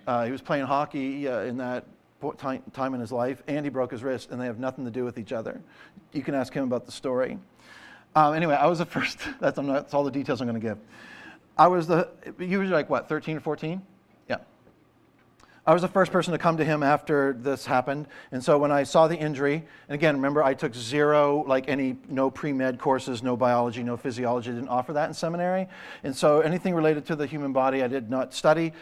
Uh, 0.06 0.26
he 0.26 0.32
was 0.32 0.42
playing 0.42 0.68
hockey 0.68 1.28
uh, 1.28 1.40
in 1.40 1.58
that 1.58 1.86
time 2.38 2.94
in 2.94 3.00
his 3.00 3.12
life, 3.12 3.42
and 3.48 3.66
he 3.66 3.70
broke 3.72 3.90
his 3.90 4.04
wrist, 4.04 4.30
and 4.30 4.40
they 4.40 4.46
have 4.46 4.60
nothing 4.60 4.86
to 4.86 4.92
do 4.92 5.06
with 5.06 5.18
each 5.18 5.34
other. 5.34 5.60
You 6.12 6.22
can 6.22 6.36
ask 6.36 6.54
him 6.54 6.66
about 6.66 6.86
the 6.86 6.92
story. 6.92 7.40
Um, 8.16 8.34
anyway, 8.36 8.56
I 8.56 8.68
was 8.68 8.80
the 8.80 8.86
first. 8.98 9.20
That's, 9.40 9.58
not, 9.58 9.74
that's 9.74 9.94
all 9.94 10.04
the 10.04 10.12
details 10.12 10.42
I'm 10.42 10.48
going 10.48 10.60
to 10.60 10.68
give. 10.68 10.78
I 11.58 11.68
was 11.68 11.88
the 11.88 12.10
usually 12.40 12.68
like 12.68 12.90
what 12.90 13.08
13 13.08 13.38
or 13.38 13.40
14. 13.40 13.82
Yeah. 14.28 14.38
I 15.68 15.74
was 15.74 15.84
the 15.84 15.88
first 15.88 16.12
person 16.12 16.32
to 16.32 16.40
come 16.40 16.58
to 16.58 16.66
him 16.66 16.82
after 16.82 17.34
this 17.34 17.66
happened, 17.66 18.08
and 18.32 18.44
so 18.44 18.58
when 18.58 18.72
I 18.72 18.84
saw 18.84 19.08
the 19.08 19.16
injury, 19.16 19.64
and 19.88 19.96
again, 19.96 20.16
remember 20.16 20.44
I 20.44 20.56
took 20.56 20.74
zero, 20.74 21.44
like 21.48 21.70
any 21.70 21.98
no 22.10 22.32
pre 22.32 22.54
med 22.54 22.80
courses, 22.80 23.22
no 23.22 23.38
biology, 23.38 23.84
no 23.84 23.98
physiology, 23.98 24.52
didn't 24.52 24.70
offer 24.70 24.94
that 24.94 25.08
in 25.08 25.14
seminary, 25.14 25.68
and 26.04 26.16
so 26.16 26.42
anything 26.42 26.74
related 26.74 27.06
to 27.08 27.16
the 27.16 27.28
human 27.28 27.54
body 27.54 27.84
I 27.84 27.88
did 27.88 28.10
not 28.10 28.34
study. 28.34 28.74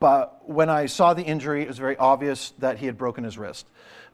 But 0.00 0.48
when 0.48 0.70
I 0.70 0.86
saw 0.86 1.14
the 1.14 1.22
injury, 1.22 1.62
it 1.62 1.68
was 1.68 1.78
very 1.78 1.96
obvious 1.98 2.54
that 2.58 2.78
he 2.78 2.86
had 2.86 2.96
broken 2.96 3.22
his 3.22 3.36
wrist. 3.36 3.66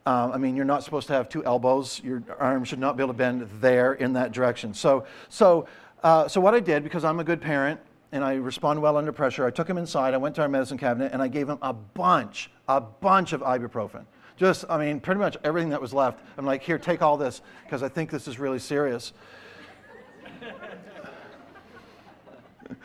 Um, 0.07 0.31
I 0.31 0.39
mean, 0.39 0.55
you're 0.55 0.65
not 0.65 0.85
supposed 0.85 1.09
to 1.09 1.15
have 1.15 1.29
two 1.29 1.45
elbows. 1.45 2.01
Your 2.05 2.23
arm 2.39 2.63
should 2.63 2.79
not 2.79 2.97
be 2.97 3.03
able 3.03 3.13
to 3.13 3.19
bend 3.19 3.49
there 3.61 3.95
in 3.95 4.13
that 4.13 4.31
direction. 4.31 4.73
So, 4.73 5.05
so, 5.29 5.67
uh, 6.05 6.29
so 6.29 6.41
what 6.41 6.55
I 6.55 6.61
did, 6.61 6.85
because 6.85 7.05
I'm 7.05 7.19
a 7.19 7.25
good 7.25 7.41
parent 7.41 7.81
and 8.13 8.23
I 8.23 8.35
respond 8.35 8.81
well 8.81 8.97
under 8.97 9.11
pressure, 9.11 9.45
I 9.45 9.51
took 9.51 9.69
him 9.69 9.79
inside. 9.79 10.15
I 10.15 10.19
went 10.19 10.37
to 10.37 10.43
our 10.43 10.49
medicine 10.49 10.79
cabinet 10.79 11.13
and 11.13 11.21
I 11.21 11.27
gave 11.27 11.49
him 11.49 11.59
a 11.61 11.73
bunch, 11.73 12.53
a 12.69 12.81
bunch 12.81 13.33
of 13.33 13.41
ibuprofen. 13.41 14.05
Just, 14.37 14.65
I 14.69 14.79
mean, 14.79 15.01
pretty 15.01 15.19
much 15.19 15.37
everything 15.43 15.71
that 15.71 15.81
was 15.81 15.93
left. 15.93 16.21
I'm 16.39 16.47
like, 16.47 16.63
here, 16.63 16.79
take 16.79 17.03
all 17.03 17.17
this 17.17 17.43
because 17.65 17.83
I 17.83 17.89
think 17.89 18.09
this 18.09 18.29
is 18.29 18.39
really 18.39 18.61
serious. 18.61 19.13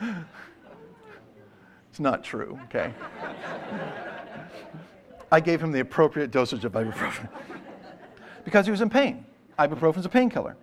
it's 1.88 2.00
not 2.00 2.24
true, 2.24 2.58
okay? 2.64 2.92
I 5.32 5.40
gave 5.40 5.62
him 5.62 5.72
the 5.72 5.80
appropriate 5.80 6.30
dosage 6.30 6.66
of 6.66 6.72
ibuprofen 6.72 7.26
because 8.44 8.66
he 8.66 8.70
was 8.70 8.82
in 8.82 8.90
pain. 8.90 9.24
Ibuprofen 9.58 10.00
is 10.00 10.04
a 10.04 10.10
painkiller. 10.10 10.56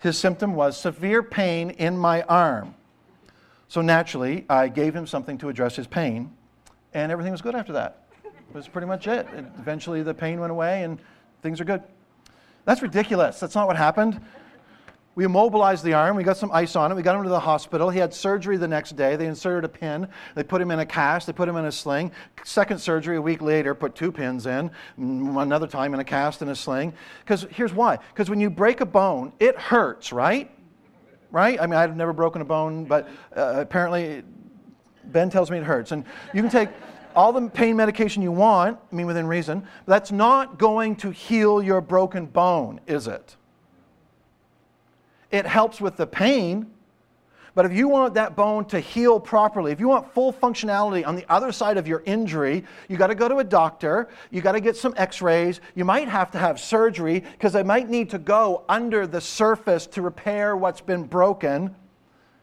His 0.00 0.18
symptom 0.18 0.56
was 0.56 0.76
severe 0.76 1.22
pain 1.22 1.70
in 1.70 1.96
my 1.96 2.22
arm. 2.22 2.74
So 3.68 3.80
naturally, 3.80 4.44
I 4.50 4.66
gave 4.66 4.94
him 4.94 5.06
something 5.06 5.38
to 5.38 5.48
address 5.48 5.76
his 5.76 5.86
pain, 5.86 6.32
and 6.94 7.12
everything 7.12 7.30
was 7.30 7.40
good 7.40 7.54
after 7.54 7.72
that. 7.74 8.02
It 8.24 8.32
was 8.52 8.66
pretty 8.66 8.88
much 8.88 9.06
it. 9.06 9.28
Eventually, 9.58 10.02
the 10.02 10.14
pain 10.14 10.40
went 10.40 10.50
away, 10.50 10.82
and 10.82 10.98
things 11.42 11.60
are 11.60 11.64
good. 11.64 11.82
That's 12.64 12.82
ridiculous. 12.82 13.38
That's 13.38 13.54
not 13.54 13.68
what 13.68 13.76
happened. 13.76 14.20
We 15.16 15.24
immobilized 15.24 15.82
the 15.82 15.94
arm. 15.94 16.14
We 16.14 16.24
got 16.24 16.36
some 16.36 16.52
ice 16.52 16.76
on 16.76 16.92
it. 16.92 16.94
We 16.94 17.00
got 17.00 17.16
him 17.16 17.22
to 17.22 17.30
the 17.30 17.40
hospital. 17.40 17.88
He 17.88 17.98
had 17.98 18.12
surgery 18.12 18.58
the 18.58 18.68
next 18.68 18.96
day. 18.96 19.16
They 19.16 19.26
inserted 19.26 19.64
a 19.64 19.68
pin. 19.68 20.08
They 20.34 20.42
put 20.42 20.60
him 20.60 20.70
in 20.70 20.78
a 20.78 20.84
cast. 20.84 21.26
They 21.26 21.32
put 21.32 21.48
him 21.48 21.56
in 21.56 21.64
a 21.64 21.72
sling. 21.72 22.12
Second 22.44 22.78
surgery 22.78 23.16
a 23.16 23.22
week 23.22 23.40
later, 23.40 23.74
put 23.74 23.94
two 23.94 24.12
pins 24.12 24.44
in. 24.44 24.70
Another 24.98 25.66
time 25.66 25.94
in 25.94 26.00
a 26.00 26.04
cast 26.04 26.42
and 26.42 26.50
a 26.50 26.54
sling. 26.54 26.92
Because 27.20 27.46
here's 27.50 27.72
why. 27.72 27.96
Because 28.12 28.28
when 28.28 28.40
you 28.40 28.50
break 28.50 28.82
a 28.82 28.86
bone, 28.86 29.32
it 29.40 29.56
hurts, 29.56 30.12
right? 30.12 30.50
Right? 31.30 31.58
I 31.58 31.66
mean, 31.66 31.78
I've 31.78 31.96
never 31.96 32.12
broken 32.12 32.42
a 32.42 32.44
bone, 32.44 32.84
but 32.84 33.08
uh, 33.34 33.54
apparently 33.56 34.22
Ben 35.06 35.30
tells 35.30 35.50
me 35.50 35.56
it 35.56 35.64
hurts. 35.64 35.92
And 35.92 36.04
you 36.34 36.42
can 36.42 36.50
take 36.50 36.68
all 37.14 37.32
the 37.32 37.48
pain 37.48 37.74
medication 37.74 38.22
you 38.22 38.32
want, 38.32 38.78
I 38.92 38.94
mean, 38.94 39.06
within 39.06 39.26
reason, 39.26 39.66
that's 39.86 40.12
not 40.12 40.58
going 40.58 40.94
to 40.96 41.10
heal 41.10 41.62
your 41.62 41.80
broken 41.80 42.26
bone, 42.26 42.80
is 42.86 43.08
it? 43.08 43.36
It 45.30 45.46
helps 45.46 45.80
with 45.80 45.96
the 45.96 46.06
pain. 46.06 46.70
But 47.56 47.64
if 47.64 47.72
you 47.72 47.88
want 47.88 48.12
that 48.14 48.36
bone 48.36 48.66
to 48.66 48.78
heal 48.78 49.18
properly, 49.18 49.72
if 49.72 49.80
you 49.80 49.88
want 49.88 50.12
full 50.12 50.30
functionality 50.30 51.06
on 51.06 51.16
the 51.16 51.24
other 51.32 51.52
side 51.52 51.78
of 51.78 51.88
your 51.88 52.02
injury, 52.04 52.64
you 52.86 52.98
got 52.98 53.06
to 53.06 53.14
go 53.14 53.28
to 53.28 53.38
a 53.38 53.44
doctor, 53.44 54.10
you 54.30 54.42
got 54.42 54.52
to 54.52 54.60
get 54.60 54.76
some 54.76 54.92
x 54.98 55.22
rays, 55.22 55.62
you 55.74 55.82
might 55.82 56.06
have 56.06 56.30
to 56.32 56.38
have 56.38 56.60
surgery 56.60 57.20
because 57.20 57.54
they 57.54 57.62
might 57.62 57.88
need 57.88 58.10
to 58.10 58.18
go 58.18 58.62
under 58.68 59.06
the 59.06 59.22
surface 59.22 59.86
to 59.86 60.02
repair 60.02 60.54
what's 60.54 60.82
been 60.82 61.04
broken. 61.04 61.74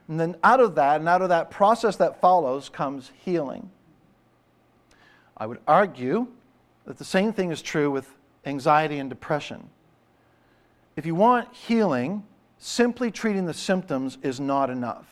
And 0.08 0.20
then 0.20 0.36
out 0.44 0.60
of 0.60 0.74
that, 0.76 1.00
and 1.00 1.08
out 1.08 1.22
of 1.22 1.30
that 1.30 1.52
process 1.52 1.96
that 1.98 2.20
follows, 2.20 2.70
comes 2.70 3.12
healing. 3.24 3.70
I 5.38 5.46
would 5.46 5.60
argue 5.68 6.26
that 6.86 6.98
the 6.98 7.06
same 7.06 7.34
thing 7.34 7.52
is 7.52 7.62
true 7.62 7.92
with 7.92 8.10
anxiety 8.46 8.98
and 8.98 9.12
depression. 9.12 9.70
If 10.96 11.06
you 11.06 11.14
want 11.14 11.54
healing, 11.54 12.24
simply 12.64 13.11
treating 13.11 13.45
the 13.45 13.53
symptoms 13.53 14.18
is 14.22 14.39
not 14.39 14.70
enough. 14.70 15.05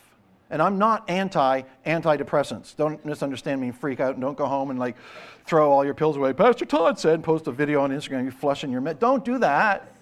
And 0.50 0.60
I'm 0.60 0.78
not 0.78 1.08
anti 1.08 1.62
antidepressants. 1.86 2.74
Don't 2.76 3.04
misunderstand 3.04 3.60
me 3.60 3.68
and 3.68 3.78
freak 3.78 4.00
out 4.00 4.14
and 4.14 4.20
don't 4.20 4.36
go 4.36 4.46
home 4.46 4.70
and 4.70 4.78
like 4.78 4.96
throw 5.44 5.70
all 5.70 5.84
your 5.84 5.94
pills 5.94 6.16
away. 6.16 6.32
Pastor 6.32 6.64
Todd 6.64 6.98
said, 6.98 7.22
post 7.22 7.46
a 7.46 7.52
video 7.52 7.80
on 7.80 7.90
Instagram, 7.90 8.22
you're 8.22 8.32
flushing 8.32 8.70
your 8.70 8.80
med. 8.80 8.98
Don't 8.98 9.24
do 9.24 9.38
that. 9.38 9.92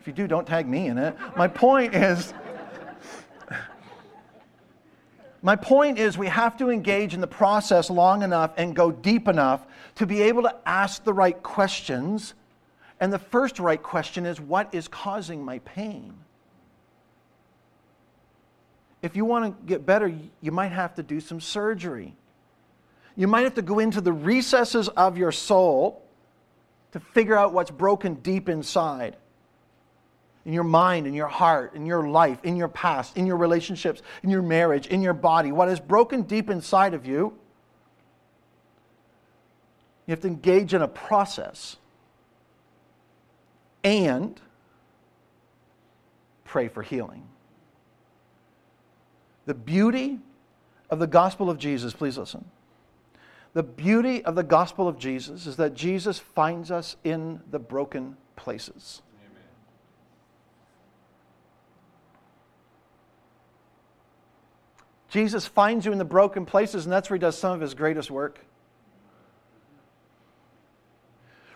If 0.00 0.06
you 0.06 0.12
do, 0.12 0.26
don't 0.26 0.46
tag 0.46 0.68
me 0.68 0.86
in 0.86 0.98
it. 0.98 1.16
My 1.36 1.46
point 1.46 1.94
is, 1.94 2.32
my 5.42 5.56
point 5.56 5.98
is 5.98 6.16
we 6.16 6.28
have 6.28 6.56
to 6.58 6.70
engage 6.70 7.14
in 7.14 7.20
the 7.20 7.26
process 7.26 7.90
long 7.90 8.22
enough 8.22 8.52
and 8.56 8.74
go 8.74 8.90
deep 8.90 9.28
enough 9.28 9.66
to 9.96 10.06
be 10.06 10.22
able 10.22 10.42
to 10.42 10.56
ask 10.66 11.04
the 11.04 11.12
right 11.12 11.40
questions. 11.42 12.34
And 12.98 13.12
the 13.12 13.18
first 13.18 13.58
right 13.58 13.82
question 13.82 14.26
is, 14.26 14.40
what 14.40 14.74
is 14.74 14.88
causing 14.88 15.44
my 15.44 15.58
pain? 15.60 16.14
If 19.02 19.16
you 19.16 19.24
want 19.24 19.44
to 19.44 19.66
get 19.66 19.86
better, 19.86 20.12
you 20.40 20.52
might 20.52 20.72
have 20.72 20.94
to 20.96 21.02
do 21.02 21.20
some 21.20 21.40
surgery. 21.40 22.14
You 23.16 23.26
might 23.26 23.42
have 23.42 23.54
to 23.54 23.62
go 23.62 23.78
into 23.78 24.00
the 24.00 24.12
recesses 24.12 24.88
of 24.88 25.16
your 25.16 25.32
soul 25.32 26.02
to 26.92 27.00
figure 27.00 27.36
out 27.36 27.52
what's 27.52 27.70
broken 27.70 28.14
deep 28.14 28.48
inside 28.48 29.16
in 30.44 30.52
your 30.52 30.64
mind, 30.64 31.06
in 31.06 31.14
your 31.14 31.28
heart, 31.28 31.74
in 31.74 31.86
your 31.86 32.08
life, 32.08 32.38
in 32.44 32.56
your 32.56 32.68
past, 32.68 33.16
in 33.16 33.26
your 33.26 33.36
relationships, 33.36 34.02
in 34.22 34.30
your 34.30 34.42
marriage, 34.42 34.86
in 34.86 35.02
your 35.02 35.12
body. 35.12 35.52
What 35.52 35.68
is 35.68 35.78
broken 35.78 36.22
deep 36.22 36.50
inside 36.50 36.94
of 36.94 37.06
you, 37.06 37.38
You 40.10 40.12
have 40.12 40.22
to 40.22 40.26
engage 40.26 40.74
in 40.74 40.82
a 40.82 40.88
process 40.88 41.76
and 43.84 44.40
pray 46.42 46.66
for 46.66 46.82
healing. 46.82 47.29
The 49.50 49.54
beauty 49.54 50.20
of 50.90 51.00
the 51.00 51.08
gospel 51.08 51.50
of 51.50 51.58
Jesus, 51.58 51.92
please 51.92 52.16
listen. 52.16 52.44
The 53.52 53.64
beauty 53.64 54.24
of 54.24 54.36
the 54.36 54.44
gospel 54.44 54.86
of 54.86 54.96
Jesus 54.96 55.44
is 55.48 55.56
that 55.56 55.74
Jesus 55.74 56.20
finds 56.20 56.70
us 56.70 56.94
in 57.02 57.40
the 57.50 57.58
broken 57.58 58.16
places. 58.36 59.02
Amen. 59.20 59.42
Jesus 65.08 65.48
finds 65.48 65.84
you 65.84 65.90
in 65.90 65.98
the 65.98 66.04
broken 66.04 66.46
places, 66.46 66.84
and 66.86 66.92
that's 66.92 67.10
where 67.10 67.16
he 67.16 67.20
does 67.20 67.36
some 67.36 67.50
of 67.50 67.60
his 67.60 67.74
greatest 67.74 68.08
work. 68.08 68.38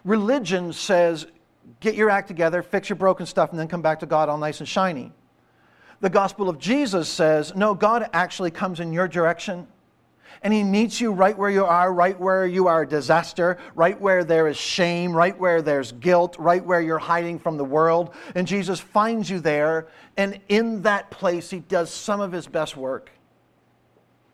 Religion 0.02 0.72
says, 0.72 1.28
get 1.78 1.94
your 1.94 2.10
act 2.10 2.26
together, 2.26 2.60
fix 2.60 2.88
your 2.88 2.96
broken 2.96 3.24
stuff, 3.24 3.52
and 3.52 3.60
then 3.60 3.68
come 3.68 3.82
back 3.82 4.00
to 4.00 4.06
God 4.06 4.28
all 4.28 4.38
nice 4.38 4.58
and 4.58 4.68
shiny. 4.68 5.12
The 6.04 6.10
gospel 6.10 6.50
of 6.50 6.58
Jesus 6.58 7.08
says, 7.08 7.56
no, 7.56 7.72
God 7.72 8.10
actually 8.12 8.50
comes 8.50 8.78
in 8.78 8.92
your 8.92 9.08
direction 9.08 9.66
and 10.42 10.52
he 10.52 10.62
meets 10.62 11.00
you 11.00 11.12
right 11.12 11.34
where 11.34 11.48
you 11.48 11.64
are, 11.64 11.90
right 11.94 12.20
where 12.20 12.46
you 12.46 12.66
are 12.66 12.82
a 12.82 12.86
disaster, 12.86 13.56
right 13.74 13.98
where 13.98 14.22
there 14.22 14.46
is 14.46 14.58
shame, 14.58 15.16
right 15.16 15.34
where 15.38 15.62
there's 15.62 15.92
guilt, 15.92 16.36
right 16.38 16.62
where 16.62 16.82
you're 16.82 16.98
hiding 16.98 17.38
from 17.38 17.56
the 17.56 17.64
world. 17.64 18.14
And 18.34 18.46
Jesus 18.46 18.80
finds 18.80 19.30
you 19.30 19.40
there, 19.40 19.88
and 20.18 20.38
in 20.50 20.82
that 20.82 21.10
place, 21.10 21.48
he 21.48 21.60
does 21.60 21.90
some 21.90 22.20
of 22.20 22.32
his 22.32 22.46
best 22.46 22.76
work. 22.76 23.10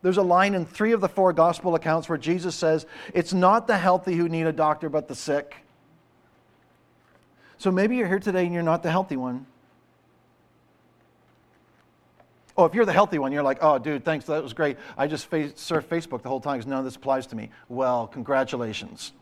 There's 0.03 0.17
a 0.17 0.23
line 0.23 0.55
in 0.55 0.67
three 0.67 0.91
of 0.91 1.01
the 1.01 1.09
four 1.09 1.33
gospel 1.33 1.77
accounts 1.77 2.09
where 2.09 2.19
Jesus 2.19 2.57
says, 2.57 2.85
It's 3.15 3.33
not 3.33 3.69
the 3.69 3.79
healthy 3.79 4.17
who 4.17 4.29
need 4.29 4.49
a 4.49 4.53
doctor, 4.53 4.89
but 4.89 5.07
the 5.07 5.15
sick. 5.15 5.55
So 7.59 7.71
maybe 7.71 7.95
you're 7.95 8.09
here 8.09 8.19
today 8.19 8.45
and 8.45 8.53
you're 8.53 8.65
not 8.65 8.83
the 8.83 8.91
healthy 8.91 9.17
one. 9.17 9.47
Oh, 12.61 12.67
if 12.67 12.75
you're 12.75 12.85
the 12.85 12.93
healthy 12.93 13.19
one, 13.19 13.33
you're 13.33 13.43
like, 13.43 13.57
oh, 13.63 13.79
dude, 13.79 14.05
thanks, 14.05 14.27
that 14.27 14.43
was 14.43 14.53
great. 14.53 14.77
I 14.99 15.07
just 15.07 15.31
face, 15.31 15.53
surf 15.57 15.89
Facebook 15.89 16.21
the 16.21 16.29
whole 16.29 16.43
time 16.43 16.59
because 16.59 16.67
none 16.67 16.81
of 16.81 16.85
this 16.85 16.95
applies 16.95 17.27
to 17.29 17.37
me. 17.37 17.49
Well, 17.71 18.07
congratulations. 18.07 19.13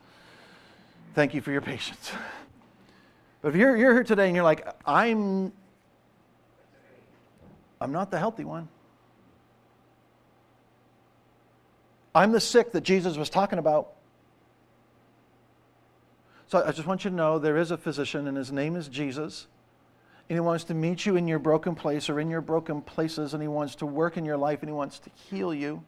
Thank 1.15 1.35
you 1.35 1.41
for 1.41 1.53
your 1.53 1.61
patience. 1.61 2.11
But 3.41 3.51
if 3.51 3.55
you're, 3.55 3.77
you're 3.77 3.93
here 3.93 4.03
today 4.03 4.27
and 4.27 4.35
you're 4.35 4.43
like, 4.43 4.67
I'm, 4.85 5.53
I'm 7.81 7.93
not 7.93 8.11
the 8.11 8.19
healthy 8.19 8.43
one. 8.43 8.69
I'm 12.13 12.33
the 12.33 12.41
sick 12.41 12.73
that 12.73 12.81
Jesus 12.81 13.17
was 13.17 13.31
talking 13.31 13.61
about. 13.61 13.93
So 16.49 16.65
I 16.67 16.73
just 16.73 16.89
want 16.89 17.05
you 17.05 17.11
to 17.11 17.17
know 17.17 17.39
there 17.39 17.57
is 17.57 17.71
a 17.71 17.77
physician, 17.77 18.27
and 18.27 18.37
his 18.37 18.51
name 18.51 18.75
is 18.75 18.89
Jesus 18.89 19.47
and 20.29 20.37
He 20.37 20.41
wants 20.41 20.65
to 20.65 20.75
meet 20.75 21.07
you 21.07 21.17
in 21.17 21.27
your 21.27 21.39
broken 21.39 21.75
place 21.75 22.11
or 22.11 22.21
in 22.21 22.29
your 22.29 22.41
broken 22.41 22.83
places, 22.83 23.33
and 23.33 23.43
He 23.43 23.49
wants 23.49 23.75
to 23.77 23.87
work 23.87 24.17
in 24.17 24.25
your 24.25 24.37
life, 24.37 24.61
and 24.61 24.69
He 24.69 24.75
wants 24.75 24.99
to 25.01 25.11
heal 25.31 25.55
you. 25.55 25.83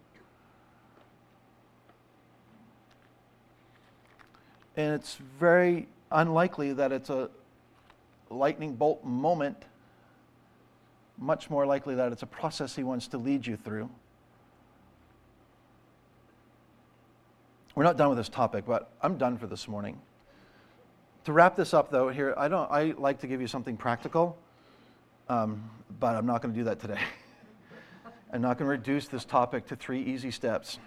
And 4.77 4.95
it's 4.95 5.19
very 5.39 5.89
unlikely 6.11 6.73
that 6.73 6.91
it's 6.91 7.11
a 7.11 7.29
lightning 8.31 8.75
bolt 8.75 9.05
moment, 9.05 9.57
much 11.19 11.51
more 11.51 11.67
likely 11.67 11.95
that 11.97 12.13
it's 12.13 12.23
a 12.23 12.27
process 12.27 12.75
He 12.75 12.83
wants 12.83 13.09
to 13.09 13.19
lead 13.19 13.47
you 13.47 13.57
through. 13.57 13.91
We're 17.75 17.85
not 17.85 17.97
done 17.97 18.09
with 18.09 18.19
this 18.19 18.29
topic, 18.29 18.65
but 18.67 18.91
I'm 19.03 19.19
done 19.19 19.37
for 19.37 19.47
this 19.47 19.69
morning. 19.69 20.01
To 21.25 21.33
wrap 21.33 21.55
this 21.55 21.75
up, 21.75 21.91
though, 21.91 22.09
here 22.09 22.33
I 22.37 22.49
don't. 22.49 22.71
I 22.71 22.95
like 22.97 23.21
to 23.21 23.27
give 23.27 23.43
you 23.43 23.47
something 23.47 23.77
practical, 23.77 24.39
um, 25.29 25.71
but 25.99 26.17
I'm 26.17 26.25
not 26.25 26.41
going 26.41 26.55
to 26.55 26.59
do 26.59 26.65
that 26.65 26.81
today. 26.81 27.01
I'm 28.33 28.41
not 28.41 28.57
going 28.57 28.67
to 28.67 28.71
reduce 28.71 29.07
this 29.07 29.27
topic 29.27 29.67
to 29.67 29.77
three 29.77 30.03
easy 30.03 30.31
steps. 30.31 30.79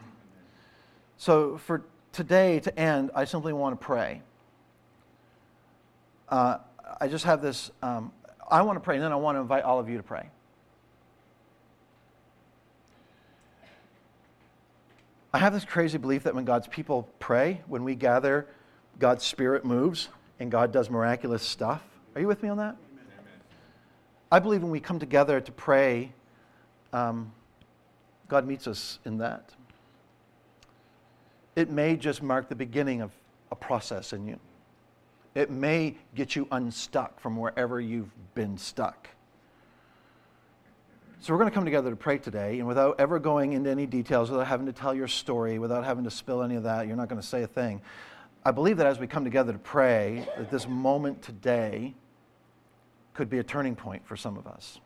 So 1.17 1.59
for 1.59 1.83
today 2.11 2.59
to 2.61 2.79
end, 2.79 3.11
I 3.13 3.25
simply 3.25 3.53
want 3.53 3.79
to 3.79 3.85
pray. 3.85 4.23
Uh, 6.29 6.57
I 6.99 7.07
just 7.07 7.25
have 7.25 7.43
this. 7.43 7.69
Um, 7.83 8.11
I 8.49 8.63
want 8.63 8.77
to 8.77 8.81
pray, 8.81 8.95
and 8.95 9.03
then 9.03 9.11
I 9.11 9.17
want 9.17 9.35
to 9.35 9.41
invite 9.41 9.63
all 9.63 9.79
of 9.79 9.87
you 9.87 9.97
to 9.97 10.03
pray. 10.03 10.29
I 15.31 15.37
have 15.37 15.53
this 15.53 15.65
crazy 15.65 15.99
belief 15.99 16.23
that 16.23 16.33
when 16.33 16.45
God's 16.45 16.67
people 16.67 17.07
pray, 17.19 17.61
when 17.67 17.83
we 17.83 17.93
gather, 17.93 18.47
God's 18.97 19.23
Spirit 19.23 19.63
moves 19.63 20.09
and 20.39 20.51
God 20.51 20.71
does 20.71 20.89
miraculous 20.89 21.43
stuff. 21.43 21.81
Are 22.15 22.21
you 22.21 22.27
with 22.27 22.43
me 22.43 22.49
on 22.49 22.57
that? 22.57 22.75
Amen. 22.91 23.05
I 24.31 24.39
believe 24.39 24.61
when 24.61 24.71
we 24.71 24.79
come 24.79 24.99
together 24.99 25.39
to 25.41 25.51
pray, 25.51 26.11
um, 26.91 27.31
God 28.27 28.47
meets 28.47 28.67
us 28.67 28.99
in 29.05 29.17
that. 29.19 29.51
It 31.55 31.69
may 31.69 31.95
just 31.95 32.23
mark 32.23 32.49
the 32.49 32.55
beginning 32.55 33.01
of 33.01 33.11
a 33.51 33.55
process 33.55 34.13
in 34.13 34.25
you. 34.25 34.39
It 35.35 35.49
may 35.49 35.95
get 36.15 36.35
you 36.35 36.47
unstuck 36.51 37.19
from 37.19 37.37
wherever 37.37 37.79
you've 37.79 38.11
been 38.35 38.57
stuck. 38.57 39.09
So, 41.19 41.31
we're 41.31 41.39
going 41.39 41.49
to 41.49 41.55
come 41.55 41.63
together 41.63 41.89
to 41.89 41.95
pray 41.95 42.17
today, 42.17 42.59
and 42.59 42.67
without 42.67 42.99
ever 42.99 43.17
going 43.17 43.53
into 43.53 43.69
any 43.69 43.85
details, 43.85 44.29
without 44.29 44.45
having 44.45 44.65
to 44.65 44.73
tell 44.73 44.93
your 44.93 45.07
story, 45.07 45.57
without 45.57 45.85
having 45.85 46.03
to 46.03 46.11
spill 46.11 46.43
any 46.43 46.55
of 46.55 46.63
that, 46.63 46.85
you're 46.85 46.97
not 46.97 47.07
going 47.07 47.21
to 47.21 47.25
say 47.25 47.43
a 47.43 47.47
thing. 47.47 47.81
I 48.45 48.51
believe 48.51 48.77
that 48.77 48.87
as 48.87 48.99
we 48.99 49.07
come 49.07 49.23
together 49.23 49.53
to 49.53 49.59
pray, 49.59 50.27
that 50.37 50.51
this 50.51 50.67
moment 50.67 51.21
today 51.21 51.93
could 53.13 53.29
be 53.29 53.39
a 53.39 53.43
turning 53.43 53.75
point 53.75 54.05
for 54.05 54.17
some 54.17 54.37
of 54.37 54.47
us. 54.47 54.81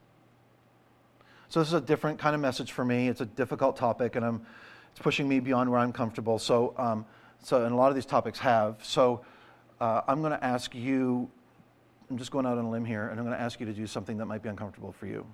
So 1.50 1.60
this 1.60 1.70
is 1.70 1.74
a 1.74 1.82
different 1.82 2.20
kind 2.20 2.36
of 2.36 2.42
message 2.42 2.72
for 2.72 2.86
me. 2.86 3.08
It's 3.08 3.22
a 3.22 3.26
difficult 3.26 3.76
topic, 3.76 4.16
and 4.16 4.24
I'm, 4.24 4.46
it's 4.92 5.00
pushing 5.00 5.28
me 5.28 5.40
beyond 5.40 5.72
where 5.72 5.80
I'm 5.80 5.94
comfortable. 5.94 6.38
So, 6.38 6.76
um, 6.78 7.06
so 7.42 7.64
and 7.64 7.74
a 7.74 7.76
lot 7.76 7.90
of 7.90 7.96
these 7.96 8.06
topics 8.06 8.38
have. 8.40 8.84
So 8.84 9.22
uh, 9.82 10.02
I'm 10.08 10.22
going 10.22 10.34
to 10.34 10.44
ask 10.44 10.76
you. 10.76 11.30
I'm 12.10 12.18
just 12.18 12.32
going 12.32 12.46
out 12.46 12.58
on 12.58 12.66
a 12.66 12.70
limb 12.70 12.86
here, 12.86 13.10
and 13.10 13.20
I'm 13.20 13.26
going 13.26 13.38
to 13.38 13.42
ask 13.42 13.60
you 13.60 13.66
to 13.66 13.74
do 13.74 13.88
something 13.88 14.18
that 14.18 14.28
might 14.28 14.42
be 14.42 14.50
uncomfortable 14.50 14.94
for 14.94 15.08
you. 15.08 15.26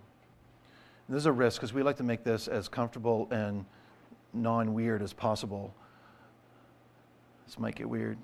And 1.08 1.16
this 1.16 1.22
is 1.22 1.26
a 1.28 1.32
risk 1.32 1.60
because 1.60 1.74
we 1.74 1.84
like 1.84 1.98
to 1.98 2.04
make 2.04 2.24
this 2.24 2.48
as 2.48 2.68
comfortable 2.68 3.28
and 3.32 3.66
non-weird 4.34 5.02
as 5.02 5.14
possible. 5.14 5.74
This 7.46 7.60
might 7.60 7.76
get 7.76 7.90
weird. 7.90 8.18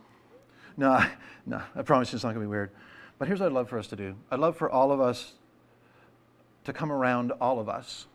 No, 0.77 1.03
no, 1.45 1.61
I 1.75 1.81
promise 1.81 2.11
you 2.11 2.17
it's 2.17 2.23
not 2.23 2.33
going 2.33 2.45
to 2.45 2.47
be 2.47 2.51
weird. 2.51 2.71
But 3.17 3.27
here's 3.27 3.39
what 3.39 3.47
I'd 3.47 3.51
love 3.51 3.69
for 3.69 3.77
us 3.77 3.87
to 3.87 3.95
do 3.95 4.15
I'd 4.31 4.39
love 4.39 4.57
for 4.57 4.69
all 4.69 4.91
of 4.91 5.01
us 5.01 5.33
to 6.63 6.73
come 6.73 6.91
around 6.91 7.31
all 7.41 7.59
of 7.59 7.67
us 7.67 8.07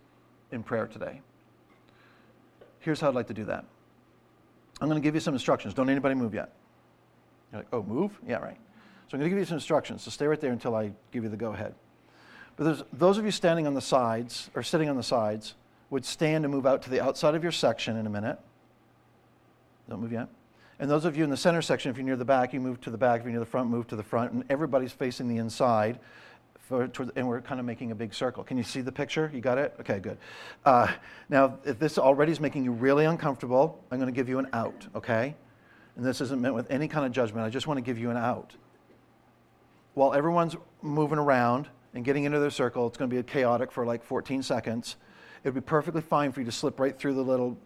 in 0.51 0.63
prayer 0.63 0.87
today. 0.87 1.21
Here's 2.81 3.01
how 3.01 3.09
I'd 3.09 3.15
like 3.15 3.29
to 3.29 3.35
do 3.35 3.45
that 3.45 3.65
I'm 4.81 4.89
going 4.89 5.01
to 5.01 5.07
give 5.07 5.15
you 5.15 5.21
some 5.21 5.35
instructions. 5.35 5.75
Don't 5.75 5.89
anybody 5.89 6.15
move 6.15 6.35
yet. 6.35 6.53
You're 7.53 7.61
like, 7.61 7.69
oh, 7.73 7.83
move? 7.83 8.19
Yeah, 8.27 8.37
right. 8.37 8.59
So 9.09 9.15
I'm 9.15 9.21
going 9.21 9.25
to 9.25 9.29
give 9.31 9.39
you 9.39 9.45
some 9.45 9.57
instructions. 9.57 10.03
So 10.03 10.11
stay 10.11 10.27
right 10.27 10.41
there 10.41 10.53
until 10.53 10.75
I 10.75 10.93
give 11.13 11.23
you 11.23 11.29
the 11.29 11.37
go 11.37 11.53
ahead. 11.53 11.75
But 12.57 12.87
those 12.93 13.19
of 13.19 13.25
you 13.25 13.31
standing 13.31 13.67
on 13.67 13.75
the 13.75 13.81
sides 13.81 14.51
or 14.55 14.63
sitting 14.63 14.89
on 14.89 14.97
the 14.97 15.03
sides 15.03 15.55
would 15.91 16.05
stand 16.05 16.45
and 16.45 16.53
move 16.53 16.67
out 16.67 16.83
to 16.83 16.91
the 16.91 17.01
outside 17.01 17.35
of 17.35 17.43
your 17.43 17.53
section 17.53 17.97
in 17.97 18.07
a 18.07 18.11
minute. 18.11 18.39
Don't 19.89 20.01
move 20.01 20.13
yet. 20.13 20.29
And 20.79 20.91
those 20.91 21.05
of 21.05 21.17
you 21.17 21.25
in 21.25 21.31
the 21.31 21.37
center 21.37 21.63
section, 21.63 21.91
if 21.91 21.97
you're 21.97 22.07
near 22.07 22.17
the 22.17 22.25
back, 22.25 22.53
you 22.53 22.61
move 22.61 22.81
to 22.83 22.91
the 22.91 22.99
back. 22.99 23.21
If 23.21 23.25
you're 23.25 23.33
near 23.33 23.41
the 23.41 23.47
front, 23.47 23.71
move 23.71 23.87
to 23.89 23.97
the 23.97 24.03
front. 24.03 24.33
And 24.33 24.45
everybody's 24.51 24.93
facing 24.93 25.29
the 25.29 25.37
inside. 25.37 26.01
For, 26.69 26.89
and 27.15 27.29
we're 27.29 27.43
kind 27.43 27.61
of 27.61 27.67
making 27.67 27.91
a 27.91 27.95
big 27.95 28.15
circle. 28.15 28.43
Can 28.43 28.57
you 28.57 28.63
see 28.63 28.81
the 28.81 28.91
picture? 28.91 29.31
You 29.35 29.43
got 29.43 29.59
it? 29.59 29.75
Okay, 29.81 29.99
good. 29.99 30.17
Uh, 30.65 30.91
now, 31.29 31.59
if 31.65 31.79
this 31.79 31.99
already 31.99 32.33
is 32.33 32.41
making 32.41 32.65
you 32.65 32.73
really 32.73 33.05
uncomfortable, 33.05 33.85
I'm 33.91 33.99
going 33.99 34.13
to 34.13 34.17
give 34.17 34.31
you 34.31 34.39
an 34.39 34.49
out, 34.55 34.87
okay? 34.95 35.37
And 35.97 36.05
this 36.05 36.23
isn't 36.23 36.41
meant 36.41 36.55
with 36.55 36.71
any 36.71 36.89
kind 36.89 37.05
of 37.05 37.13
judgment. 37.13 37.47
I 37.47 37.51
just 37.51 37.67
want 37.67 37.77
to 37.77 37.83
give 37.83 37.99
you 37.99 38.11
an 38.11 38.17
out. 38.17 38.55
While 39.93 40.15
everyone's 40.15 40.57
moving 40.81 41.19
around 41.19 41.69
and 41.93 42.03
getting 42.03 42.25
into 42.25 42.41
their 42.41 42.51
circle, 42.51 42.87
it's 42.87 42.97
going 42.97 43.11
to 43.11 43.17
be 43.17 43.23
chaotic 43.23 43.71
for 43.71 43.85
like 43.85 44.03
14 44.03 44.43
seconds. 44.43 44.97
It 45.45 45.49
would 45.49 45.55
be 45.55 45.61
perfectly 45.61 46.01
fine 46.01 46.33
for 46.33 46.41
you 46.41 46.47
to 46.47 46.53
slip 46.53 46.81
right 46.81 46.99
through 46.99 47.15
the 47.15 47.23
little 47.23 47.59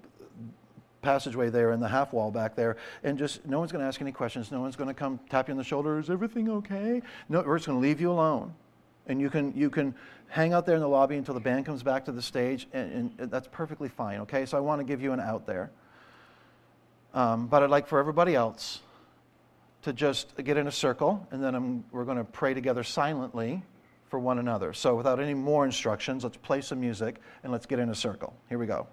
passageway 1.03 1.51
there 1.51 1.73
in 1.73 1.81
the 1.81 1.89
half 1.89 2.13
wall 2.13 2.31
back 2.31 2.55
there, 2.55 2.77
and 3.03 3.19
just 3.19 3.47
no 3.47 3.59
one's 3.59 3.73
going 3.73 3.83
to 3.83 3.87
ask 3.87 4.01
any 4.01 4.13
questions. 4.13 4.51
No 4.51 4.61
one's 4.61 4.77
going 4.77 4.89
to 4.89 4.95
come 4.95 5.21
tap 5.31 5.49
you 5.49 5.53
on 5.53 5.59
the 5.59 5.65
shoulder. 5.65 5.99
Is 5.99 6.11
everything 6.11 6.49
okay? 6.51 7.03
No, 7.29 7.43
we're 7.43 7.57
just 7.57 7.67
going 7.67 7.81
to 7.81 7.83
leave 7.83 8.01
you 8.01 8.11
alone, 8.11 8.55
and 9.07 9.21
you 9.21 9.31
can 9.31 9.53
you 9.57 9.71
can 9.71 9.95
hang 10.29 10.53
out 10.53 10.67
there 10.67 10.75
in 10.75 10.81
the 10.81 10.89
lobby 10.89 11.17
until 11.17 11.35
the 11.35 11.41
band 11.41 11.65
comes 11.65 11.83
back 11.83 12.05
to 12.05 12.13
the 12.13 12.23
stage, 12.23 12.69
and, 12.73 13.13
and 13.19 13.31
that's 13.31 13.49
perfectly 13.51 13.89
fine. 13.89 14.21
Okay, 14.21 14.45
so 14.45 14.57
I 14.57 14.61
want 14.61 14.81
to 14.81 14.85
give 14.85 15.01
you 15.01 15.13
an 15.13 15.21
out 15.21 15.47
there, 15.47 15.71
um, 17.15 17.47
but 17.47 17.63
I'd 17.63 17.71
like 17.71 17.87
for 17.87 17.99
everybody 17.99 18.35
else 18.35 18.81
to 19.83 19.93
just 19.93 20.37
get 20.45 20.57
in 20.57 20.67
a 20.67 20.73
circle, 20.73 21.27
and 21.31 21.43
then 21.43 21.55
I'm, 21.55 21.85
we're 21.93 22.05
going 22.05 22.19
to 22.19 22.25
pray 22.25 22.53
together 22.53 22.83
silently 22.83 23.63
for 24.09 24.19
one 24.19 24.39
another. 24.39 24.73
So 24.73 24.97
without 24.97 25.21
any 25.21 25.35
more 25.35 25.65
instructions, 25.65 26.25
let's 26.25 26.37
play 26.37 26.61
some 26.61 26.81
music 26.81 27.21
and 27.43 27.53
let's 27.53 27.67
get 27.67 27.79
in 27.79 27.91
a 27.91 27.95
circle. 27.95 28.35
Here 28.49 28.59
we 28.59 28.67
go. 28.67 28.87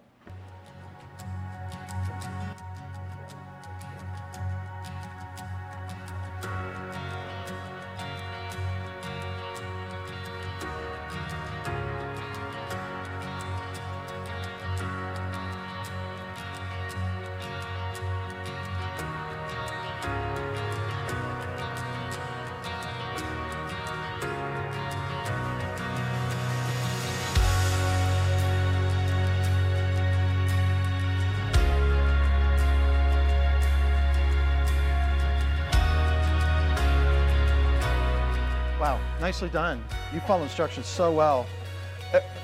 Wow, 38.85 39.01
nicely 39.19 39.49
done. 39.49 39.83
You 40.13 40.19
follow 40.19 40.43
instructions 40.43 40.85
so 40.85 41.11
well. 41.11 41.47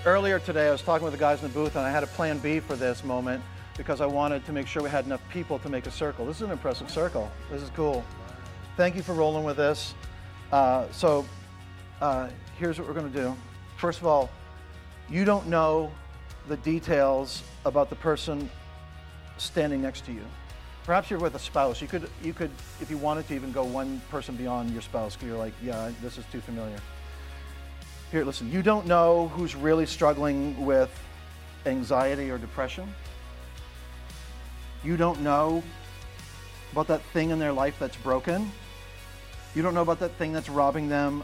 Earlier 0.08 0.40
today, 0.40 0.70
I 0.70 0.72
was 0.72 0.82
talking 0.82 1.04
with 1.04 1.14
the 1.14 1.20
guys 1.20 1.40
in 1.44 1.48
the 1.48 1.54
booth, 1.54 1.76
and 1.76 1.86
I 1.86 1.92
had 1.92 2.02
a 2.02 2.08
plan 2.08 2.40
B 2.40 2.60
for 2.60 2.76
this 2.76 3.04
moment 3.04 3.44
because 3.78 4.02
I 4.02 4.08
wanted 4.08 4.44
to 4.48 4.52
make 4.52 4.66
sure 4.66 4.82
we 4.82 4.90
had 4.90 5.06
enough 5.06 5.22
people 5.30 5.60
to 5.60 5.70
make 5.70 5.86
a 5.86 5.92
circle. 5.92 6.26
This 6.26 6.38
is 6.38 6.42
an 6.42 6.50
impressive 6.50 6.90
circle. 6.90 7.32
This 7.52 7.62
is 7.62 7.70
cool. 7.76 8.04
Thank 8.76 8.96
you 8.96 9.04
for 9.04 9.14
rolling 9.14 9.44
with 9.44 9.58
this. 9.58 9.94
Uh, 10.52 10.88
so 10.92 11.28
uh, 12.02 12.30
here's 12.58 12.80
what 12.80 12.88
we're 12.88 12.96
going 12.96 13.14
to 13.14 13.20
do. 13.20 13.36
First 13.78 14.00
of 14.00 14.08
all, 14.08 14.28
you 15.12 15.26
don't 15.26 15.46
know 15.46 15.92
the 16.48 16.58
details 16.58 17.44
about 17.66 17.92
the 17.92 17.98
person 17.98 18.50
standing 19.38 19.80
next 19.80 20.06
to 20.06 20.12
you. 20.12 20.26
Perhaps 20.84 21.10
you're 21.10 21.20
with 21.20 21.36
a 21.36 21.40
spouse. 21.40 21.82
You 21.82 21.88
could, 21.88 22.10
you 22.24 22.34
could, 22.34 22.50
if 22.80 22.90
you 22.90 22.98
wanted 22.98 23.28
to, 23.28 23.36
even 23.36 23.52
go 23.52 23.64
one 23.64 24.02
person 24.10 24.36
beyond 24.36 24.72
your 24.72 24.82
spouse 24.82 25.18
you're 25.22 25.38
like, 25.38 25.54
yeah, 25.62 25.92
this 26.02 26.18
is 26.18 26.26
too 26.32 26.42
familiar. 26.42 26.78
Here, 28.12 28.26
listen, 28.26 28.52
you 28.52 28.62
don't 28.62 28.88
know 28.88 29.28
who's 29.30 29.56
really 29.56 29.86
struggling 29.86 30.66
with 30.66 30.92
anxiety 31.66 32.30
or 32.32 32.38
depression. 32.38 32.94
You 34.84 34.98
don't 34.98 35.22
know 35.22 35.64
about 36.72 36.88
that 36.88 37.02
thing 37.14 37.30
in 37.30 37.38
their 37.38 37.54
life 37.54 37.76
that's 37.80 37.98
broken. 37.98 38.52
You 39.54 39.62
don't 39.62 39.74
know 39.74 39.84
about 39.84 40.00
that 40.00 40.14
thing 40.14 40.34
that's 40.34 40.50
robbing 40.50 40.90
them 40.90 41.24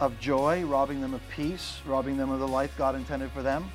of 0.00 0.18
joy, 0.18 0.64
robbing 0.64 1.00
them 1.00 1.12
of 1.12 1.20
peace, 1.28 1.80
robbing 1.86 2.16
them 2.16 2.30
of 2.30 2.40
the 2.40 2.48
life 2.48 2.74
God 2.78 2.94
intended 2.94 3.30
for 3.32 3.42
them. 3.42 3.70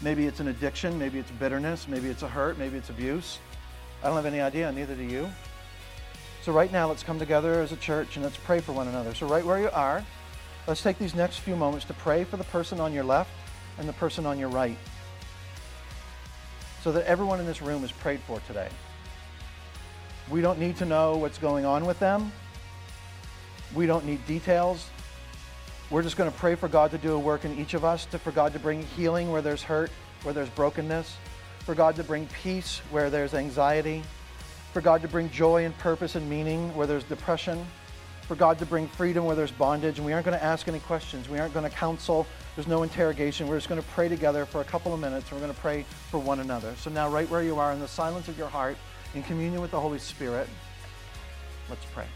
Maybe 0.00 0.26
it's 0.26 0.40
an 0.40 0.48
addiction, 0.48 0.98
maybe 0.98 1.18
it's 1.18 1.30
bitterness, 1.30 1.86
maybe 1.86 2.08
it's 2.08 2.22
a 2.22 2.28
hurt, 2.28 2.58
maybe 2.58 2.76
it's 2.76 2.90
abuse. 2.90 3.38
I 4.02 4.06
don't 4.06 4.16
have 4.16 4.26
any 4.26 4.40
idea, 4.40 4.70
neither 4.72 4.94
do 4.94 5.04
you. 5.04 5.30
So, 6.42 6.52
right 6.52 6.72
now, 6.72 6.88
let's 6.88 7.04
come 7.04 7.18
together 7.20 7.60
as 7.60 7.70
a 7.70 7.76
church 7.76 8.16
and 8.16 8.24
let's 8.24 8.36
pray 8.36 8.60
for 8.60 8.72
one 8.72 8.88
another. 8.88 9.14
So, 9.14 9.26
right 9.26 9.44
where 9.44 9.60
you 9.60 9.70
are, 9.70 10.04
let's 10.66 10.82
take 10.82 10.98
these 10.98 11.14
next 11.14 11.38
few 11.38 11.54
moments 11.54 11.86
to 11.86 11.94
pray 11.94 12.24
for 12.24 12.36
the 12.36 12.44
person 12.44 12.80
on 12.80 12.92
your 12.92 13.04
left 13.04 13.30
and 13.78 13.88
the 13.88 13.92
person 13.92 14.26
on 14.26 14.38
your 14.38 14.48
right 14.48 14.76
so 16.82 16.90
that 16.90 17.06
everyone 17.06 17.38
in 17.38 17.46
this 17.46 17.62
room 17.62 17.84
is 17.84 17.92
prayed 17.92 18.20
for 18.20 18.40
today. 18.48 18.68
We 20.28 20.40
don't 20.40 20.58
need 20.58 20.76
to 20.78 20.84
know 20.84 21.16
what's 21.16 21.38
going 21.38 21.64
on 21.64 21.86
with 21.86 21.98
them. 22.00 22.32
We 23.74 23.86
don't 23.86 24.04
need 24.04 24.26
details. 24.26 24.88
We're 25.90 26.02
just 26.02 26.16
going 26.16 26.30
to 26.30 26.36
pray 26.36 26.56
for 26.56 26.68
God 26.68 26.90
to 26.90 26.98
do 26.98 27.12
a 27.12 27.18
work 27.18 27.44
in 27.44 27.56
each 27.58 27.74
of 27.74 27.84
us, 27.84 28.06
to, 28.06 28.18
for 28.18 28.32
God 28.32 28.52
to 28.54 28.58
bring 28.58 28.82
healing 28.82 29.30
where 29.30 29.42
there's 29.42 29.62
hurt, 29.62 29.90
where 30.22 30.34
there's 30.34 30.48
brokenness, 30.50 31.16
for 31.64 31.74
God 31.74 31.96
to 31.96 32.04
bring 32.04 32.26
peace 32.42 32.80
where 32.90 33.10
there's 33.10 33.34
anxiety, 33.34 34.02
for 34.72 34.80
God 34.80 35.02
to 35.02 35.08
bring 35.08 35.30
joy 35.30 35.64
and 35.64 35.76
purpose 35.78 36.14
and 36.14 36.28
meaning 36.28 36.74
where 36.74 36.86
there's 36.86 37.04
depression, 37.04 37.64
for 38.22 38.34
God 38.34 38.58
to 38.58 38.66
bring 38.66 38.88
freedom 38.88 39.24
where 39.24 39.36
there's 39.36 39.50
bondage. 39.50 39.98
And 39.98 40.06
we 40.06 40.12
aren't 40.12 40.24
going 40.24 40.38
to 40.38 40.44
ask 40.44 40.66
any 40.68 40.80
questions. 40.80 41.28
We 41.28 41.38
aren't 41.38 41.54
going 41.54 41.68
to 41.68 41.76
counsel. 41.76 42.26
There's 42.56 42.68
no 42.68 42.82
interrogation. 42.82 43.46
We're 43.46 43.56
just 43.56 43.68
going 43.68 43.80
to 43.80 43.88
pray 43.88 44.08
together 44.08 44.46
for 44.46 44.60
a 44.60 44.64
couple 44.64 44.94
of 44.94 45.00
minutes. 45.00 45.30
And 45.30 45.40
we're 45.40 45.46
going 45.46 45.54
to 45.54 45.60
pray 45.60 45.84
for 46.10 46.18
one 46.18 46.40
another. 46.40 46.74
So 46.76 46.90
now, 46.90 47.08
right 47.08 47.28
where 47.28 47.42
you 47.42 47.58
are, 47.58 47.72
in 47.72 47.80
the 47.80 47.88
silence 47.88 48.28
of 48.28 48.38
your 48.38 48.48
heart, 48.48 48.76
in 49.14 49.22
communion 49.22 49.60
with 49.60 49.70
the 49.70 49.80
Holy 49.80 49.98
Spirit, 49.98 50.48
let's 51.68 51.84
pray. 51.92 52.06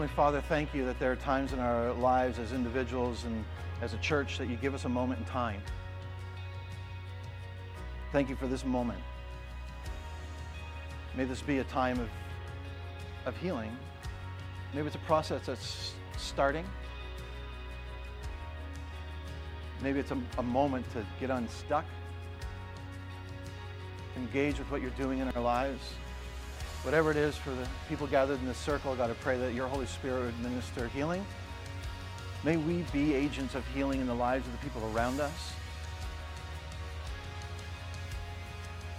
Heavenly 0.00 0.16
Father, 0.16 0.40
thank 0.40 0.72
you 0.72 0.86
that 0.86 0.98
there 0.98 1.12
are 1.12 1.16
times 1.16 1.52
in 1.52 1.58
our 1.58 1.92
lives 1.92 2.38
as 2.38 2.52
individuals 2.52 3.24
and 3.24 3.44
as 3.82 3.92
a 3.92 3.98
church 3.98 4.38
that 4.38 4.48
you 4.48 4.56
give 4.56 4.72
us 4.72 4.86
a 4.86 4.88
moment 4.88 5.20
in 5.20 5.26
time. 5.26 5.60
Thank 8.10 8.30
you 8.30 8.34
for 8.34 8.46
this 8.46 8.64
moment. 8.64 8.98
May 11.14 11.24
this 11.24 11.42
be 11.42 11.58
a 11.58 11.64
time 11.64 12.00
of, 12.00 12.08
of 13.26 13.36
healing. 13.36 13.76
Maybe 14.72 14.86
it's 14.86 14.96
a 14.96 15.00
process 15.00 15.44
that's 15.44 15.92
starting. 16.16 16.64
Maybe 19.82 20.00
it's 20.00 20.12
a, 20.12 20.18
a 20.38 20.42
moment 20.42 20.90
to 20.94 21.04
get 21.20 21.28
unstuck, 21.28 21.84
engage 24.16 24.58
with 24.58 24.70
what 24.70 24.80
you're 24.80 24.92
doing 24.92 25.18
in 25.18 25.28
our 25.28 25.42
lives 25.42 25.82
whatever 26.82 27.10
it 27.10 27.16
is 27.16 27.36
for 27.36 27.50
the 27.50 27.66
people 27.88 28.06
gathered 28.06 28.38
in 28.40 28.46
this 28.46 28.58
circle, 28.58 28.94
God, 28.94 29.10
I 29.10 29.14
pray 29.14 29.38
that 29.38 29.54
your 29.54 29.68
Holy 29.68 29.86
Spirit 29.86 30.24
would 30.24 30.40
minister 30.40 30.88
healing. 30.88 31.24
May 32.42 32.56
we 32.56 32.84
be 32.92 33.14
agents 33.14 33.54
of 33.54 33.66
healing 33.68 34.00
in 34.00 34.06
the 34.06 34.14
lives 34.14 34.46
of 34.46 34.52
the 34.52 34.58
people 34.58 34.90
around 34.94 35.20
us. 35.20 35.52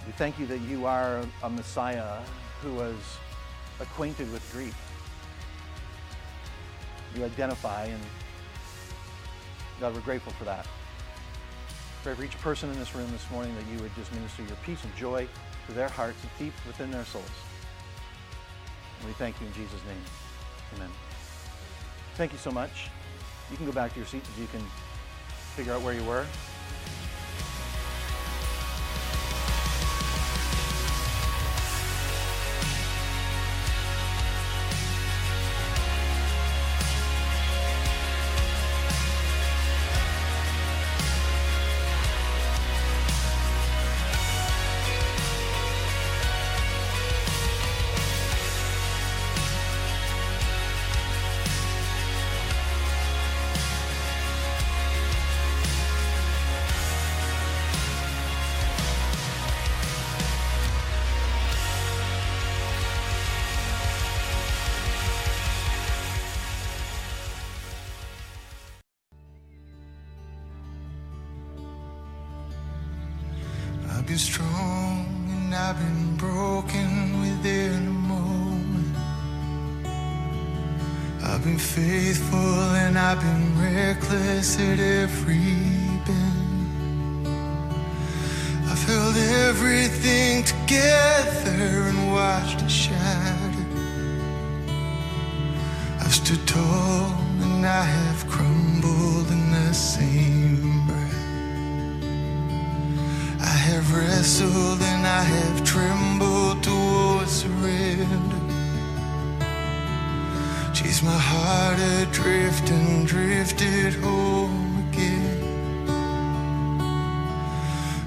We 0.06 0.12
thank 0.12 0.38
you 0.38 0.46
that 0.46 0.60
you 0.60 0.86
are 0.86 1.24
a 1.42 1.50
Messiah 1.50 2.20
who 2.60 2.72
was 2.74 2.96
acquainted 3.80 4.30
with 4.32 4.48
grief. 4.52 4.76
You 7.16 7.24
identify, 7.24 7.86
and 7.86 8.00
God, 9.80 9.94
we're 9.94 10.00
grateful 10.00 10.32
for 10.32 10.44
that. 10.44 10.66
Pray 12.04 12.14
for 12.14 12.24
each 12.24 12.38
person 12.40 12.70
in 12.70 12.78
this 12.78 12.94
room 12.94 13.10
this 13.12 13.28
morning 13.30 13.54
that 13.56 13.66
you 13.72 13.80
would 13.80 13.94
just 13.94 14.12
minister 14.12 14.42
your 14.42 14.56
peace 14.64 14.82
and 14.82 14.94
joy 14.96 15.26
to 15.66 15.72
their 15.72 15.88
hearts 15.88 16.18
and 16.22 16.30
deep 16.38 16.54
within 16.66 16.90
their 16.90 17.04
souls. 17.04 17.24
We 19.06 19.12
thank 19.12 19.40
you 19.40 19.46
in 19.46 19.52
Jesus' 19.52 19.80
name. 19.86 20.02
Amen. 20.76 20.90
Thank 22.14 22.32
you 22.32 22.38
so 22.38 22.50
much. 22.50 22.88
You 23.50 23.56
can 23.56 23.66
go 23.66 23.72
back 23.72 23.92
to 23.92 23.98
your 23.98 24.06
seats 24.06 24.28
if 24.28 24.38
you 24.38 24.46
can 24.46 24.64
figure 25.56 25.72
out 25.72 25.82
where 25.82 25.94
you 25.94 26.04
were. 26.04 26.26
have 103.82 103.96
wrestled 103.96 104.80
and 104.80 105.06
I 105.06 105.22
have 105.22 105.64
trembled 105.64 106.62
towards 106.62 107.30
surrender. 107.30 108.40
Chase 110.72 111.02
my 111.02 111.18
heart 111.18 111.78
adrift 111.78 112.70
and 112.70 113.06
drifted 113.06 113.94
home 113.94 114.86
again. 114.88 115.40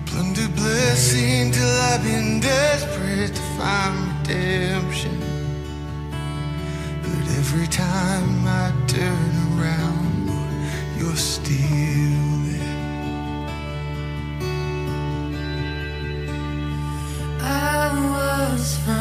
Plundered 0.05 0.55
blessing 0.55 1.51
till 1.51 1.77
I've 1.89 2.03
been 2.03 2.39
desperate 2.39 3.35
to 3.35 3.41
find 3.57 3.95
redemption. 4.19 5.19
But 7.01 7.25
every 7.39 7.67
time 7.67 8.47
I 8.47 8.71
turn 8.87 9.31
around, 9.59 10.29
you're 10.97 11.15
still. 11.15 12.34
is 18.65 18.77
fine. 18.77 18.94